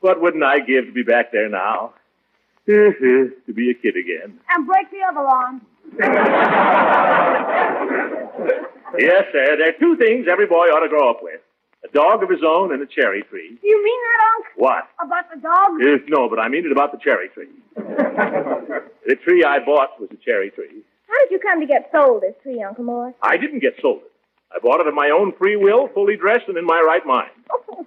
What 0.00 0.22
wouldn't 0.22 0.42
I 0.42 0.60
give 0.60 0.86
to 0.86 0.92
be 0.92 1.02
back 1.02 1.30
there 1.30 1.50
now? 1.50 1.92
to 2.66 3.32
be 3.54 3.70
a 3.70 3.74
kid 3.74 3.96
again. 3.96 4.40
And 4.48 4.66
break 4.66 4.90
the 4.90 5.02
other 5.06 5.28
arm. 5.28 5.60
Yes, 8.98 9.24
sir. 9.32 9.56
There 9.56 9.68
are 9.68 9.78
two 9.78 9.96
things 9.96 10.26
every 10.28 10.46
boy 10.46 10.66
ought 10.66 10.80
to 10.80 10.88
grow 10.88 11.10
up 11.10 11.22
with 11.22 11.40
A 11.82 11.88
dog 11.88 12.22
of 12.22 12.28
his 12.28 12.40
own 12.46 12.72
and 12.72 12.82
a 12.82 12.86
cherry 12.86 13.22
tree. 13.22 13.58
You 13.62 13.84
mean 13.84 14.00
that, 14.04 14.20
Unc? 14.36 14.46
What? 14.56 14.88
About 15.02 15.24
the 15.32 15.40
dog? 15.40 15.80
Uh, 15.80 16.04
no, 16.08 16.28
but 16.28 16.38
I 16.38 16.48
mean 16.48 16.66
it 16.66 16.72
about 16.72 16.92
the 16.92 16.98
cherry 16.98 17.28
tree. 17.30 17.48
the 17.74 19.16
tree 19.24 19.44
I 19.44 19.58
bought 19.64 19.98
was 19.98 20.10
a 20.12 20.16
cherry 20.16 20.50
tree. 20.50 20.82
How 21.08 21.18
did 21.24 21.30
you 21.32 21.38
come 21.38 21.60
to 21.60 21.66
get 21.66 21.88
sold 21.90 22.22
this 22.22 22.34
tree, 22.42 22.62
Uncle 22.62 22.84
Morris? 22.84 23.14
I 23.22 23.36
didn't 23.38 23.60
get 23.60 23.74
sold 23.80 24.02
it. 24.04 24.12
I 24.54 24.58
bought 24.58 24.80
it 24.80 24.86
of 24.88 24.94
my 24.94 25.10
own 25.10 25.32
free 25.38 25.56
will, 25.56 25.88
fully 25.88 26.16
dressed 26.16 26.48
and 26.48 26.58
in 26.58 26.66
my 26.66 26.80
right 26.80 27.04
mind. 27.06 27.30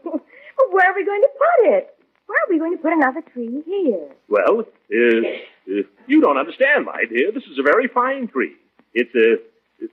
Well, 0.56 0.68
where 0.70 0.92
are 0.92 0.94
we 0.94 1.04
going 1.04 1.22
to 1.22 1.30
put 1.34 1.74
it? 1.74 1.98
Where 2.28 2.38
are 2.38 2.50
we 2.50 2.60
going 2.60 2.78
to 2.78 2.82
put 2.82 2.94
another 2.94 3.22
tree 3.34 3.64
here? 3.66 4.08
Well, 4.30 4.60
uh, 4.62 4.96
uh, 4.96 5.82
you 6.06 6.22
don't 6.22 6.38
understand, 6.38 6.86
my 6.86 7.06
dear. 7.10 7.32
This 7.32 7.44
is 7.46 7.58
a 7.58 7.64
very 7.64 7.88
fine 7.88 8.28
tree. 8.28 8.54
It's 8.94 9.14
a, 9.16 9.38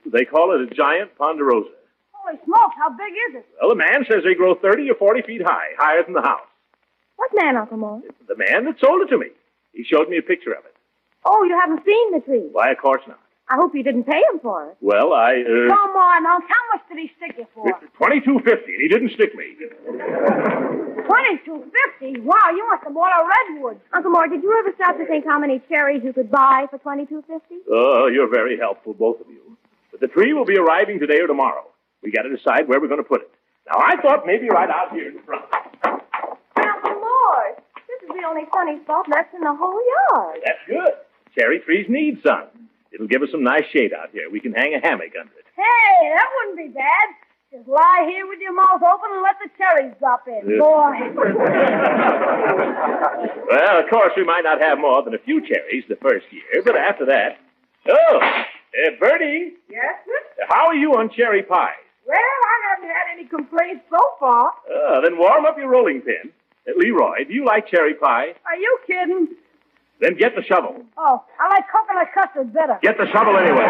they 0.09 0.23
call 0.23 0.53
it 0.53 0.71
a 0.71 0.75
giant 0.75 1.17
ponderosa. 1.17 1.69
Holy 2.31 2.43
smokes, 2.45 2.75
how 2.77 2.89
big 2.89 3.13
is 3.29 3.35
it? 3.43 3.45
Well, 3.61 3.71
a 3.71 3.75
man 3.75 4.05
says 4.09 4.23
they 4.23 4.35
grow 4.35 4.55
30 4.55 4.89
or 4.89 4.95
40 4.95 5.21
feet 5.23 5.41
high, 5.43 5.75
higher 5.77 6.03
than 6.03 6.13
the 6.13 6.21
house. 6.21 6.47
What 7.17 7.31
man, 7.35 7.57
Uncle 7.57 7.77
Morris? 7.77 8.05
The 8.27 8.35
man 8.37 8.65
that 8.65 8.79
sold 8.79 9.01
it 9.01 9.09
to 9.09 9.17
me. 9.17 9.27
He 9.73 9.83
showed 9.83 10.09
me 10.09 10.17
a 10.17 10.21
picture 10.21 10.51
of 10.53 10.63
it. 10.65 10.73
Oh, 11.25 11.43
you 11.43 11.57
haven't 11.59 11.83
seen 11.85 12.11
the 12.13 12.19
tree. 12.21 12.47
Why, 12.51 12.71
of 12.71 12.77
course 12.77 13.01
not. 13.07 13.19
I 13.49 13.55
hope 13.55 13.75
you 13.75 13.83
didn't 13.83 14.05
pay 14.05 14.21
him 14.31 14.39
for 14.41 14.69
it. 14.71 14.77
Well, 14.79 15.11
I, 15.13 15.41
uh, 15.43 15.67
Come 15.69 15.91
on, 15.91 16.25
Unc. 16.25 16.45
How 16.47 16.63
much 16.73 16.87
did 16.87 16.97
he 16.99 17.11
stick 17.17 17.35
you 17.37 17.45
for? 17.53 17.65
2250, 17.99 18.73
and 18.73 18.81
he 18.81 18.87
didn't 18.87 19.11
stick 19.11 19.35
me. 19.35 19.55
Twenty-two 21.05 21.59
fifty. 21.67 22.21
Wow, 22.21 22.47
you 22.55 22.65
must 22.71 22.83
have 22.85 22.93
bought 22.93 23.11
a 23.11 23.27
redwood. 23.27 23.79
Uncle 23.91 24.11
Morris, 24.11 24.31
did 24.31 24.43
you 24.43 24.55
ever 24.59 24.71
stop 24.75 24.97
to 24.97 25.05
think 25.05 25.25
how 25.25 25.37
many 25.37 25.59
cherries 25.67 26.01
you 26.03 26.13
could 26.13 26.31
buy 26.31 26.67
for 26.69 26.77
twenty-two 26.79 27.23
fifty? 27.27 27.55
Oh, 27.69 28.07
you're 28.07 28.29
very 28.29 28.57
helpful, 28.57 28.93
both 28.93 29.19
of 29.19 29.27
you. 29.27 29.57
But 29.91 29.99
the 29.99 30.07
tree 30.07 30.31
will 30.33 30.45
be 30.45 30.57
arriving 30.57 30.99
today 30.99 31.19
or 31.19 31.27
tomorrow. 31.27 31.65
We 32.03 32.11
got 32.11 32.23
to 32.23 32.35
decide 32.35 32.67
where 32.67 32.79
we're 32.81 32.87
going 32.87 33.03
to 33.03 33.07
put 33.07 33.21
it. 33.21 33.31
Now, 33.67 33.79
I 33.79 33.95
thought 34.01 34.25
maybe 34.25 34.49
right 34.49 34.69
out 34.69 34.91
here 34.91 35.09
in 35.09 35.19
front. 35.23 35.45
Morris, 36.57 37.61
this 37.87 38.01
is 38.03 38.09
the 38.09 38.27
only 38.27 38.43
sunny 38.53 38.81
spot 38.83 39.05
left 39.09 39.33
in 39.33 39.41
the 39.41 39.53
whole 39.55 39.79
yard. 40.11 40.41
That's 40.45 40.59
good. 40.67 40.93
Cherry 41.37 41.59
trees 41.59 41.85
need 41.89 42.21
sun. 42.23 42.47
It'll 42.91 43.07
give 43.07 43.21
us 43.21 43.29
some 43.31 43.43
nice 43.43 43.63
shade 43.71 43.93
out 43.93 44.09
here. 44.11 44.29
We 44.29 44.39
can 44.39 44.53
hang 44.53 44.73
a 44.75 44.79
hammock 44.85 45.13
under 45.19 45.31
it. 45.37 45.45
Hey, 45.55 46.09
that 46.15 46.27
wouldn't 46.35 46.57
be 46.57 46.73
bad. 46.73 47.07
Just 47.53 47.67
lie 47.67 48.05
here 48.09 48.27
with 48.27 48.39
your 48.39 48.53
mouth 48.53 48.81
open 48.81 49.11
and 49.11 49.21
let 49.21 49.35
the 49.43 49.49
cherries 49.57 49.93
drop 49.99 50.27
in. 50.27 50.57
Boy. 50.57 50.97
Well, 53.51 53.83
of 53.83 53.89
course, 53.89 54.13
we 54.15 54.23
might 54.23 54.43
not 54.43 54.61
have 54.61 54.79
more 54.79 55.03
than 55.03 55.13
a 55.13 55.17
few 55.19 55.45
cherries 55.45 55.83
the 55.89 55.97
first 55.97 56.25
year, 56.31 56.63
but 56.63 56.77
after 56.77 57.05
that. 57.07 57.37
Oh, 57.89 58.19
uh, 58.21 58.91
Birdie, 58.97 59.53
yes, 59.69 59.95
sir? 60.05 60.45
how 60.47 60.67
are 60.67 60.75
you 60.75 60.93
on 60.93 61.09
cherry 61.09 61.43
pie? 61.43 61.73
Well, 62.07 62.17
I 62.17 62.75
haven't 62.75 62.89
had 62.89 63.07
any 63.13 63.27
complaints 63.27 63.85
so 63.89 63.99
far. 64.19 64.51
Uh, 64.67 65.01
then 65.01 65.17
warm 65.17 65.45
up 65.45 65.57
your 65.57 65.69
rolling 65.69 66.01
pin. 66.01 66.31
Uh, 66.67 66.71
Leroy, 66.77 67.25
do 67.27 67.33
you 67.33 67.45
like 67.45 67.67
cherry 67.67 67.93
pie? 67.95 68.33
Are 68.45 68.55
you 68.59 68.79
kidding? 68.87 69.27
Then 69.99 70.17
get 70.17 70.35
the 70.35 70.43
shovel. 70.43 70.83
Oh, 70.97 71.23
I 71.39 71.47
like 71.49 71.65
coconut 71.71 72.07
custard 72.13 72.53
better. 72.53 72.79
Get 72.81 72.97
the 72.97 73.05
shovel 73.11 73.37
anyway. 73.37 73.67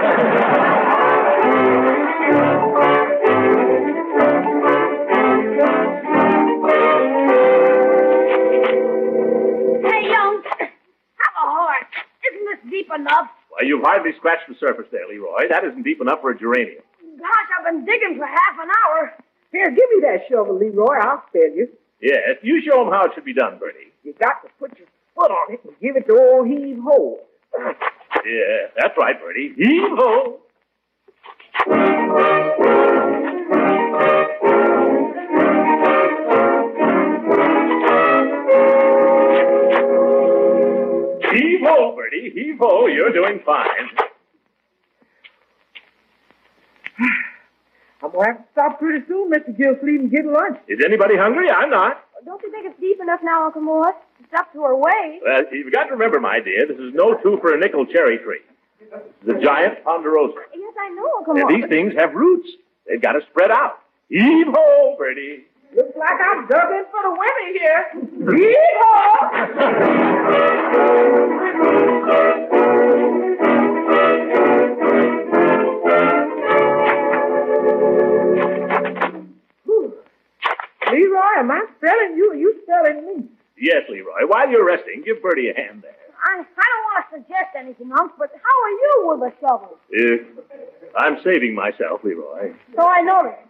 Hey, 8.71 10.07
young, 10.09 10.41
have 10.47 11.35
a 11.35 11.45
heart. 11.51 11.87
Isn't 12.31 12.45
this 12.45 12.71
deep 12.71 12.87
enough? 12.95 13.27
Why, 13.49 13.65
you've 13.65 13.83
hardly 13.83 14.11
scratched 14.17 14.47
the 14.47 14.55
surface 14.59 14.85
there, 14.91 15.07
Leroy. 15.09 15.49
That 15.49 15.63
isn't 15.65 15.83
deep 15.83 15.99
enough 16.01 16.21
for 16.21 16.31
a 16.31 16.37
geranium. 16.37 16.83
Gosh, 17.21 17.49
I've 17.59 17.65
been 17.65 17.85
digging 17.85 18.17
for 18.17 18.25
half 18.25 18.57
an 18.59 18.69
hour. 18.81 19.13
Here, 19.51 19.69
give 19.69 19.89
me 19.93 20.01
that 20.01 20.25
shovel, 20.27 20.57
Leroy. 20.57 20.97
I'll 21.01 21.23
spare 21.29 21.49
you. 21.53 21.69
Yes, 22.01 22.37
you 22.41 22.61
show 22.65 22.83
them 22.83 22.91
how 22.91 23.05
it 23.05 23.11
should 23.13 23.25
be 23.25 23.33
done, 23.33 23.59
Birdie. 23.59 23.93
You 24.03 24.13
got 24.19 24.41
to 24.41 24.49
put 24.59 24.75
your 24.79 24.87
foot 25.13 25.29
on 25.29 25.53
it 25.53 25.59
and 25.63 25.73
give 25.79 25.95
it 25.95 26.07
the 26.07 26.17
old 26.17 26.47
heave 26.47 26.79
ho. 26.83 27.19
Yeah, 28.25 28.73
that's 28.75 28.97
right, 28.97 29.21
Birdie. 29.21 29.53
Heave 29.55 29.91
ho! 29.91 30.39
Heave 41.31 41.61
ho, 41.63 41.95
Birdie. 41.95 42.31
Heave 42.33 42.57
ho. 42.59 42.87
You're 42.87 43.13
doing 43.13 43.41
fine. 43.45 44.10
I'm 48.03 48.11
going 48.11 48.25
to 48.25 48.31
have 48.33 48.37
to 48.41 48.43
stop 48.51 48.79
pretty 48.79 49.05
soon, 49.07 49.31
Mr. 49.31 49.55
Gilsleeve, 49.55 49.99
and 50.01 50.11
get 50.11 50.25
lunch. 50.25 50.57
Is 50.67 50.79
anybody 50.85 51.15
hungry? 51.17 51.49
I'm 51.49 51.69
not. 51.69 52.03
Don't 52.25 52.41
you 52.43 52.51
think 52.51 52.65
it's 52.67 52.79
deep 52.79 52.99
enough 53.01 53.19
now, 53.23 53.45
Uncle 53.45 53.61
Morris? 53.61 53.95
It's 54.19 54.33
up 54.37 54.51
to 54.53 54.61
her 54.63 54.75
waist. 54.75 55.23
Well, 55.25 55.43
you've 55.51 55.71
got 55.73 55.85
to 55.85 55.91
remember, 55.93 56.19
my 56.19 56.39
dear, 56.39 56.65
this 56.67 56.77
is 56.77 56.93
no 56.93 57.15
two 57.21 57.37
for 57.41 57.53
a 57.53 57.57
nickel 57.59 57.85
cherry 57.85 58.17
tree. 58.19 58.41
This 58.79 59.35
is 59.35 59.41
a 59.41 59.45
giant 59.45 59.83
ponderosa. 59.83 60.33
Uh, 60.37 60.41
yes, 60.55 60.73
I 60.79 60.89
know, 60.89 61.09
Uncle 61.19 61.33
And 61.35 61.43
Morris. 61.43 61.55
these 61.61 61.69
things 61.69 61.93
have 61.97 62.13
roots. 62.13 62.49
They've 62.87 63.01
got 63.01 63.13
to 63.13 63.21
spread 63.29 63.51
out. 63.51 63.79
Heave 64.09 64.47
ho, 64.49 64.95
Birdie. 64.97 65.45
Looks 65.75 65.95
like 65.97 66.19
I'm 66.19 66.47
dug 66.47 66.71
in 66.71 66.85
for 66.91 67.01
the 67.03 67.11
winter 67.17 67.47
here. 67.55 67.91
Yeehaw! 72.51 73.27
am 81.41 81.51
I 81.51 81.65
spelling 81.77 82.15
you 82.15 82.33
you 82.35 82.55
spelling 82.63 83.05
me? 83.05 83.25
Yes, 83.57 83.83
Leroy. 83.89 84.25
While 84.27 84.49
you're 84.49 84.63
resting, 84.65 85.01
give 85.03 85.21
Birdie 85.21 85.49
a 85.49 85.53
hand 85.55 85.81
there. 85.83 85.95
I, 86.23 86.39
I 86.39 86.41
don't 86.71 86.85
want 86.85 87.01
to 87.01 87.05
suggest 87.17 87.51
anything, 87.57 87.91
Unc, 87.91 88.13
but 88.17 88.29
how 88.31 88.55
are 88.65 88.75
you 88.83 88.93
with 89.09 89.21
a 89.33 89.35
shovel? 89.41 89.77
Uh, 89.89 90.17
I'm 90.97 91.17
saving 91.23 91.53
myself, 91.55 92.03
Leroy. 92.03 92.53
So 92.75 92.81
I 92.87 93.01
noticed. 93.01 93.41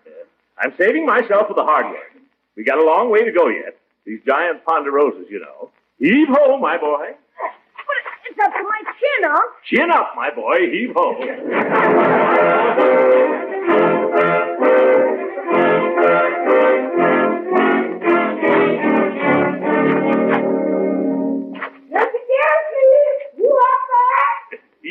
I'm 0.58 0.74
saving 0.78 1.06
myself 1.06 1.48
for 1.48 1.54
the 1.54 1.64
hard 1.64 1.86
work. 1.88 2.12
We 2.56 2.64
got 2.64 2.78
a 2.78 2.84
long 2.86 3.10
way 3.12 3.24
to 3.26 3.32
go 3.32 3.48
yet. 3.50 3.78
These 4.06 4.22
giant 4.26 4.64
ponderosas, 4.66 5.30
you 5.30 5.39
know. 5.39 5.70
Heave 6.00 6.28
ho, 6.30 6.58
my 6.58 6.78
boy. 6.78 7.12
But 7.12 7.98
it's 8.30 8.39
up 8.44 8.54
to 8.54 8.64
my 8.64 8.82
chin, 9.00 9.26
Unc. 9.30 9.52
Chin 9.66 9.92
up, 9.92 10.14
my 10.16 10.30
boy. 10.34 10.70
Heave 10.72 10.94
ho. 10.96 11.16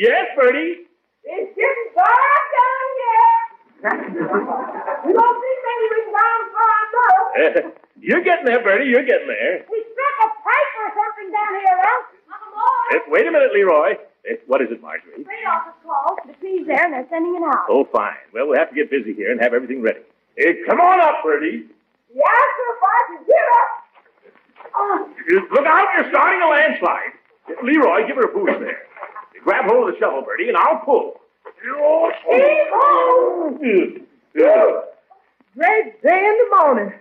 Yes, 0.01 0.33
Birdie. 0.33 0.89
It's 1.21 1.53
getting 1.53 1.89
dark 1.93 2.41
down 2.57 2.85
here. 2.97 3.37
we 5.05 5.13
don't 5.13 5.37
see 5.37 5.55
many 5.61 6.09
down 6.09 6.39
for 6.49 6.65
our. 6.65 6.85
Uh, 7.37 7.69
you're 8.01 8.25
getting 8.25 8.45
there, 8.49 8.63
Birdie. 8.65 8.89
You're 8.89 9.05
getting 9.05 9.29
there. 9.29 9.61
We 9.69 9.77
struck 9.93 10.17
a 10.25 10.29
pipe 10.41 10.73
or 10.81 10.89
something 10.97 11.29
down 11.29 11.53
here, 11.53 11.77
Morris. 11.77 12.17
Uh, 12.33 13.13
wait 13.13 13.27
a 13.27 13.31
minute, 13.31 13.53
Leroy. 13.53 13.93
Uh, 14.25 14.41
what 14.47 14.65
is 14.65 14.73
it, 14.73 14.81
Marjorie? 14.81 15.21
Freight 15.21 15.45
office 15.45 15.77
called. 15.85 16.17
The 16.25 16.33
tree's 16.41 16.65
there, 16.65 16.81
and 16.81 16.97
they're 16.97 17.05
sending 17.13 17.37
it 17.37 17.45
out. 17.45 17.69
Oh, 17.69 17.85
fine. 17.93 18.17
Well, 18.33 18.49
we'll 18.49 18.57
have 18.57 18.69
to 18.69 18.75
get 18.75 18.89
busy 18.89 19.13
here 19.13 19.31
and 19.31 19.39
have 19.39 19.53
everything 19.53 19.83
ready. 19.83 20.01
Uh, 20.33 20.49
come 20.65 20.81
on 20.81 20.97
up, 20.99 21.21
Bertie. 21.21 21.69
Yes, 22.09 22.25
sir, 22.25 22.73
can 23.05 23.21
get 23.29 23.47
up. 23.53 23.69
Oh, 24.73 25.13
Look 25.29 25.65
out, 25.69 25.87
you're 25.93 26.09
starting 26.09 26.41
a 26.41 26.49
landslide. 26.49 27.13
Leroy, 27.61 28.07
give 28.07 28.17
her 28.17 28.25
a 28.25 28.33
boost 28.33 28.57
there. 28.65 28.89
Grab 29.43 29.65
hold 29.65 29.89
of 29.89 29.95
the 29.95 29.99
shovel, 29.99 30.21
Birdie, 30.23 30.49
and 30.49 30.57
I'll 30.57 30.79
pull. 30.85 31.15
Heave-ho! 31.63 32.11
Uh, 34.33 34.81
Great 35.55 36.01
day 36.01 36.25
in 36.25 36.37
the 36.37 36.47
morning. 36.57 36.93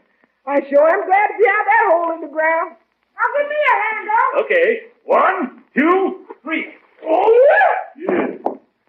I 0.46 0.60
sure 0.68 0.88
am 0.88 1.06
glad 1.06 1.26
to 1.28 1.34
be 1.38 1.46
out 1.46 1.64
that 1.66 1.84
hole 1.90 2.12
in 2.14 2.20
the 2.22 2.28
ground. 2.28 2.74
Now 3.14 3.26
give 3.38 3.48
me 3.48 3.54
a 3.54 3.56
hand, 3.76 4.08
Unc. 4.34 4.44
Okay, 4.44 4.68
one, 5.04 5.62
two, 5.76 6.26
three. 6.42 6.74
Oh, 7.04 7.30
yeah. 7.96 8.26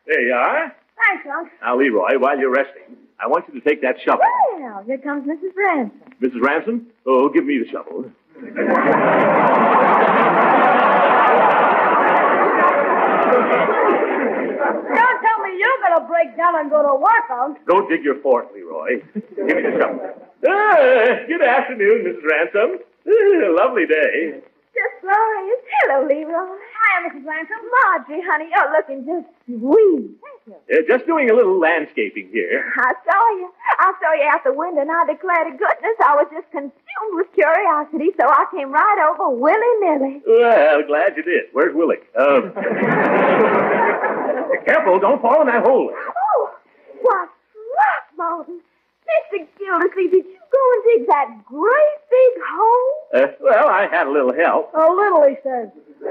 There 0.08 0.22
you 0.22 0.34
are. 0.34 0.74
Thanks, 1.08 1.26
Unc. 1.38 1.50
Now, 1.62 1.76
Leroy, 1.78 2.18
while 2.20 2.38
you're 2.40 2.50
resting, 2.52 2.98
I 3.20 3.28
want 3.28 3.46
you 3.48 3.54
to 3.60 3.70
take 3.70 3.82
that 3.82 4.00
shovel. 4.04 4.26
Well, 4.60 4.84
here 4.86 4.98
comes 4.98 5.28
Mrs. 5.28 5.54
Ransom. 5.56 6.02
Mrs. 6.22 6.42
Ransom, 6.42 6.88
oh, 7.06 7.30
give 7.30 7.46
me 7.46 7.60
the 7.60 7.68
shovel. 7.70 8.12
Don't 13.32 15.22
tell 15.22 15.40
me 15.44 15.58
you're 15.58 15.80
going 15.88 16.02
to 16.02 16.06
break 16.08 16.36
down 16.38 16.60
and 16.60 16.70
go 16.70 16.82
to 16.82 16.96
work. 16.96 17.66
Go 17.66 17.88
dig 17.88 18.04
your 18.04 18.20
fort, 18.22 18.54
Leroy. 18.54 19.02
Give 19.14 19.46
me 19.46 19.54
the 19.54 19.78
shovel. 19.80 20.28
Ah, 20.48 21.26
good 21.28 21.44
afternoon, 21.44 22.04
Mrs. 22.06 22.24
Ransom. 22.30 22.80
Ah, 23.08 23.64
lovely 23.64 23.86
day. 23.86 24.42
Just 24.74 24.96
glorious. 25.04 25.62
Hello, 25.84 26.08
Leroy. 26.08 26.56
Hi, 26.80 27.04
Mrs. 27.08 27.26
Ransom. 27.28 27.60
Marjorie, 27.68 28.24
honey, 28.26 28.48
you're 28.50 28.72
looking 28.72 29.04
just 29.06 29.28
sweet. 29.46 30.16
Thank 30.24 30.42
you. 30.48 30.56
Uh, 30.72 30.82
just 30.88 31.06
doing 31.06 31.30
a 31.30 31.34
little 31.34 31.60
landscaping 31.60 32.30
here. 32.32 32.72
I 32.78 32.94
saw 33.04 33.22
you. 33.36 33.52
I 33.80 33.92
saw 34.00 34.14
you 34.16 34.28
out 34.32 34.44
the 34.46 34.54
window, 34.54 34.82
and 34.82 34.92
I 34.92 35.06
declare 35.06 35.44
to 35.44 35.52
goodness 35.52 35.98
I 36.00 36.16
was 36.16 36.28
just 36.32 36.50
consumed 36.52 37.14
with 37.14 37.28
curiosity, 37.34 38.12
so 38.20 38.26
I 38.28 38.46
came 38.56 38.72
right 38.72 39.00
over 39.12 39.30
willy-nilly. 39.36 40.22
Well, 40.26 40.84
glad 40.88 41.18
you 41.18 41.24
did. 41.24 41.52
Where's 41.54 41.76
Willie? 41.76 42.00
Uh, 42.16 42.52
careful, 44.66 45.00
don't 45.00 45.22
fall 45.22 45.42
in 45.42 45.48
that 45.48 45.64
hole. 45.66 45.92
Oh, 45.94 46.50
what 47.02 47.30
Throckmorton. 48.16 48.62
Mr. 49.12 49.48
Gildersleeve, 49.58 50.12
did 50.12 50.26
you 50.26 50.40
go 50.52 50.62
and 50.74 50.84
dig 50.86 51.08
that 51.08 51.46
great 51.46 51.98
big 52.10 52.34
hole? 52.50 52.92
Uh, 53.14 53.28
well, 53.42 53.68
I 53.70 53.88
had 53.88 54.08
a 54.08 54.12
little 54.12 54.34
help. 54.34 54.74
A 54.74 54.88
little, 54.92 55.24
he 55.28 55.36
says. 55.44 55.70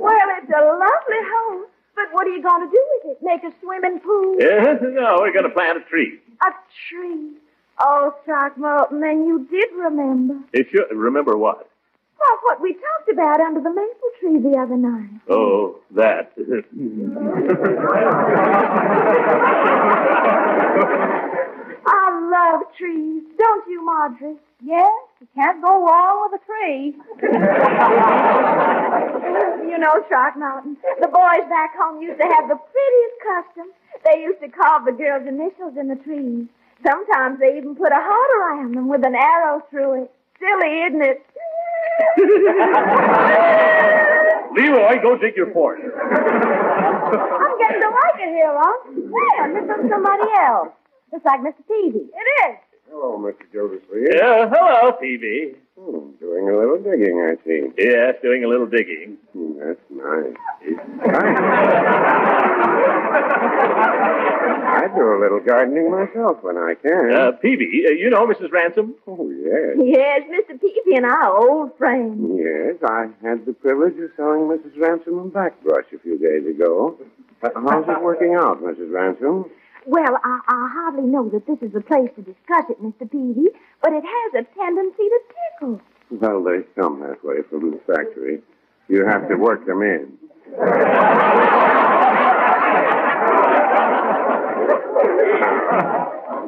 well, 0.00 0.26
it's 0.38 0.50
a 0.50 0.62
lovely 0.64 1.22
hole. 1.32 1.66
But 1.94 2.06
what 2.12 2.26
are 2.26 2.30
you 2.30 2.42
going 2.42 2.66
to 2.66 2.70
do 2.70 2.82
with 2.94 3.16
it? 3.16 3.22
Make 3.22 3.44
a 3.44 3.54
swimming 3.60 4.00
pool? 4.00 4.36
Uh, 4.40 4.74
no, 4.82 5.18
we're 5.20 5.32
going 5.32 5.44
to 5.44 5.54
plant 5.54 5.78
a 5.78 5.88
tree. 5.88 6.18
A 6.44 6.50
tree. 6.88 7.38
Oh, 7.78 8.14
Throckmorton, 8.24 9.00
then 9.00 9.26
you 9.26 9.46
did 9.50 9.66
remember. 9.76 10.40
If 10.52 10.72
you 10.72 10.86
remember 10.92 11.36
what? 11.36 11.70
What 12.42 12.60
we 12.60 12.74
talked 12.74 13.08
about 13.12 13.40
under 13.40 13.60
the 13.60 13.70
maple 13.70 14.10
tree 14.20 14.38
the 14.38 14.58
other 14.58 14.76
night. 14.76 15.10
Oh, 15.28 15.80
that. 15.92 16.32
I 21.86 22.10
love 22.30 22.62
trees. 22.76 23.22
Don't 23.38 23.66
you, 23.68 23.82
Marjorie? 23.84 24.36
Yes, 24.62 24.90
you 25.20 25.28
can't 25.34 25.60
go 25.62 25.84
wrong 25.84 26.30
with 26.30 26.40
a 26.40 26.44
tree. 26.44 26.94
you 29.70 29.78
know, 29.78 30.02
Throckmorton, 30.08 30.76
the 31.00 31.08
boys 31.08 31.44
back 31.48 31.76
home 31.76 32.00
used 32.02 32.18
to 32.20 32.26
have 32.26 32.48
the 32.48 32.56
prettiest 32.56 33.20
custom. 33.22 33.66
They 34.04 34.20
used 34.22 34.40
to 34.40 34.48
carve 34.48 34.84
the 34.86 34.92
girls' 34.92 35.26
initials 35.28 35.76
in 35.78 35.88
the 35.88 35.96
trees. 35.96 36.46
Sometimes 36.84 37.38
they 37.40 37.56
even 37.56 37.74
put 37.76 37.92
a 37.92 38.00
heart 38.00 38.30
around 38.40 38.74
them 38.74 38.88
with 38.88 39.04
an 39.04 39.14
arrow 39.14 39.60
through 39.70 40.02
it. 40.04 40.10
Silly, 40.38 40.82
isn't 40.88 41.02
it? 41.02 41.24
Leroy, 44.54 45.02
go 45.02 45.16
dig 45.18 45.36
your 45.36 45.52
fort. 45.52 45.78
I'm 45.80 47.58
getting 47.58 47.80
to 47.80 47.88
like 47.90 48.20
it 48.20 48.30
here, 48.30 48.52
Ross. 48.52 48.86
Hey, 48.86 49.52
this 49.52 49.64
is 49.64 49.90
somebody 49.90 50.28
else. 50.46 50.68
Just 51.10 51.24
like 51.24 51.40
Mr. 51.40 51.62
Peavey. 51.68 52.08
It 52.10 52.26
is. 52.50 52.56
Hello, 52.94 53.18
Mr. 53.18 53.42
Gildersleeve. 53.52 54.06
Yeah, 54.14 54.48
hello, 54.54 54.92
Peavey. 55.02 55.56
Hmm, 55.74 56.14
doing 56.20 56.48
a 56.48 56.56
little 56.56 56.78
digging, 56.78 57.18
I 57.18 57.34
see. 57.44 57.66
Yes, 57.76 58.14
doing 58.22 58.44
a 58.44 58.48
little 58.48 58.66
digging. 58.66 59.16
Hmm, 59.32 59.58
that's 59.58 59.80
nice. 59.90 60.36
I 64.78 64.86
do 64.94 65.02
a 65.02 65.18
little 65.20 65.40
gardening 65.44 65.90
myself 65.90 66.38
when 66.42 66.56
I 66.56 66.74
can. 66.80 67.10
Uh, 67.10 67.32
Peavey, 67.42 67.82
uh, 67.84 67.90
you 67.98 68.10
know 68.10 68.28
Mrs. 68.28 68.52
Ransom? 68.52 68.94
Oh, 69.08 69.28
yes. 69.28 69.74
Yes, 69.82 70.22
Mr. 70.30 70.54
Peavey 70.54 70.96
and 70.96 71.06
I 71.06 71.26
are 71.26 71.36
old 71.36 71.76
friends. 71.76 72.14
Yes, 72.38 72.76
I 72.88 73.08
had 73.26 73.44
the 73.44 73.54
privilege 73.54 73.98
of 73.98 74.10
selling 74.16 74.42
Mrs. 74.42 74.78
Ransom 74.78 75.18
a 75.18 75.24
backbrush 75.24 75.86
a 75.92 75.98
few 75.98 76.16
days 76.16 76.46
ago. 76.46 76.96
Uh, 77.42 77.48
how's 77.56 77.88
it 77.88 78.00
working 78.00 78.36
out, 78.36 78.62
Mrs. 78.62 78.92
Ransom? 78.92 79.46
Well, 79.86 80.18
I, 80.24 80.40
I 80.48 80.68
hardly 80.72 81.04
know 81.04 81.28
that 81.28 81.46
this 81.46 81.58
is 81.60 81.72
the 81.72 81.80
place 81.80 82.10
to 82.16 82.22
discuss 82.22 82.64
it, 82.70 82.82
Mr. 82.82 83.08
Peavey, 83.10 83.48
but 83.82 83.92
it 83.92 84.02
has 84.04 84.44
a 84.44 84.54
tendency 84.58 85.02
to 85.02 85.20
tickle. 85.60 85.80
Well, 86.10 86.42
they 86.42 86.62
come 86.80 87.00
that 87.00 87.22
way 87.24 87.42
from 87.50 87.72
the 87.72 87.80
factory. 87.86 88.40
You 88.88 89.04
have 89.06 89.28
to 89.28 89.36
work 89.36 89.66
them 89.66 89.82
in. 89.82 90.18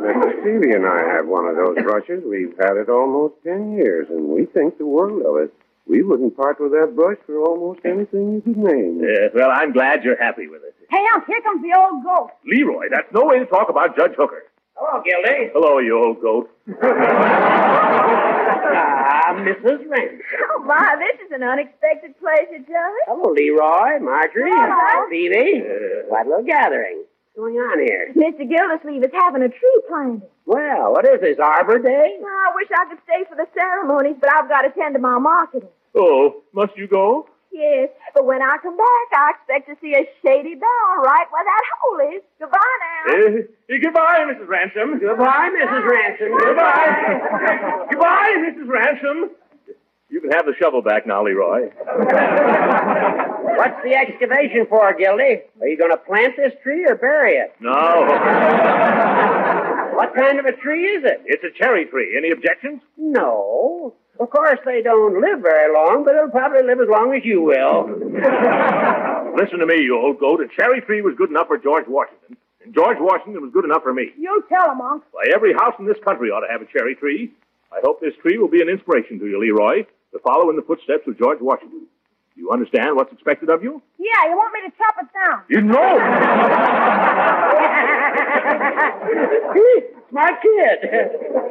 Mr. 0.07 0.41
Stevie 0.41 0.75
and 0.75 0.87
I 0.87 1.01
have 1.15 1.27
one 1.27 1.47
of 1.47 1.57
those 1.57 1.77
brushes. 1.83 2.23
We've 2.25 2.55
had 2.59 2.77
it 2.77 2.89
almost 2.89 3.35
ten 3.43 3.73
years, 3.77 4.07
and 4.09 4.29
we 4.29 4.47
think 4.47 4.79
the 4.79 4.87
world 4.87 5.23
of 5.27 5.43
it. 5.43 5.53
We 5.87 6.03
wouldn't 6.03 6.37
part 6.37 6.61
with 6.61 6.73
that 6.73 6.95
brush 6.95 7.19
for 7.27 7.39
almost 7.41 7.81
anything 7.85 8.35
you 8.35 8.41
could 8.41 8.57
name. 8.57 9.03
Yeah, 9.03 9.29
well, 9.35 9.51
I'm 9.53 9.73
glad 9.73 10.05
you're 10.05 10.21
happy 10.21 10.47
with 10.49 10.63
it. 10.63 10.76
Hey, 10.91 11.05
Unc, 11.15 11.27
here 11.27 11.41
comes 11.43 11.63
the 11.63 11.77
old 11.79 12.05
goat. 12.05 12.31
Leroy, 12.47 12.89
that's 12.91 13.11
no 13.13 13.25
way 13.25 13.39
to 13.39 13.47
talk 13.47 13.69
about 13.69 13.97
Judge 13.97 14.13
Hooker. 14.17 14.45
Hello, 14.77 15.03
Gildy. 15.03 15.51
Hello, 15.53 15.79
you 15.79 15.97
old 15.99 16.21
goat. 16.21 16.51
Ah, 18.79 19.33
Mrs. 19.35 19.89
Ransom. 19.89 20.21
Oh, 20.57 20.63
my, 20.65 20.97
this 20.99 21.27
is 21.27 21.33
an 21.33 21.43
unexpected 21.43 22.15
pleasure, 22.19 22.59
Judge. 22.59 23.01
Hello, 23.07 23.33
Leroy, 23.33 23.99
Marjorie, 24.01 24.51
Hello. 24.53 25.09
Phoebe. 25.09 25.65
Quite 26.09 26.27
a 26.27 26.29
little 26.29 26.45
gathering. 26.45 27.05
What's 27.35 27.37
going 27.37 27.57
on 27.57 27.79
here? 27.81 28.13
Mr. 28.15 28.49
Gildersleeve 28.49 29.03
is 29.05 29.11
having 29.13 29.43
a 29.43 29.49
tree 29.49 29.81
planted. 29.89 30.29
Well, 30.47 30.93
what 30.93 31.07
is 31.09 31.21
this, 31.21 31.39
Arbor 31.39 31.79
Day? 31.79 32.19
Well, 32.21 32.31
I 32.31 32.53
wish 32.55 32.69
I 32.71 32.85
could 32.89 32.99
stay 33.05 33.25
for 33.29 33.37
the 33.37 33.47
ceremonies, 33.59 34.17
but 34.21 34.31
I've 34.33 34.49
got 34.49 34.63
to 34.63 34.71
tend 34.71 34.95
to 34.95 35.01
my 35.01 35.19
marketing. 35.19 35.69
Oh, 35.95 36.43
must 36.53 36.77
you 36.77 36.87
go? 36.87 37.29
Yes, 37.57 37.89
but 38.13 38.27
when 38.27 38.43
I 38.43 38.59
come 38.61 38.77
back, 38.77 39.09
I 39.17 39.33
expect 39.33 39.65
to 39.73 39.77
see 39.81 39.95
a 39.97 40.05
shady 40.21 40.57
bower 40.57 41.01
right 41.01 41.25
where 41.33 41.43
that 41.43 41.65
hole 41.81 42.01
is. 42.13 42.23
Goodbye 42.39 42.77
now. 42.85 43.17
Uh, 43.17 43.49
goodbye, 43.81 44.29
Mrs. 44.29 44.47
Ransom. 44.47 44.99
Goodbye, 45.01 45.49
Mrs. 45.57 45.89
Ransom. 45.89 46.37
Goodbye. 46.37 47.87
goodbye, 47.91 48.35
Mrs. 48.45 48.69
Ransom. 48.69 49.31
You 50.11 50.21
can 50.21 50.33
have 50.33 50.45
the 50.45 50.53
shovel 50.61 50.83
back 50.83 51.07
now, 51.07 51.25
Leroy. 51.25 51.71
What's 53.57 53.83
the 53.83 53.95
excavation 53.97 54.67
for, 54.69 54.93
Gildy? 54.93 55.41
Are 55.61 55.67
you 55.67 55.79
going 55.79 55.93
to 55.93 55.97
plant 55.97 56.37
this 56.37 56.53
tree 56.63 56.85
or 56.87 56.95
bury 56.95 57.37
it? 57.37 57.55
No. 57.59 58.05
What 59.97 60.15
kind 60.15 60.39
of 60.39 60.45
a 60.45 60.53
tree 60.53 60.85
is 60.85 61.05
it? 61.05 61.23
It's 61.25 61.43
a 61.43 61.51
cherry 61.59 61.87
tree. 61.87 62.17
Any 62.19 62.33
objections? 62.33 62.83
No. 62.99 63.95
Of 64.19 64.31
course, 64.31 64.59
they 64.65 64.81
don't 64.83 65.21
live 65.21 65.41
very 65.41 65.73
long, 65.73 66.05
but 66.05 66.15
they'll 66.15 66.31
probably 66.31 66.63
live 66.63 66.81
as 66.81 66.89
long 66.89 67.15
as 67.15 67.25
you 67.25 67.43
will. 67.43 67.85
Listen 69.37 69.59
to 69.61 69.67
me, 69.67 69.83
you 69.83 69.99
old 69.99 70.19
goat. 70.19 70.41
A 70.41 70.49
cherry 70.49 70.81
tree 70.81 71.03
was 71.03 71.15
good 71.17 71.29
enough 71.29 71.49
for 71.49 71.59
George 71.59 71.85
Washington, 71.87 72.37
and 72.65 72.73
George 72.75 72.97
Washington 72.99 73.43
was 73.43 73.53
good 73.53 73.65
enough 73.65 73.83
for 73.83 73.93
me. 73.93 74.11
You 74.17 74.43
tell 74.49 74.71
him, 74.73 74.81
Unc. 74.81 75.05
Why, 75.13 75.25
every 75.35 75.53
house 75.53 75.75
in 75.79 75.87
this 75.87 75.99
country 76.03 76.31
ought 76.31 76.41
to 76.41 76.51
have 76.51 76.63
a 76.63 76.67
cherry 76.73 76.95
tree. 76.95 77.31
I 77.73 77.81
hope 77.85 78.01
this 78.01 78.15
tree 78.23 78.39
will 78.39 78.49
be 78.49 78.63
an 78.63 78.71
inspiration 78.71 79.19
to 79.19 79.27
you, 79.27 79.39
Leroy, 79.39 79.85
to 80.13 80.19
follow 80.25 80.49
in 80.49 80.57
the 80.57 80.63
footsteps 80.63 81.07
of 81.07 81.19
George 81.19 81.41
Washington. 81.41 81.87
You 82.37 82.51
understand 82.51 82.97
what's 82.97 83.13
expected 83.13 83.49
of 83.49 83.63
you? 83.63 83.81
Yeah, 83.99 84.29
you 84.29 84.37
want 84.37 84.53
me 84.53 84.61
to 84.69 84.73
chop 84.77 84.97
it 85.01 85.09
down? 85.17 85.43
You 85.49 85.63
know! 85.63 85.97
Smart 90.11 90.35
kid. 90.41 90.79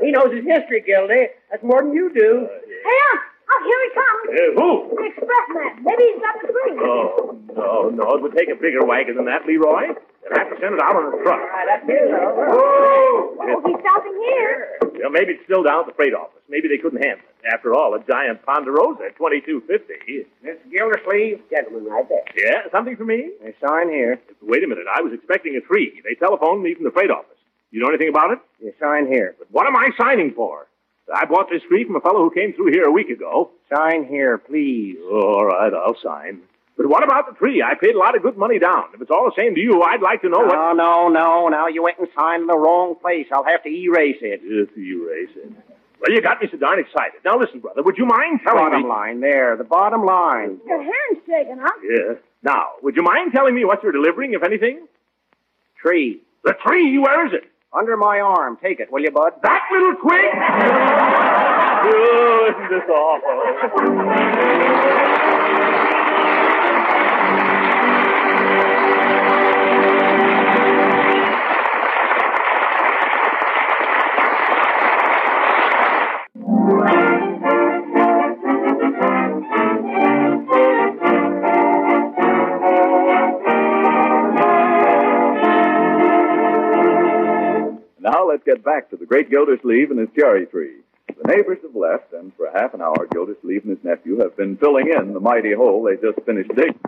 he 0.01 0.11
knows 0.11 0.31
his 0.33 0.43
history, 0.45 0.81
Gildy. 0.85 1.27
That's 1.51 1.63
more 1.63 1.81
than 1.83 1.93
you 1.93 2.09
do. 2.13 2.47
Hey, 2.47 2.99
Unc. 3.11 3.21
Oh, 3.45 3.61
here 3.65 3.81
he 3.85 3.89
comes. 3.93 4.25
Uh, 4.29 4.35
who? 4.57 4.69
The 4.95 5.03
expressman. 5.09 5.71
Maybe 5.83 6.03
he's 6.09 6.19
got 6.21 6.35
the 6.41 6.47
tree. 6.49 6.77
Oh, 6.81 7.37
no, 7.55 7.89
no. 7.89 8.03
It 8.15 8.21
would 8.21 8.33
take 8.35 8.49
a 8.49 8.55
bigger 8.55 8.83
wagon 8.85 9.15
than 9.17 9.25
that, 9.25 9.45
Leroy. 9.45 9.93
They'd 10.25 10.37
have 10.41 10.49
to 10.49 10.57
send 10.59 10.73
it 10.73 10.81
out 10.81 10.95
on 10.97 11.13
a 11.13 11.21
truck. 11.21 11.37
Right 11.37 11.69
up 11.69 11.85
here. 11.85 12.09
Oh! 12.49 13.61
He's 13.65 13.77
stopping 13.79 14.17
here. 14.25 14.81
Well, 14.97 15.11
maybe 15.13 15.37
it's 15.37 15.45
still 15.45 15.61
down 15.61 15.81
at 15.81 15.87
the 15.87 15.93
freight 15.93 16.13
office. 16.17 16.41
Maybe 16.49 16.67
they 16.67 16.77
couldn't 16.81 17.01
handle 17.03 17.21
it. 17.21 17.53
After 17.53 17.75
all, 17.77 17.93
a 17.93 18.01
giant 18.09 18.41
Ponderosa 18.41 19.05
at 19.13 19.15
twenty-two 19.17 19.61
fifty. 19.69 20.25
Mr. 20.41 20.57
Gildersleeve, 20.71 21.41
gentleman 21.53 21.85
right 21.85 22.09
there. 22.09 22.25
Yeah, 22.35 22.65
something 22.71 22.97
for 22.97 23.05
me? 23.05 23.29
They 23.43 23.53
sign 23.61 23.89
here. 23.89 24.19
Wait 24.41 24.63
a 24.63 24.67
minute. 24.67 24.85
I 24.89 25.01
was 25.01 25.13
expecting 25.13 25.55
a 25.55 25.61
tree. 25.61 26.01
They 26.03 26.15
telephoned 26.15 26.63
me 26.63 26.73
from 26.73 26.85
the 26.85 26.91
freight 26.91 27.11
office. 27.11 27.37
You 27.69 27.81
know 27.81 27.89
anything 27.89 28.09
about 28.09 28.31
it? 28.31 28.39
You 28.59 28.73
sign 28.79 29.05
here. 29.05 29.35
But 29.37 29.49
what 29.51 29.67
am 29.67 29.75
I 29.75 29.89
signing 29.97 30.33
for? 30.35 30.65
I 31.13 31.25
bought 31.25 31.49
this 31.51 31.61
tree 31.69 31.83
from 31.85 31.97
a 31.97 32.01
fellow 32.01 32.23
who 32.23 32.31
came 32.31 32.53
through 32.53 32.71
here 32.71 32.85
a 32.85 32.91
week 32.91 33.09
ago. 33.09 33.51
Sign 33.71 34.05
here, 34.05 34.39
please. 34.39 34.97
All 35.11 35.45
right, 35.45 35.71
I'll 35.71 35.97
sign. 36.01 36.41
But 36.77 36.87
what 36.87 37.03
about 37.03 37.27
the 37.27 37.33
tree? 37.37 37.61
I 37.63 37.73
paid 37.75 37.95
a 37.95 37.97
lot 37.97 38.15
of 38.17 38.21
good 38.21 38.35
money 38.37 38.59
down. 38.59 38.83
If 38.93 39.01
it's 39.01 39.09
all 39.11 39.23
the 39.25 39.31
same 39.41 39.55
to 39.55 39.61
you, 39.61 39.81
I'd 39.81 40.01
like 40.01 40.21
to 40.23 40.29
know 40.29 40.39
what. 40.39 40.53
No, 40.53 40.73
no, 40.73 41.07
no. 41.07 41.47
Now 41.47 41.67
you 41.67 41.81
went 41.83 41.97
and 41.99 42.07
signed 42.17 42.41
in 42.41 42.47
the 42.47 42.57
wrong 42.57 42.95
place. 43.01 43.27
I'll 43.31 43.45
have 43.45 43.63
to 43.63 43.69
erase 43.69 44.17
it. 44.21 44.41
Yes, 44.43 44.67
erase 44.77 45.29
it. 45.37 45.49
Well, 46.01 46.11
you 46.13 46.19
got 46.21 46.41
me 46.41 46.49
so 46.51 46.57
darn 46.57 46.79
excited. 46.79 47.21
Now 47.23 47.37
listen, 47.39 47.61
brother, 47.61 47.81
would 47.81 47.97
you 47.97 48.05
mind 48.05 48.41
telling 48.43 48.59
Bottom 48.65 48.81
me? 48.83 48.89
line, 48.89 49.21
there. 49.21 49.55
The 49.55 49.63
bottom 49.63 50.03
line. 50.05 50.59
Your 50.67 50.83
hand's 50.83 51.21
shaking, 51.25 51.57
huh? 51.61 51.71
Yeah. 51.81 52.15
Now, 52.43 52.71
would 52.83 52.97
you 52.97 53.01
mind 53.03 53.31
telling 53.33 53.55
me 53.55 53.63
what 53.63 53.81
you're 53.81 53.93
delivering, 53.93 54.33
if 54.33 54.43
anything? 54.43 54.85
Tree. 55.81 56.21
The 56.43 56.53
tree. 56.67 56.99
Where 56.99 57.25
is 57.25 57.31
it? 57.33 57.45
Under 57.73 57.95
my 57.97 58.19
arm. 58.19 58.57
Take 58.61 58.79
it, 58.81 58.91
will 58.91 59.01
you, 59.01 59.11
bud? 59.11 59.31
That 59.43 59.61
little 59.71 59.95
twig? 59.95 60.25
oh, 61.87 62.51
isn't 62.51 62.69
this 62.69 62.83
awful? 62.89 63.37
Back 88.63 88.89
to 88.89 88.97
the 88.97 89.05
great 89.05 89.29
Gildersleeve 89.29 89.91
and 89.91 89.99
his 89.99 90.09
cherry 90.17 90.45
tree. 90.45 90.77
The 91.07 91.33
neighbors 91.35 91.59
have 91.61 91.75
left, 91.75 92.13
and 92.13 92.33
for 92.35 92.49
half 92.53 92.73
an 92.73 92.81
hour, 92.81 93.07
Gildersleeve 93.11 93.63
and 93.63 93.77
his 93.77 93.83
nephew 93.83 94.19
have 94.19 94.35
been 94.35 94.57
filling 94.57 94.91
in 94.91 95.13
the 95.13 95.19
mighty 95.19 95.53
hole 95.53 95.83
they 95.83 95.95
just 95.95 96.25
finished 96.25 96.49
digging. 96.55 96.79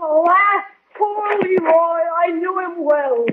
Alas, 0.00 0.64
poor 0.96 1.28
Leroy. 1.42 2.00
I 2.16 2.30
knew 2.32 2.58
him 2.60 2.84
well. 2.84 3.26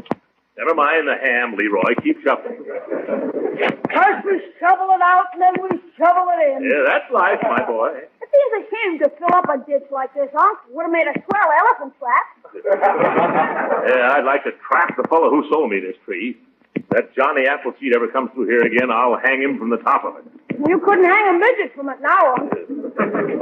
Never 0.57 0.73
mind 0.73 1.07
the 1.07 1.15
ham, 1.21 1.53
Leroy. 1.55 1.93
Keep 2.03 2.23
shuffling. 2.23 2.57
First 2.65 4.25
we 4.25 4.41
shovel 4.59 4.89
it 4.89 5.01
out, 5.05 5.25
and 5.33 5.41
then 5.41 5.53
we 5.61 5.69
shovel 5.97 6.25
it 6.33 6.57
in. 6.57 6.63
Yeah, 6.65 6.81
that's 6.85 7.09
life, 7.13 7.37
my 7.43 7.63
boy. 7.65 7.93
It 7.93 8.29
seems 8.33 8.51
a 8.57 8.63
shame 8.69 8.99
to 9.05 9.09
fill 9.17 9.33
up 9.37 9.45
a 9.49 9.57
ditch 9.69 9.85
like 9.91 10.13
this, 10.13 10.29
Unc. 10.33 10.57
Would 10.73 10.83
have 10.83 10.91
made 10.91 11.07
a 11.07 11.13
swell 11.13 11.49
elephant 11.61 11.93
trap. 11.99 12.25
Yeah, 13.87 14.11
I'd 14.19 14.25
like 14.25 14.43
to 14.43 14.51
trap 14.67 14.97
the 14.97 15.07
fellow 15.07 15.29
who 15.29 15.47
sold 15.49 15.69
me 15.71 15.79
this 15.79 15.95
tree. 16.03 16.35
If 16.75 16.83
that 16.89 17.15
Johnny 17.15 17.47
Appleseed 17.47 17.95
ever 17.95 18.09
comes 18.09 18.29
through 18.33 18.47
here 18.49 18.59
again, 18.61 18.91
I'll 18.91 19.15
hang 19.17 19.41
him 19.41 19.57
from 19.57 19.69
the 19.69 19.77
top 19.77 20.03
of 20.03 20.17
it. 20.17 20.25
You 20.67 20.79
couldn't 20.83 21.05
hang 21.05 21.35
a 21.35 21.39
midget 21.39 21.73
from 21.73 21.87
it 21.89 22.01
now, 22.01 22.35
Unc. 22.35 22.51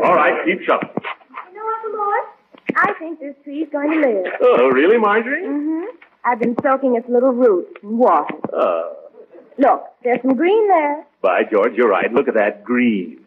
All 0.05 0.13
right, 0.13 0.45
keep 0.45 0.61
shuffling. 0.61 0.91
You 1.51 1.57
know, 1.57 1.65
Uncle 1.65 1.91
Mort? 1.97 2.25
I 2.77 2.93
think 2.99 3.19
this 3.19 3.33
tree's 3.43 3.67
going 3.71 3.89
to 3.89 3.97
live. 4.07 4.25
Oh, 4.41 4.67
really, 4.69 4.97
Marjorie? 4.97 5.43
Mm-hmm. 5.43 5.95
I've 6.25 6.39
been 6.39 6.55
soaking 6.63 6.95
its 6.95 7.07
little 7.07 7.31
roots 7.31 7.71
in 7.83 7.97
water. 7.97 8.33
Uh, 8.51 8.89
Look, 9.57 9.83
there's 10.03 10.21
some 10.21 10.35
green 10.35 10.67
there. 10.67 11.05
by 11.21 11.43
George, 11.49 11.73
you're 11.75 11.87
right. 11.87 12.11
Look 12.11 12.27
at 12.27 12.33
that 12.33 12.65
green. 12.65 13.21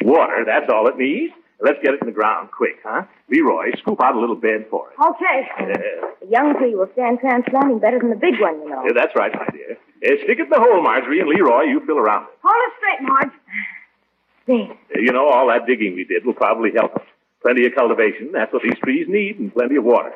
Water, 0.00 0.44
that's 0.46 0.70
all 0.72 0.86
it 0.88 0.96
needs. 0.96 1.34
Let's 1.60 1.78
get 1.82 1.92
it 1.92 2.00
in 2.00 2.06
the 2.06 2.12
ground 2.12 2.50
quick, 2.52 2.76
huh? 2.84 3.02
Leroy, 3.28 3.72
scoop 3.78 4.00
out 4.00 4.14
a 4.14 4.18
little 4.20 4.36
bed 4.36 4.66
for 4.70 4.88
it. 4.88 4.94
Okay. 4.98 5.48
Yeah, 5.60 6.06
The 6.22 6.26
young 6.30 6.54
tree 6.56 6.74
will 6.74 6.88
stand 6.94 7.18
transplanting 7.20 7.80
better 7.80 7.98
than 7.98 8.08
the 8.10 8.16
big 8.16 8.40
one, 8.40 8.62
you 8.62 8.70
know. 8.70 8.82
yeah, 8.86 8.92
that's 8.94 9.14
right, 9.16 9.30
my 9.34 9.46
dear. 9.52 9.76
Yeah, 10.00 10.22
stick 10.24 10.38
it 10.38 10.44
in 10.44 10.48
the 10.48 10.60
hole, 10.60 10.80
Marjorie, 10.82 11.20
and 11.20 11.28
Leroy, 11.28 11.64
you 11.64 11.80
fill 11.84 11.98
around 11.98 12.22
it. 12.24 12.38
Hold 12.42 12.54
it 12.56 12.72
straight, 12.78 13.02
Marge. 13.08 13.32
There. 14.46 14.70
Uh, 14.96 15.00
You 15.00 15.12
know, 15.12 15.28
all 15.28 15.48
that 15.48 15.66
digging 15.66 15.94
we 15.96 16.04
did 16.04 16.24
will 16.24 16.32
probably 16.34 16.70
help 16.74 16.94
us. 16.96 17.02
Plenty 17.42 17.66
of 17.66 17.74
cultivation, 17.74 18.32
that's 18.32 18.52
what 18.52 18.62
these 18.62 18.78
trees 18.82 19.06
need, 19.08 19.38
and 19.38 19.52
plenty 19.52 19.76
of 19.76 19.84
water. 19.84 20.14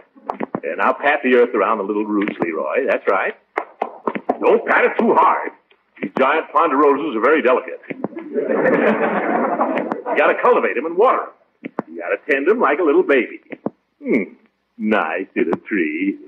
And 0.64 0.78
now 0.78 0.92
pat 0.92 1.20
the 1.24 1.34
earth 1.36 1.54
around 1.54 1.78
the 1.78 1.84
little 1.84 2.04
roots, 2.04 2.36
Leroy. 2.40 2.86
That's 2.88 3.06
right. 3.08 3.34
Don't 4.40 4.64
pat 4.66 4.84
it 4.84 4.92
too 4.98 5.14
hard. 5.14 5.50
These 6.00 6.12
giant 6.18 6.46
ponderosas 6.54 7.16
are 7.16 7.20
very 7.20 7.42
delicate. 7.42 7.80
you 7.90 7.98
gotta 10.16 10.34
cultivate 10.42 10.74
them 10.74 10.86
and 10.86 10.96
water 10.96 11.22
'em. 11.22 11.28
You 11.88 11.98
gotta 12.00 12.16
tend 12.30 12.46
them 12.48 12.60
like 12.60 12.78
a 12.78 12.82
little 12.82 13.02
baby. 13.02 13.40
Hmm. 14.02 14.34
Nice 14.78 15.26
little 15.36 15.58
tree. 15.68 16.18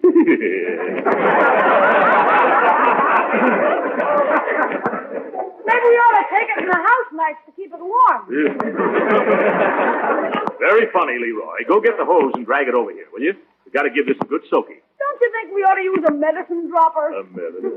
Maybe 5.66 5.86
we 5.88 5.96
ought 5.96 6.18
to 6.20 6.26
take 6.30 6.48
it 6.50 6.58
in 6.62 6.68
the 6.68 6.76
house 6.76 7.10
nights 7.12 7.38
to 7.46 7.52
keep 7.56 7.72
it 7.72 7.80
warm. 7.80 8.28
very 10.60 10.86
funny, 10.92 11.18
Leroy. 11.18 11.64
Go 11.66 11.80
get 11.80 11.96
the 11.96 12.04
hose 12.04 12.32
and 12.34 12.44
drag 12.46 12.68
it 12.68 12.74
over 12.74 12.90
here, 12.92 13.06
will 13.12 13.22
you? 13.22 13.34
We 13.74 13.80
gotta 13.82 13.90
give 13.90 14.06
this 14.06 14.14
a 14.22 14.26
good 14.26 14.42
soaking. 14.48 14.78
Don't 15.02 15.18
you 15.20 15.32
think 15.34 15.50
we 15.52 15.62
ought 15.66 15.74
to 15.74 15.82
use 15.82 15.98
a 16.06 16.12
medicine 16.14 16.70
dropper? 16.70 17.10
A 17.10 17.24
minute. 17.26 17.74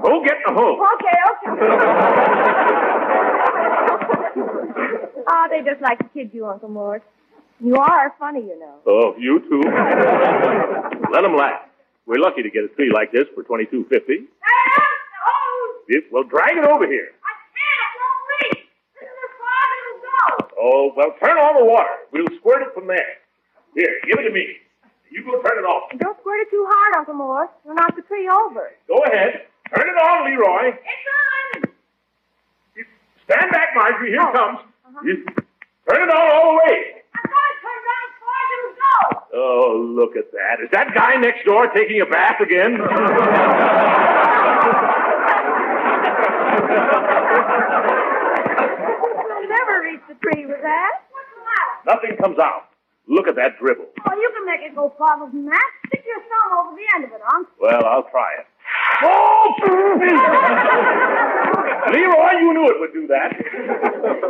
Go 0.00 0.24
get 0.24 0.40
the 0.48 0.52
hose. 0.56 0.80
Okay, 0.80 1.18
okay. 1.28 1.52
Oh, 5.28 5.46
they 5.52 5.60
just 5.60 5.82
like 5.82 5.98
to 5.98 6.08
kid 6.14 6.30
you, 6.32 6.46
Uncle 6.46 6.70
Mort. 6.70 7.02
You 7.60 7.76
are 7.76 8.14
funny, 8.18 8.40
you 8.48 8.58
know. 8.58 8.80
Oh, 8.86 9.14
you 9.18 9.40
too. 9.40 9.60
Let 11.12 11.20
them 11.20 11.36
laugh. 11.36 11.68
We're 12.06 12.18
lucky 12.18 12.40
to 12.42 12.48
get 12.48 12.64
a 12.64 12.68
tree 12.68 12.90
like 12.90 13.12
this 13.12 13.24
for 13.34 13.42
twenty-two 13.42 13.84
fifty. 13.90 14.24
Well, 16.10 16.24
drag 16.24 16.56
it 16.56 16.64
over 16.64 16.86
here. 16.88 17.12
I 17.20 17.32
can't. 17.52 17.92
It 17.92 18.00
won't 18.00 18.24
reach. 18.40 18.64
This 18.96 19.04
is 19.04 19.20
as 19.20 19.32
far 19.36 19.60
as 19.68 19.76
it'll 19.84 20.00
go. 20.00 20.64
Oh, 20.64 20.92
well, 20.96 21.12
turn 21.20 21.36
on 21.36 21.60
the 21.60 21.66
water. 21.70 21.92
We'll 22.10 22.24
squirt 22.40 22.62
it 22.62 22.72
from 22.72 22.86
there. 22.86 23.20
Here, 23.76 24.00
give 24.08 24.18
it 24.18 24.28
to 24.28 24.32
me. 24.32 24.63
You 25.14 25.22
go 25.22 25.38
turn 25.46 25.62
it 25.62 25.66
off. 25.66 25.94
Don't 25.96 26.18
squirt 26.18 26.40
it 26.42 26.50
too 26.50 26.66
hard, 26.68 26.96
Uncle 26.98 27.14
Mort. 27.14 27.48
You'll 27.64 27.76
knock 27.76 27.94
the 27.94 28.02
tree 28.02 28.28
over. 28.28 28.72
Go 28.88 28.98
ahead. 29.06 29.46
Turn 29.70 29.86
it 29.86 29.94
on, 29.94 30.26
Leroy. 30.26 30.74
It's 30.74 31.06
on. 31.62 31.70
You 32.74 32.84
stand 33.22 33.52
back, 33.52 33.68
Marjorie. 33.76 34.10
Here 34.10 34.18
it 34.18 34.26
oh. 34.26 34.32
comes. 34.34 34.58
Uh-huh. 34.58 35.00
You- 35.04 35.24
Turn 35.86 36.02
it 36.02 36.10
on 36.10 36.30
all 36.34 36.50
the 36.50 36.58
way. 36.66 37.00
Oh, 39.36 39.94
look 39.94 40.16
at 40.16 40.30
that. 40.32 40.62
Is 40.62 40.70
that 40.72 40.94
guy 40.94 41.16
next 41.16 41.44
door 41.44 41.66
taking 41.68 42.00
a 42.00 42.06
bath 42.06 42.40
again? 42.40 42.78
We'll 49.34 49.48
never 49.48 49.82
reach 49.82 50.00
the 50.08 50.14
tree 50.14 50.46
with 50.46 50.62
that. 50.62 50.92
Nothing 51.86 52.16
comes 52.16 52.38
out. 52.38 52.73
Look 53.06 53.28
at 53.28 53.36
that 53.36 53.58
dribble. 53.60 53.84
Oh, 54.08 54.14
you 54.16 54.30
can 54.34 54.46
make 54.46 54.62
it 54.64 54.74
go 54.74 54.92
farther 54.96 55.30
than 55.30 55.44
that. 55.46 55.70
Stick 55.88 56.04
your 56.06 56.20
thumb 56.24 56.66
over 56.66 56.74
the 56.76 56.86
end 56.96 57.04
of 57.04 57.12
it, 57.12 57.20
Unc. 57.34 57.48
Well, 57.60 57.84
I'll 57.84 58.08
try 58.10 58.32
it. 58.40 58.46
Oh! 59.04 59.52
Leroy, 61.92 62.32
you 62.40 62.54
knew 62.54 62.66
it 62.72 62.80
would 62.80 62.92
do 62.92 63.06
that. 63.08 63.32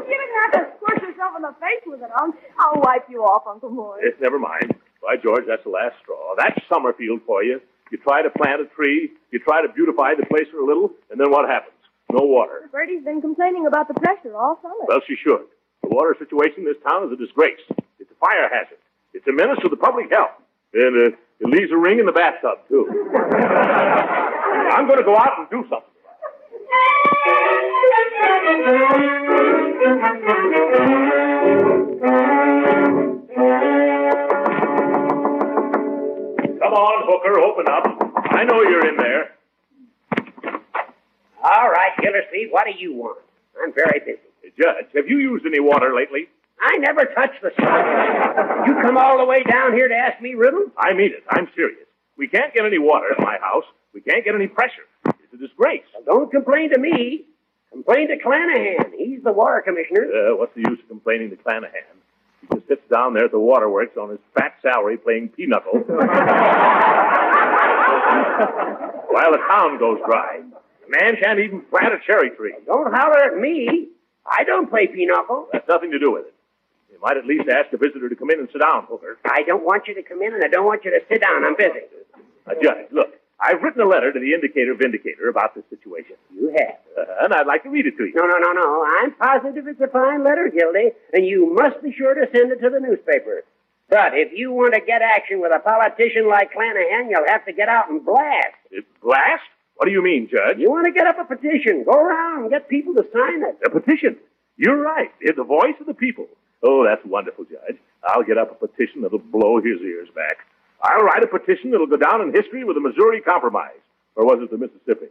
You 0.04 0.16
didn't 0.20 0.40
have 0.42 0.52
to 0.52 0.60
squirt 0.76 1.00
yourself 1.02 1.32
in 1.36 1.42
the 1.42 1.54
face 1.60 1.82
with 1.86 2.02
it, 2.02 2.10
Unc. 2.20 2.34
I'll 2.58 2.80
wipe 2.82 3.08
you 3.08 3.22
off, 3.22 3.44
Uncle 3.48 3.70
Mort. 3.70 4.00
Yes, 4.04 4.12
never 4.20 4.38
mind. 4.38 4.74
By 5.02 5.16
George, 5.16 5.44
that's 5.48 5.62
the 5.64 5.70
last 5.70 5.94
straw. 6.02 6.34
That's 6.36 6.58
Summerfield 6.68 7.20
for 7.26 7.42
you. 7.42 7.60
You 7.90 7.98
try 7.98 8.22
to 8.22 8.30
plant 8.30 8.60
a 8.60 8.66
tree, 8.74 9.10
you 9.30 9.38
try 9.38 9.62
to 9.62 9.68
beautify 9.72 10.14
the 10.14 10.26
place 10.26 10.46
for 10.50 10.58
a 10.60 10.64
little, 10.66 10.90
and 11.10 11.18
then 11.18 11.30
what 11.30 11.48
happens? 11.48 11.74
No 12.12 12.24
water. 12.26 12.68
Birdie's 12.72 13.04
been 13.04 13.20
complaining 13.20 13.66
about 13.66 13.88
the 13.88 13.94
pressure 13.94 14.36
all 14.36 14.58
summer. 14.62 14.74
Well, 14.86 15.00
she 15.06 15.16
should. 15.16 15.46
The 15.82 15.88
water 15.88 16.14
situation 16.18 16.60
in 16.60 16.64
this 16.64 16.76
town 16.86 17.04
is 17.06 17.12
a 17.12 17.16
disgrace. 17.16 17.60
Fire 18.24 18.48
hazard. 18.48 18.78
It's 19.12 19.26
a 19.28 19.32
menace 19.32 19.58
to 19.62 19.68
the 19.68 19.76
public 19.76 20.10
health. 20.10 20.30
And 20.72 21.12
uh, 21.12 21.16
it 21.40 21.46
leaves 21.46 21.70
a 21.70 21.76
ring 21.76 21.98
in 21.98 22.06
the 22.06 22.12
bathtub, 22.12 22.58
too. 22.68 22.88
I'm 24.72 24.86
going 24.86 24.98
to 24.98 25.04
go 25.04 25.14
out 25.14 25.38
and 25.38 25.50
do 25.50 25.62
something. 25.68 25.90
Come 36.60 36.72
on, 36.72 37.04
Hooker, 37.06 37.40
open 37.40 37.66
up. 37.68 37.84
I 38.32 38.44
know 38.44 38.62
you're 38.62 38.88
in 38.88 38.96
there. 38.96 39.32
All 41.42 41.68
right, 41.68 41.92
Gildersleeve, 42.00 42.48
what 42.50 42.64
do 42.64 42.72
you 42.78 42.94
want? 42.94 43.18
I'm 43.62 43.74
very 43.74 44.00
busy. 44.00 44.18
Judge, 44.56 44.86
have 44.94 45.08
you 45.08 45.18
used 45.18 45.44
any 45.44 45.60
water 45.60 45.94
lately? 45.94 46.28
I 46.64 46.78
never 46.78 47.04
touch 47.04 47.32
the 47.42 47.50
stuff. 47.52 48.66
You 48.66 48.74
come 48.80 48.96
all 48.96 49.18
the 49.18 49.26
way 49.26 49.42
down 49.42 49.74
here 49.74 49.86
to 49.86 49.94
ask 49.94 50.20
me 50.22 50.32
riddles? 50.34 50.70
I 50.78 50.94
mean 50.94 51.12
it. 51.12 51.22
I'm 51.28 51.46
serious. 51.54 51.86
We 52.16 52.26
can't 52.26 52.54
get 52.54 52.64
any 52.64 52.78
water 52.78 53.12
at 53.12 53.20
my 53.20 53.36
house. 53.38 53.64
We 53.92 54.00
can't 54.00 54.24
get 54.24 54.34
any 54.34 54.46
pressure. 54.46 54.86
It's 55.06 55.34
a 55.34 55.36
disgrace. 55.36 55.84
Don't 56.06 56.30
complain 56.30 56.70
to 56.72 56.78
me. 56.78 57.26
Complain 57.70 58.08
to 58.08 58.16
Clanahan. 58.16 58.92
He's 58.96 59.22
the 59.22 59.32
water 59.32 59.60
commissioner. 59.64 60.06
Uh, 60.06 60.36
what's 60.36 60.54
the 60.54 60.62
use 60.62 60.78
of 60.80 60.88
complaining 60.88 61.28
to 61.30 61.36
Clanahan? 61.36 61.98
He 62.40 62.46
just 62.56 62.66
sits 62.68 62.82
down 62.90 63.12
there 63.12 63.26
at 63.26 63.30
the 63.32 63.38
waterworks 63.38 63.96
on 63.98 64.10
his 64.10 64.20
fat 64.34 64.54
salary 64.62 64.96
playing 64.96 65.30
pinochle 65.30 65.72
while 69.10 69.32
the 69.32 69.38
town 69.48 69.78
goes 69.78 69.98
dry. 70.06 70.40
The 70.40 70.98
man 70.98 71.16
can't 71.22 71.40
even 71.40 71.62
plant 71.62 71.92
a 71.94 71.98
cherry 72.06 72.30
tree. 72.30 72.54
Don't 72.64 72.92
holler 72.94 73.22
at 73.32 73.36
me. 73.38 73.88
I 74.26 74.44
don't 74.44 74.70
play 74.70 74.86
pinochle. 74.86 75.48
That's 75.52 75.68
nothing 75.68 75.90
to 75.90 75.98
do 75.98 76.12
with 76.12 76.26
it. 76.26 76.33
You 76.94 77.00
might 77.02 77.16
at 77.18 77.26
least 77.26 77.50
ask 77.50 77.72
a 77.74 77.76
visitor 77.76 78.08
to 78.08 78.14
come 78.14 78.30
in 78.30 78.38
and 78.38 78.48
sit 78.54 78.62
down, 78.62 78.86
Hooker. 78.86 79.18
I 79.26 79.42
don't 79.42 79.66
want 79.66 79.88
you 79.90 79.98
to 79.98 80.02
come 80.06 80.22
in 80.22 80.32
and 80.32 80.44
I 80.44 80.48
don't 80.48 80.64
want 80.64 80.84
you 80.84 80.92
to 80.94 81.02
sit 81.10 81.20
down. 81.20 81.42
I'm 81.42 81.56
busy. 81.58 81.90
Uh, 82.46 82.54
Judge, 82.62 82.86
look, 82.92 83.10
I've 83.42 83.60
written 83.62 83.82
a 83.82 83.88
letter 83.88 84.12
to 84.12 84.20
the 84.20 84.30
Indicator 84.32 84.78
Vindicator 84.78 85.28
about 85.28 85.56
this 85.56 85.64
situation. 85.74 86.14
You 86.30 86.54
have. 86.54 86.78
Uh, 86.94 87.24
and 87.26 87.34
I'd 87.34 87.48
like 87.50 87.64
to 87.64 87.68
read 87.68 87.86
it 87.86 87.98
to 87.98 88.04
you. 88.06 88.14
No, 88.14 88.22
no, 88.22 88.38
no, 88.38 88.52
no. 88.54 88.86
I'm 89.02 89.12
positive 89.14 89.66
it's 89.66 89.80
a 89.80 89.88
fine 89.88 90.22
letter, 90.22 90.46
Gildy, 90.54 90.94
and 91.12 91.26
you 91.26 91.52
must 91.52 91.82
be 91.82 91.92
sure 91.92 92.14
to 92.14 92.30
send 92.30 92.52
it 92.52 92.62
to 92.62 92.70
the 92.70 92.78
newspaper. 92.78 93.42
But 93.90 94.14
if 94.14 94.30
you 94.32 94.52
want 94.52 94.74
to 94.74 94.80
get 94.80 95.02
action 95.02 95.40
with 95.42 95.50
a 95.50 95.58
politician 95.58 96.28
like 96.30 96.54
Clanahan, 96.54 97.10
you'll 97.10 97.26
have 97.26 97.44
to 97.46 97.52
get 97.52 97.68
out 97.68 97.90
and 97.90 98.04
blast. 98.06 98.54
It 98.70 98.86
blast? 99.02 99.42
What 99.74 99.86
do 99.86 99.92
you 99.92 100.02
mean, 100.02 100.30
Judge? 100.30 100.58
You 100.58 100.70
want 100.70 100.86
to 100.86 100.92
get 100.92 101.08
up 101.08 101.18
a 101.18 101.24
petition. 101.24 101.82
Go 101.84 101.98
around 101.98 102.42
and 102.42 102.50
get 102.50 102.68
people 102.68 102.94
to 102.94 103.02
sign 103.12 103.42
it. 103.42 103.58
A 103.66 103.70
petition? 103.70 104.16
You're 104.56 104.80
right. 104.80 105.10
It's 105.20 105.36
the 105.36 105.44
voice 105.44 105.74
of 105.80 105.86
the 105.86 105.94
people. 105.94 106.28
Oh, 106.66 106.84
that's 106.84 107.04
wonderful, 107.04 107.44
Judge. 107.44 107.76
I'll 108.04 108.22
get 108.22 108.38
up 108.38 108.50
a 108.50 108.66
petition 108.66 109.02
that'll 109.02 109.18
blow 109.18 109.58
his 109.60 109.80
ears 109.82 110.08
back. 110.14 110.38
I'll 110.82 111.02
write 111.04 111.22
a 111.22 111.26
petition 111.26 111.70
that'll 111.70 111.86
go 111.86 111.96
down 111.96 112.22
in 112.22 112.32
history 112.32 112.64
with 112.64 112.76
the 112.76 112.80
Missouri 112.80 113.20
Compromise. 113.20 113.80
Or 114.16 114.24
was 114.24 114.38
it 114.42 114.50
the 114.50 114.58
Mississippi? 114.58 115.08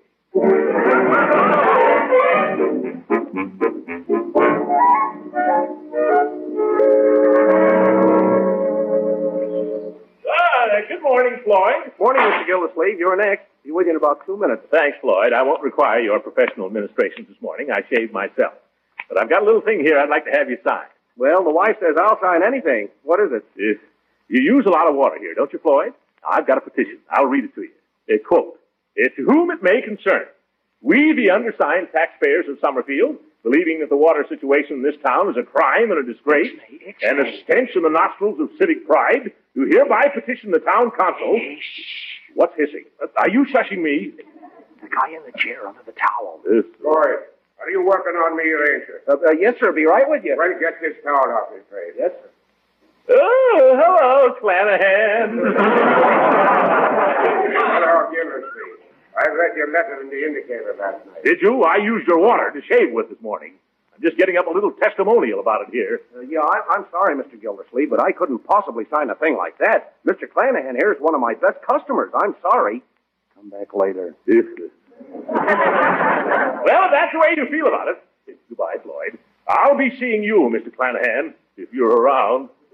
Ah, 10.30 10.68
good 10.88 11.02
morning, 11.02 11.40
Floyd. 11.44 11.92
Morning, 12.00 12.22
Mr. 12.24 12.46
Gildersleeve. 12.48 13.00
You're 13.00 13.16
next. 13.16 13.46
You 13.64 13.76
with 13.76 13.86
you 13.88 13.92
in 13.92 13.98
about 13.98 14.26
two 14.26 14.38
minutes. 14.38 14.64
Thanks, 14.72 14.98
Floyd. 15.02 15.34
I 15.34 15.42
won't 15.44 15.62
require 15.64 16.00
your 16.00 16.20
professional 16.20 16.68
administrations 16.68 17.28
this 17.28 17.38
morning. 17.42 17.70
I 17.72 17.82
shaved 17.94 18.12
myself. 18.14 18.54
But 19.10 19.20
I've 19.20 19.30
got 19.30 19.42
a 19.42 19.46
little 19.46 19.62
thing 19.62 19.82
here 19.82 20.00
I'd 20.00 20.10
like 20.10 20.26
to 20.26 20.32
have 20.32 20.50
you 20.50 20.58
sign. 20.68 20.88
Well, 21.18 21.44
the 21.44 21.52
wife 21.52 21.78
says 21.80 21.96
I'll 22.00 22.20
sign 22.22 22.42
anything. 22.44 22.90
What 23.04 23.20
is 23.20 23.32
it? 23.32 23.44
If 23.56 23.78
you 24.30 24.42
use 24.42 24.66
a 24.66 24.70
lot 24.70 24.88
of 24.90 24.96
water 24.96 25.18
here, 25.20 25.34
don't 25.36 25.52
you, 25.54 25.60
Floyd? 25.60 25.94
I've 26.28 26.48
got 26.48 26.58
a 26.58 26.62
petition. 26.62 27.00
I'll 27.12 27.26
read 27.28 27.44
it 27.46 27.56
to 27.56 27.62
you. 27.62 27.72
A 28.10 28.20
quote. 28.20 28.60
To 28.98 29.24
whom 29.26 29.52
it 29.52 29.62
may 29.62 29.82
concern. 29.82 30.26
We, 30.82 31.14
the 31.14 31.30
undersigned 31.32 31.88
taxpayers 31.94 32.46
of 32.50 32.58
Summerfield, 32.60 33.18
believing 33.44 33.80
that 33.82 33.90
the 33.90 33.98
water 33.98 34.26
situation 34.28 34.78
in 34.78 34.84
this 34.84 34.96
town 35.06 35.30
is 35.30 35.36
a 35.38 35.44
crime 35.44 35.92
and 35.92 36.00
a 36.00 36.04
disgrace, 36.14 36.52
and 37.02 37.20
a 37.20 37.44
stench 37.44 37.70
in 37.76 37.84
the 37.84 37.90
nostrils 37.90 38.40
of 38.40 38.50
civic 38.60 38.86
pride, 38.88 39.32
do 39.56 39.66
hereby 39.70 40.08
petition 40.14 40.52
the 40.52 40.60
town 40.60 40.92
council. 40.92 41.40
What's 42.36 42.54
hissing? 42.58 42.86
Uh, 43.02 43.08
Are 43.18 43.30
you 43.30 43.46
shushing 43.46 43.82
me? 43.82 44.12
The 44.82 44.90
guy 44.90 45.10
in 45.10 45.22
the 45.26 45.38
chair 45.38 45.68
under 45.68 45.82
the 45.86 45.94
towel. 45.94 46.42
This. 46.44 46.66
Roy, 46.84 47.16
are 47.64 47.72
you 47.72 47.84
working 47.86 48.14
on 48.14 48.36
me, 48.36 48.44
Ranger? 48.44 49.02
Uh, 49.08 49.14
uh, 49.14 49.32
yes, 49.32 49.56
sir. 49.60 49.72
Be 49.72 49.86
right 49.86 50.08
with 50.08 50.24
you. 50.24 50.36
Well, 50.38 50.52
get 50.60 50.82
this 50.82 50.94
towel 51.04 51.16
off 51.16 51.54
his 51.54 51.64
face. 51.72 51.96
Yes, 51.98 52.12
sir. 52.12 52.30
Oh, 53.10 53.76
hello, 53.76 54.36
Clanahan. 54.40 55.36
Hello, 57.54 58.12
Gildersleeve. 58.12 58.80
I 59.16 59.30
read 59.30 59.56
your 59.56 59.72
letter 59.72 60.02
in 60.02 60.10
the 60.10 60.26
indicator 60.26 60.76
last 60.80 61.06
night. 61.06 61.24
Did 61.24 61.42
you? 61.42 61.64
I 61.64 61.78
used 61.78 62.08
your 62.08 62.20
water 62.20 62.52
to 62.52 62.62
shave 62.66 62.92
with 62.92 63.10
this 63.10 63.22
morning. 63.22 63.54
I'm 63.94 64.02
just 64.02 64.18
getting 64.18 64.38
up 64.38 64.48
a 64.48 64.50
little 64.50 64.72
testimonial 64.72 65.40
about 65.40 65.62
it 65.62 65.68
here. 65.72 66.02
Uh, 66.16 66.22
yeah, 66.22 66.40
I, 66.40 66.76
I'm 66.76 66.86
sorry, 66.92 67.16
Mr. 67.16 67.40
Gildersleeve, 67.40 67.90
but 67.90 68.02
I 68.02 68.12
couldn't 68.12 68.40
possibly 68.40 68.86
sign 68.90 69.10
a 69.10 69.16
thing 69.16 69.38
like 69.38 69.58
that. 69.60 69.94
Mr. 70.08 70.24
Clanahan 70.28 70.76
here 70.76 70.92
is 70.94 71.00
one 71.00 71.14
of 71.14 71.22
my 71.22 71.36
best 71.36 71.60
customers. 71.70 72.12
I'm 72.16 72.36
sorry. 72.42 72.82
Come 73.36 73.50
back 73.50 73.74
later. 73.74 74.16
Well, 75.10 76.90
that's 76.92 77.12
the 77.14 77.20
way 77.20 77.36
you 77.36 77.46
feel 77.50 77.68
about 77.68 77.88
it. 77.90 78.04
Goodbye, 78.50 78.78
Floyd. 78.84 79.18
I'll 79.48 79.78
be 79.78 79.92
seeing 80.00 80.24
you, 80.24 80.50
Mr. 80.54 80.74
Clanahan, 80.74 81.34
if 81.58 81.74
you're 81.74 81.90
around. 81.90 82.50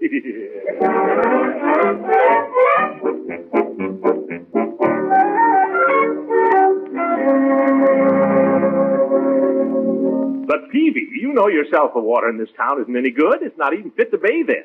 but, 10.46 10.70
Peavey, 10.70 11.06
you 11.20 11.32
know 11.34 11.48
yourself 11.48 11.92
the 11.94 12.00
water 12.00 12.28
in 12.28 12.38
this 12.38 12.48
town 12.56 12.80
isn't 12.80 12.96
any 12.96 13.10
good. 13.10 13.42
It's 13.42 13.58
not 13.58 13.74
even 13.74 13.90
fit 13.90 14.10
to 14.12 14.18
bathe 14.18 14.48
in. 14.48 14.64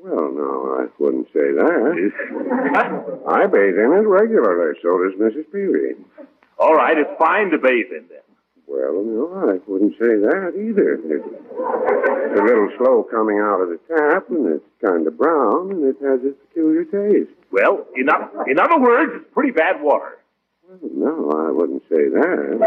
Well, 0.00 0.30
no, 0.32 0.78
I 0.80 0.86
wouldn't 1.02 1.26
say 1.28 1.50
that. 1.56 2.12
I 3.28 3.46
bathe 3.46 3.78
in 3.78 3.92
it 3.92 4.06
regularly. 4.06 4.78
So 4.82 4.98
does 5.02 5.18
Mrs. 5.18 5.46
Peavey. 5.52 5.96
All 6.58 6.74
right, 6.74 6.96
it's 6.98 7.10
fine 7.18 7.50
to 7.50 7.58
bathe 7.58 7.92
in 7.92 8.06
then. 8.08 8.18
Well, 8.66 9.02
no, 9.04 9.48
I 9.48 9.58
wouldn't 9.70 9.92
say 9.94 10.18
that 10.28 10.52
either. 10.58 10.94
It's, 10.94 11.24
a 12.38 12.42
little 12.42 12.68
slow 12.76 13.02
coming 13.10 13.38
out 13.38 13.60
of 13.62 13.68
the 13.70 13.78
tap, 13.88 14.28
and 14.28 14.46
it's 14.46 14.64
kind 14.84 15.06
of 15.06 15.16
brown, 15.16 15.70
and 15.70 15.84
it 15.84 15.96
has 16.04 16.20
its 16.22 16.36
peculiar 16.48 16.84
taste. 16.84 17.30
Well, 17.50 17.86
in, 17.96 18.10
o- 18.10 18.44
in 18.46 18.58
other 18.58 18.78
words, 18.78 19.12
it's 19.16 19.24
pretty 19.32 19.52
bad 19.52 19.80
water. 19.80 20.18
Well, 20.68 20.78
no, 20.92 21.30
I 21.48 21.50
wouldn't 21.50 21.82
say 21.88 22.08
that. 22.12 22.58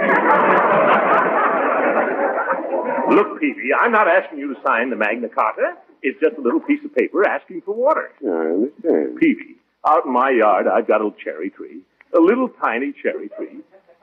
Look, 3.11 3.39
Peavey, 3.41 3.69
I'm 3.79 3.91
not 3.91 4.07
asking 4.07 4.39
you 4.39 4.53
to 4.55 4.61
sign 4.65 4.89
the 4.89 4.95
Magna 4.95 5.29
Carta. 5.29 5.75
It's 6.01 6.19
just 6.19 6.37
a 6.37 6.41
little 6.41 6.61
piece 6.61 6.83
of 6.83 6.95
paper 6.95 7.27
asking 7.27 7.61
for 7.61 7.75
water. 7.75 8.09
I 8.23 8.27
understand. 8.57 9.19
Peavey, 9.21 9.55
out 9.87 10.05
in 10.05 10.13
my 10.13 10.31
yard, 10.31 10.65
I've 10.67 10.87
got 10.87 11.01
a 11.01 11.11
cherry 11.23 11.49
tree, 11.51 11.81
a 12.17 12.19
little 12.19 12.49
tiny 12.49 12.93
cherry 13.03 13.29
tree, 13.37 13.59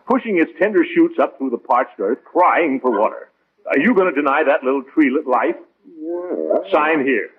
pushing 0.09 0.39
its 0.41 0.51
tender 0.61 0.85
shoots 0.95 1.19
up 1.21 1.39
through 1.39 1.51
the 1.51 1.59
parched 1.59 2.01
earth, 2.01 2.19
crying 2.25 2.81
for 2.81 2.99
water. 2.99 3.31
Are 3.67 3.79
you 3.79 3.95
going 3.95 4.13
to 4.13 4.21
deny 4.21 4.43
that 4.45 4.65
little 4.65 4.83
treelet 4.83 5.27
life? 5.27 5.57
Well, 6.01 6.65
Sign 6.73 7.05
here. 7.05 7.31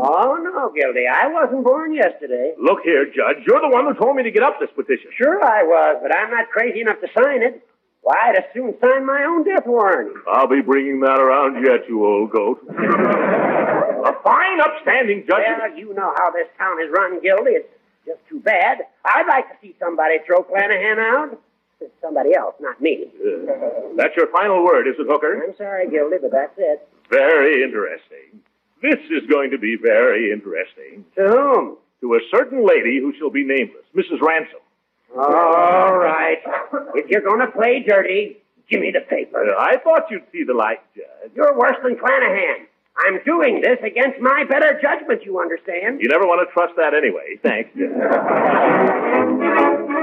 Oh, 0.00 0.38
no, 0.42 0.70
Gildy. 0.74 1.06
I 1.10 1.28
wasn't 1.28 1.64
born 1.64 1.92
yesterday. 1.94 2.54
Look 2.60 2.78
here, 2.84 3.06
Judge. 3.06 3.44
You're 3.46 3.60
the 3.60 3.68
one 3.68 3.84
who 3.86 3.94
told 3.94 4.16
me 4.16 4.22
to 4.22 4.30
get 4.30 4.42
up 4.42 4.58
this 4.60 4.70
petition. 4.74 5.10
Sure 5.16 5.42
I 5.42 5.62
was, 5.64 5.98
but 6.02 6.14
I'm 6.14 6.30
not 6.30 6.48
crazy 6.50 6.80
enough 6.80 7.00
to 7.00 7.08
sign 7.14 7.42
it. 7.42 7.62
Why, 8.02 8.30
I'd 8.30 8.36
as 8.36 8.44
soon 8.54 8.74
sign 8.80 9.04
my 9.04 9.24
own 9.24 9.44
death 9.44 9.66
warrant. 9.66 10.16
I'll 10.30 10.48
be 10.48 10.62
bringing 10.62 11.00
that 11.00 11.18
around 11.20 11.64
yet, 11.64 11.88
you 11.88 12.06
old 12.06 12.30
goat. 12.30 12.60
a 12.68 14.12
fine, 14.22 14.60
upstanding 14.60 15.24
judge. 15.28 15.42
Well, 15.58 15.76
you 15.76 15.94
know 15.94 16.12
how 16.16 16.30
this 16.30 16.48
town 16.56 16.80
is 16.82 16.90
run, 16.90 17.20
Gildy. 17.20 17.56
It's 17.56 17.68
just 18.06 18.20
too 18.28 18.40
bad. 18.40 18.78
I'd 19.04 19.26
like 19.26 19.48
to 19.50 19.56
see 19.60 19.74
somebody 19.78 20.18
throw 20.26 20.42
Clanahan 20.42 20.98
out. 20.98 21.40
Somebody 22.00 22.34
else, 22.34 22.54
not 22.60 22.80
me. 22.80 23.06
That's 23.96 24.16
your 24.16 24.26
final 24.32 24.64
word, 24.64 24.88
is 24.88 24.96
it, 24.98 25.06
Hooker? 25.08 25.44
I'm 25.44 25.56
sorry, 25.56 25.88
Gildy, 25.88 26.16
but 26.20 26.32
that's 26.32 26.54
it. 26.58 26.88
Very 27.10 27.62
interesting. 27.62 28.40
This 28.82 28.98
is 29.10 29.28
going 29.28 29.50
to 29.50 29.58
be 29.58 29.76
very 29.80 30.32
interesting. 30.32 31.04
To 31.16 31.22
whom? 31.28 31.76
To 32.00 32.14
a 32.14 32.20
certain 32.34 32.66
lady 32.66 32.98
who 33.00 33.12
shall 33.18 33.30
be 33.30 33.44
nameless, 33.44 33.84
Mrs. 33.94 34.20
Ransom. 34.20 34.60
All 35.16 35.96
right. 35.96 36.38
If 36.94 37.08
you're 37.10 37.22
going 37.22 37.40
to 37.40 37.50
play 37.50 37.82
dirty, 37.86 38.38
give 38.70 38.80
me 38.80 38.90
the 38.92 39.00
paper. 39.00 39.44
I 39.58 39.78
thought 39.78 40.04
you'd 40.10 40.24
see 40.32 40.44
the 40.44 40.54
light, 40.54 40.80
Judge. 40.94 41.32
You're 41.34 41.56
worse 41.56 41.76
than 41.82 41.96
Clanahan. 41.96 42.66
I'm 43.06 43.20
doing 43.24 43.60
this 43.60 43.78
against 43.82 44.20
my 44.20 44.44
better 44.48 44.78
judgment, 44.82 45.24
you 45.24 45.40
understand? 45.40 46.00
You 46.00 46.08
never 46.08 46.26
want 46.26 46.46
to 46.46 46.52
trust 46.52 46.74
that 46.76 46.94
anyway. 46.94 47.38
Thanks, 47.42 47.70
Judge. 47.76 47.88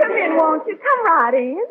Come 0.00 0.12
in, 0.16 0.36
won't 0.36 0.66
you? 0.66 0.76
Come 0.76 1.06
right 1.06 1.34
in. 1.34 1.62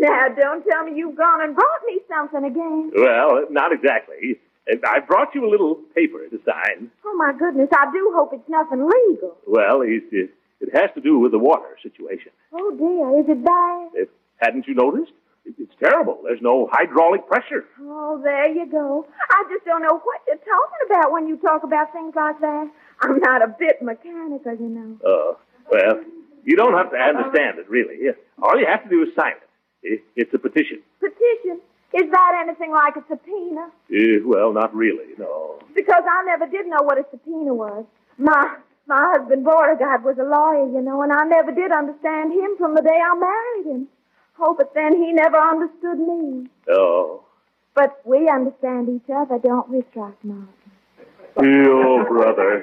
Now, 0.00 0.28
don't 0.28 0.64
tell 0.68 0.84
me 0.84 0.96
you've 0.96 1.16
gone 1.16 1.42
and 1.42 1.54
brought 1.54 1.82
me 1.86 2.00
something 2.08 2.44
again. 2.44 2.92
well, 2.96 3.44
not 3.50 3.72
exactly. 3.72 4.38
I 4.86 5.00
brought 5.00 5.34
you 5.34 5.46
a 5.46 5.50
little 5.50 5.76
paper 5.94 6.26
to 6.28 6.40
sign. 6.44 6.90
Oh, 7.04 7.14
my 7.16 7.32
goodness, 7.38 7.68
I 7.76 7.90
do 7.92 8.12
hope 8.16 8.32
it's 8.32 8.48
nothing 8.48 8.88
legal. 8.88 9.36
Well, 9.46 9.82
it, 9.82 10.04
it, 10.10 10.30
it 10.60 10.74
has 10.74 10.90
to 10.94 11.00
do 11.02 11.18
with 11.18 11.32
the 11.32 11.38
water 11.38 11.76
situation. 11.82 12.32
Oh, 12.52 12.70
dear, 12.72 13.20
is 13.20 13.28
it 13.28 13.44
bad? 13.44 13.88
If, 13.94 14.08
hadn't 14.38 14.66
you 14.66 14.74
noticed? 14.74 15.12
It, 15.44 15.54
it's 15.58 15.74
terrible. 15.78 16.20
There's 16.24 16.40
no 16.40 16.66
hydraulic 16.72 17.26
pressure. 17.28 17.66
Oh, 17.82 18.18
there 18.24 18.48
you 18.48 18.64
go. 18.70 19.06
I 19.30 19.44
just 19.52 19.66
don't 19.66 19.82
know 19.82 19.98
what 20.02 20.20
you're 20.26 20.36
talking 20.36 20.82
about 20.88 21.12
when 21.12 21.28
you 21.28 21.36
talk 21.36 21.62
about 21.62 21.92
things 21.92 22.14
like 22.16 22.40
that. 22.40 22.70
I'm 23.00 23.18
not 23.18 23.42
a 23.42 23.48
bit 23.48 23.82
mechanical, 23.82 24.54
you 24.54 24.68
know. 24.68 24.96
Oh, 25.04 25.38
well, 25.70 26.00
you 26.44 26.56
don't 26.56 26.74
have 26.74 26.90
to 26.90 26.96
understand 26.96 27.58
it, 27.58 27.68
really. 27.68 27.96
All 28.42 28.58
you 28.58 28.66
have 28.66 28.82
to 28.84 28.88
do 28.88 29.02
is 29.02 29.14
sign 29.14 29.32
it. 29.32 29.48
It- 29.82 30.04
It's 30.16 30.32
a 30.34 30.38
petition. 30.38 30.80
Petition? 31.00 31.60
Is 31.92 32.10
that 32.10 32.32
anything 32.44 32.72
like 32.72 32.96
a 32.96 33.04
subpoena? 33.08 33.70
Eh, 33.92 34.18
well, 34.24 34.52
not 34.52 34.74
really, 34.74 35.14
no. 35.18 35.58
Because 35.74 36.02
I 36.08 36.24
never 36.24 36.46
did 36.46 36.66
know 36.66 36.82
what 36.82 36.98
a 36.98 37.04
subpoena 37.10 37.54
was. 37.54 37.84
My 38.18 38.56
my 38.86 39.12
husband 39.14 39.44
Beauregard 39.44 40.04
was 40.04 40.18
a 40.18 40.24
lawyer, 40.24 40.66
you 40.66 40.80
know, 40.82 41.02
and 41.02 41.12
I 41.12 41.24
never 41.24 41.52
did 41.52 41.72
understand 41.72 42.32
him 42.32 42.56
from 42.58 42.74
the 42.74 42.82
day 42.82 42.98
I 43.00 43.14
married 43.16 43.66
him. 43.74 43.88
Oh, 44.38 44.54
but 44.54 44.74
then 44.74 44.92
he 45.00 45.12
never 45.12 45.38
understood 45.38 45.98
me. 46.00 46.48
Oh. 46.68 47.22
But 47.74 48.00
we 48.04 48.28
understand 48.28 48.88
each 48.88 49.08
other, 49.14 49.38
don't 49.38 49.68
we, 49.70 49.82
Throckmorton? 49.92 50.48
Oh, 51.36 52.04
brother. 52.08 52.62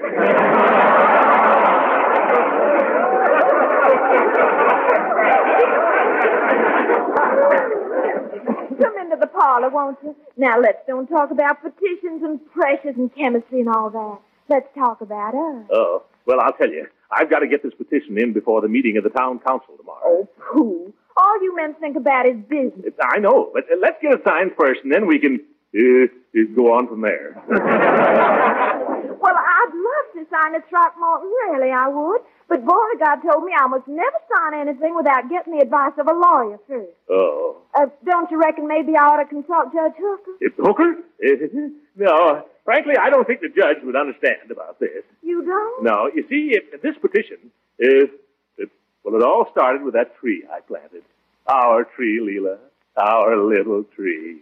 Come 8.79 8.97
into 8.97 9.17
the 9.19 9.27
parlor, 9.27 9.69
won't 9.69 9.97
you? 10.03 10.15
Now, 10.37 10.59
let's 10.59 10.79
don't 10.87 11.07
talk 11.07 11.31
about 11.31 11.61
petitions 11.61 12.23
and 12.23 12.39
pressures 12.51 12.95
and 12.97 13.13
chemistry 13.13 13.59
and 13.59 13.69
all 13.69 13.89
that. 13.89 14.19
Let's 14.49 14.67
talk 14.75 15.01
about 15.01 15.35
us. 15.35 15.65
Oh, 15.71 16.03
well, 16.25 16.39
I'll 16.41 16.53
tell 16.53 16.69
you. 16.69 16.87
I've 17.11 17.29
got 17.29 17.39
to 17.39 17.47
get 17.47 17.61
this 17.63 17.73
petition 17.73 18.17
in 18.17 18.31
before 18.31 18.61
the 18.61 18.69
meeting 18.69 18.95
of 18.97 19.03
the 19.03 19.09
town 19.09 19.39
council 19.45 19.75
tomorrow. 19.77 19.99
Oh, 20.05 20.29
pooh. 20.53 20.93
All 21.17 21.43
you 21.43 21.53
men 21.55 21.75
think 21.79 21.97
about 21.97 22.25
is 22.25 22.37
business. 22.47 22.93
I 23.01 23.19
know, 23.19 23.51
but 23.53 23.65
uh, 23.65 23.75
let's 23.81 23.97
get 24.01 24.13
it 24.13 24.21
signed 24.25 24.51
first, 24.57 24.79
and 24.83 24.93
then 24.93 25.07
we 25.07 25.19
can 25.19 25.41
uh, 25.75 26.05
uh, 26.05 26.55
go 26.55 26.73
on 26.73 26.87
from 26.87 27.01
there. 27.01 27.41
Well, 29.21 29.37
I'd 29.37 29.69
love 29.69 30.07
to 30.17 30.31
sign 30.33 30.55
at 30.55 30.67
Throckmorton, 30.67 31.29
really, 31.45 31.69
I 31.69 31.87
would. 31.87 32.21
But 32.49 32.65
Beauregard 32.65 33.21
told 33.21 33.45
me 33.45 33.53
I 33.53 33.67
must 33.67 33.87
never 33.87 34.17
sign 34.33 34.59
anything 34.59 34.95
without 34.95 35.29
getting 35.29 35.55
the 35.55 35.61
advice 35.61 35.93
of 35.99 36.07
a 36.07 36.11
lawyer 36.11 36.59
first. 36.67 36.97
Oh. 37.07 37.61
Uh, 37.75 37.85
don't 38.03 38.29
you 38.31 38.41
reckon 38.41 38.67
maybe 38.67 38.97
I 38.97 39.05
ought 39.05 39.21
to 39.21 39.29
consult 39.29 39.71
Judge 39.71 39.93
Hooker? 40.01 40.31
If 40.41 40.53
Hooker? 40.57 40.97
no. 41.95 42.45
Frankly, 42.65 42.95
I 42.99 43.09
don't 43.11 43.25
think 43.27 43.41
the 43.41 43.49
judge 43.49 43.77
would 43.83 43.95
understand 43.95 44.49
about 44.49 44.79
this. 44.79 45.03
You 45.21 45.45
don't? 45.45 45.83
No. 45.83 46.09
You 46.13 46.25
see, 46.27 46.57
if, 46.57 46.81
this 46.81 46.97
petition 46.99 47.37
is. 47.77 48.09
It, 48.57 48.69
well, 49.03 49.15
it 49.15 49.23
all 49.23 49.47
started 49.51 49.83
with 49.83 49.93
that 49.93 50.17
tree 50.17 50.43
I 50.51 50.61
planted. 50.61 51.03
Our 51.47 51.83
tree, 51.83 52.19
Leila. 52.19 52.57
Our 52.97 53.37
little 53.37 53.83
tree. 53.95 54.39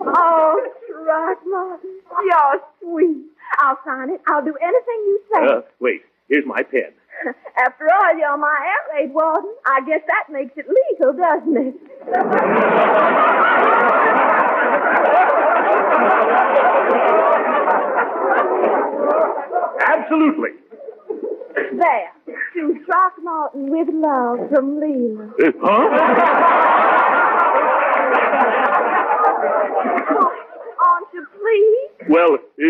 Oh, 0.00 0.68
Throckmorton, 0.88 2.00
you're 2.24 2.60
sweet. 2.80 3.26
I'll 3.58 3.78
sign 3.84 4.10
it. 4.10 4.20
I'll 4.28 4.44
do 4.44 4.54
anything 4.62 5.00
you 5.06 5.20
say. 5.34 5.46
Uh, 5.46 5.60
wait. 5.80 6.02
Here's 6.28 6.46
my 6.46 6.62
pen. 6.62 6.92
After 7.58 7.84
all, 7.92 8.16
you're 8.16 8.38
my 8.38 8.56
air 8.64 9.02
raid 9.02 9.12
warden. 9.12 9.52
I 9.66 9.80
guess 9.86 10.00
that 10.06 10.32
makes 10.32 10.56
it 10.56 10.66
legal, 10.66 11.12
doesn't 11.12 11.56
it? 11.56 11.74
Absolutely. 19.86 20.50
There. 21.78 22.12
To 22.54 22.84
Throckmorton 22.86 23.70
with 23.70 23.88
love 23.92 24.48
from 24.50 24.80
Leila. 24.80 25.34
Uh, 25.38 25.52
huh? 25.60 26.78
Aren't 30.82 31.08
you 31.14 31.22
pleased? 31.38 32.10
Well, 32.10 32.34
uh, 32.34 32.64
I 32.64 32.66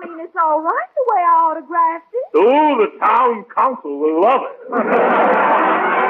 mean, 0.00 0.16
it's 0.20 0.36
all 0.42 0.60
right 0.60 0.88
the 0.96 1.04
way 1.08 1.20
I 1.20 1.22
autographed 1.50 2.12
it. 2.12 2.24
oh, 2.34 2.76
the 2.78 2.88
town 3.04 3.44
council 3.54 3.98
will 3.98 4.20
love 4.22 4.40
it. 4.48 4.56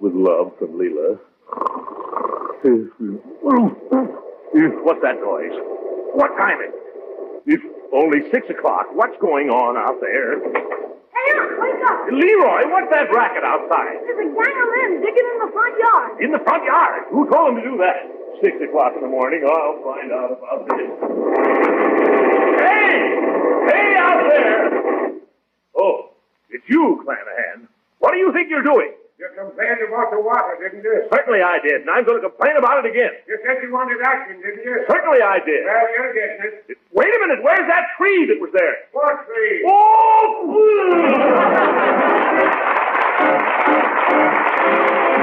With 0.00 0.14
love 0.14 0.52
from 0.58 0.78
Leila. 0.78 1.18
Eh, 2.64 2.68
eh, 2.68 3.16
oh, 3.44 3.76
oh, 3.92 4.06
what's 4.82 5.00
that 5.02 5.20
noise? 5.20 5.52
What 6.14 6.28
time 6.36 6.58
is 6.60 6.72
it? 6.72 6.89
It's 7.50 7.66
only 7.92 8.30
six 8.30 8.46
o'clock. 8.48 8.86
What's 8.94 9.18
going 9.18 9.50
on 9.50 9.74
out 9.74 9.98
there? 9.98 10.38
Hey, 10.38 11.28
Unc, 11.34 11.50
wake 11.58 11.82
up! 11.82 12.06
Leroy, 12.06 12.62
what's 12.70 12.86
that 12.94 13.10
racket 13.10 13.42
outside? 13.42 14.06
There's 14.06 14.22
a 14.22 14.30
gang 14.30 14.54
of 14.54 14.68
men 14.70 15.02
digging 15.02 15.26
in 15.34 15.38
the 15.42 15.50
front 15.50 15.74
yard. 15.74 16.10
In 16.22 16.30
the 16.30 16.38
front 16.46 16.62
yard. 16.62 17.10
Who 17.10 17.26
told 17.26 17.50
them 17.50 17.56
to 17.58 17.66
do 17.66 17.74
that? 17.82 18.06
Six 18.38 18.54
o'clock 18.62 18.94
in 18.94 19.02
the 19.02 19.10
morning. 19.10 19.42
I'll 19.42 19.82
find 19.82 20.14
out 20.14 20.30
about 20.30 20.62
this. 20.70 20.94
Hey! 22.62 23.18
Hey 23.66 23.88
out 23.98 24.22
there! 24.30 25.10
Oh, 25.74 26.14
it's 26.54 26.64
you, 26.70 27.02
Clanahan. 27.02 27.66
What 27.98 28.12
do 28.14 28.18
you 28.18 28.30
think 28.32 28.46
you're 28.48 28.62
doing? 28.62 28.94
You 29.20 29.28
complained 29.36 29.84
about 29.84 30.08
the 30.10 30.16
water, 30.18 30.56
didn't 30.56 30.80
you? 30.82 31.04
Certainly 31.12 31.42
I 31.44 31.60
did, 31.60 31.82
and 31.84 31.90
I'm 31.90 32.08
going 32.08 32.22
to 32.22 32.26
complain 32.26 32.56
about 32.56 32.82
it 32.82 32.88
again. 32.88 33.10
You 33.28 33.36
said 33.44 33.60
you 33.60 33.70
wanted 33.70 34.00
action, 34.00 34.40
didn't 34.40 34.64
you? 34.64 34.80
Certainly 34.88 35.20
I 35.20 35.36
did. 35.44 35.60
Well, 35.68 35.92
you're 35.92 36.14
getting 36.16 36.40
it. 36.40 36.78
Wait 36.90 37.12
a 37.12 37.20
minute. 37.20 37.44
Where's 37.44 37.68
that 37.68 37.84
tree 38.00 38.24
that 38.32 38.40
was 38.40 38.48
there? 38.56 38.88
What 38.96 39.26
tree? 39.28 39.60
Hey, 39.60 39.68
oh, 39.68 40.56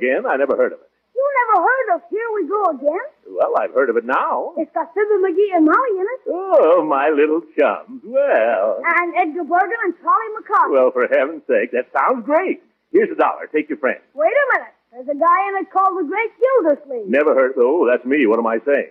again. 0.00 0.24
I 0.24 0.36
never 0.40 0.56
heard 0.56 0.72
of 0.72 0.80
it. 0.80 0.88
You 1.12 1.24
never 1.44 1.60
heard 1.60 1.88
of 1.96 2.00
Here 2.08 2.28
We 2.32 2.48
Go 2.48 2.60
Again? 2.72 3.06
Well, 3.28 3.52
I've 3.60 3.74
heard 3.76 3.90
of 3.90 3.96
it 4.00 4.06
now. 4.08 4.54
It's 4.56 4.72
got 4.72 4.88
Fibber 4.96 5.20
McGee 5.20 5.52
and 5.52 5.66
Molly 5.68 5.94
in 6.00 6.06
it. 6.08 6.20
Oh, 6.32 6.80
my 6.88 7.10
little 7.12 7.42
chums. 7.58 8.00
Well. 8.04 8.80
And 8.80 9.12
Edgar 9.20 9.44
Bergen 9.44 9.80
and 9.84 9.94
Charlie 10.00 10.32
McCarthy. 10.40 10.72
Well, 10.72 10.90
for 10.92 11.04
heaven's 11.12 11.44
sake, 11.46 11.72
that 11.76 11.92
sounds 11.92 12.24
great. 12.24 12.62
Here's 12.92 13.10
a 13.12 13.14
dollar. 13.20 13.46
Take 13.52 13.68
your 13.68 13.78
friend. 13.78 14.00
Wait 14.14 14.32
a 14.32 14.46
minute. 14.56 14.72
There's 14.92 15.08
a 15.12 15.18
guy 15.20 15.38
in 15.52 15.62
it 15.62 15.70
called 15.70 15.98
the 16.00 16.08
Great 16.08 16.32
Gildersleeve. 16.40 17.06
Never 17.06 17.34
heard. 17.34 17.52
Oh, 17.58 17.86
that's 17.86 18.04
me. 18.04 18.26
What 18.26 18.38
am 18.40 18.46
I 18.46 18.58
saying? 18.64 18.90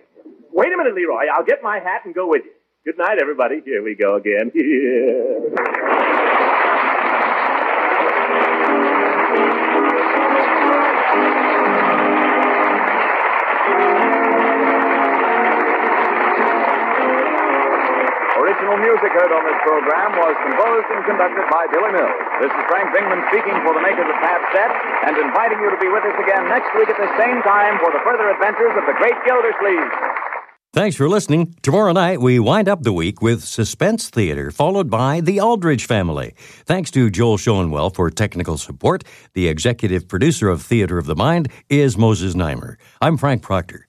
Wait 0.52 0.72
a 0.72 0.76
minute, 0.76 0.94
Leroy. 0.94 1.26
I'll 1.32 1.44
get 1.44 1.62
my 1.62 1.78
hat 1.78 2.02
and 2.06 2.14
go 2.14 2.26
with 2.28 2.42
you. 2.44 2.52
Good 2.84 2.96
night, 2.96 3.18
everybody. 3.20 3.60
Here 3.64 3.82
we 3.82 3.94
go 3.94 4.16
again. 4.16 4.50
music 19.00 19.16
heard 19.16 19.32
on 19.32 19.44
this 19.48 19.56
program 19.64 20.12
was 20.12 20.36
composed 20.44 20.84
and 20.92 21.00
conducted 21.08 21.48
by 21.48 21.64
Billy 21.72 21.88
Mills. 21.88 22.12
This 22.36 22.52
is 22.52 22.62
Frank 22.68 22.92
Bingman 22.92 23.24
speaking 23.32 23.56
for 23.64 23.72
the 23.72 23.80
makers 23.80 24.04
of 24.04 24.16
Tab 24.20 24.44
Set 24.52 24.68
and 25.08 25.16
inviting 25.16 25.56
you 25.56 25.72
to 25.72 25.80
be 25.80 25.88
with 25.88 26.04
us 26.04 26.12
again 26.20 26.44
next 26.52 26.68
week 26.76 26.84
at 26.92 27.00
the 27.00 27.08
same 27.16 27.40
time 27.40 27.80
for 27.80 27.88
the 27.88 28.00
further 28.04 28.28
adventures 28.28 28.76
of 28.76 28.84
the 28.84 28.92
Great 29.00 29.16
Gildersleeve. 29.24 29.88
Thanks 30.74 30.96
for 30.96 31.08
listening. 31.08 31.54
Tomorrow 31.62 31.92
night, 31.92 32.20
we 32.20 32.38
wind 32.38 32.68
up 32.68 32.82
the 32.82 32.92
week 32.92 33.22
with 33.22 33.42
Suspense 33.42 34.10
Theater, 34.10 34.50
followed 34.50 34.90
by 34.90 35.22
The 35.22 35.40
Aldrich 35.40 35.86
Family. 35.86 36.34
Thanks 36.66 36.90
to 36.90 37.08
Joel 37.08 37.38
Schoenwell 37.38 37.94
for 37.94 38.10
technical 38.10 38.58
support. 38.58 39.02
The 39.32 39.48
executive 39.48 40.08
producer 40.08 40.50
of 40.50 40.60
Theater 40.60 40.98
of 40.98 41.06
the 41.06 41.16
Mind 41.16 41.50
is 41.70 41.96
Moses 41.96 42.34
Znaimer. 42.34 42.76
I'm 43.00 43.16
Frank 43.16 43.40
Proctor. 43.40 43.88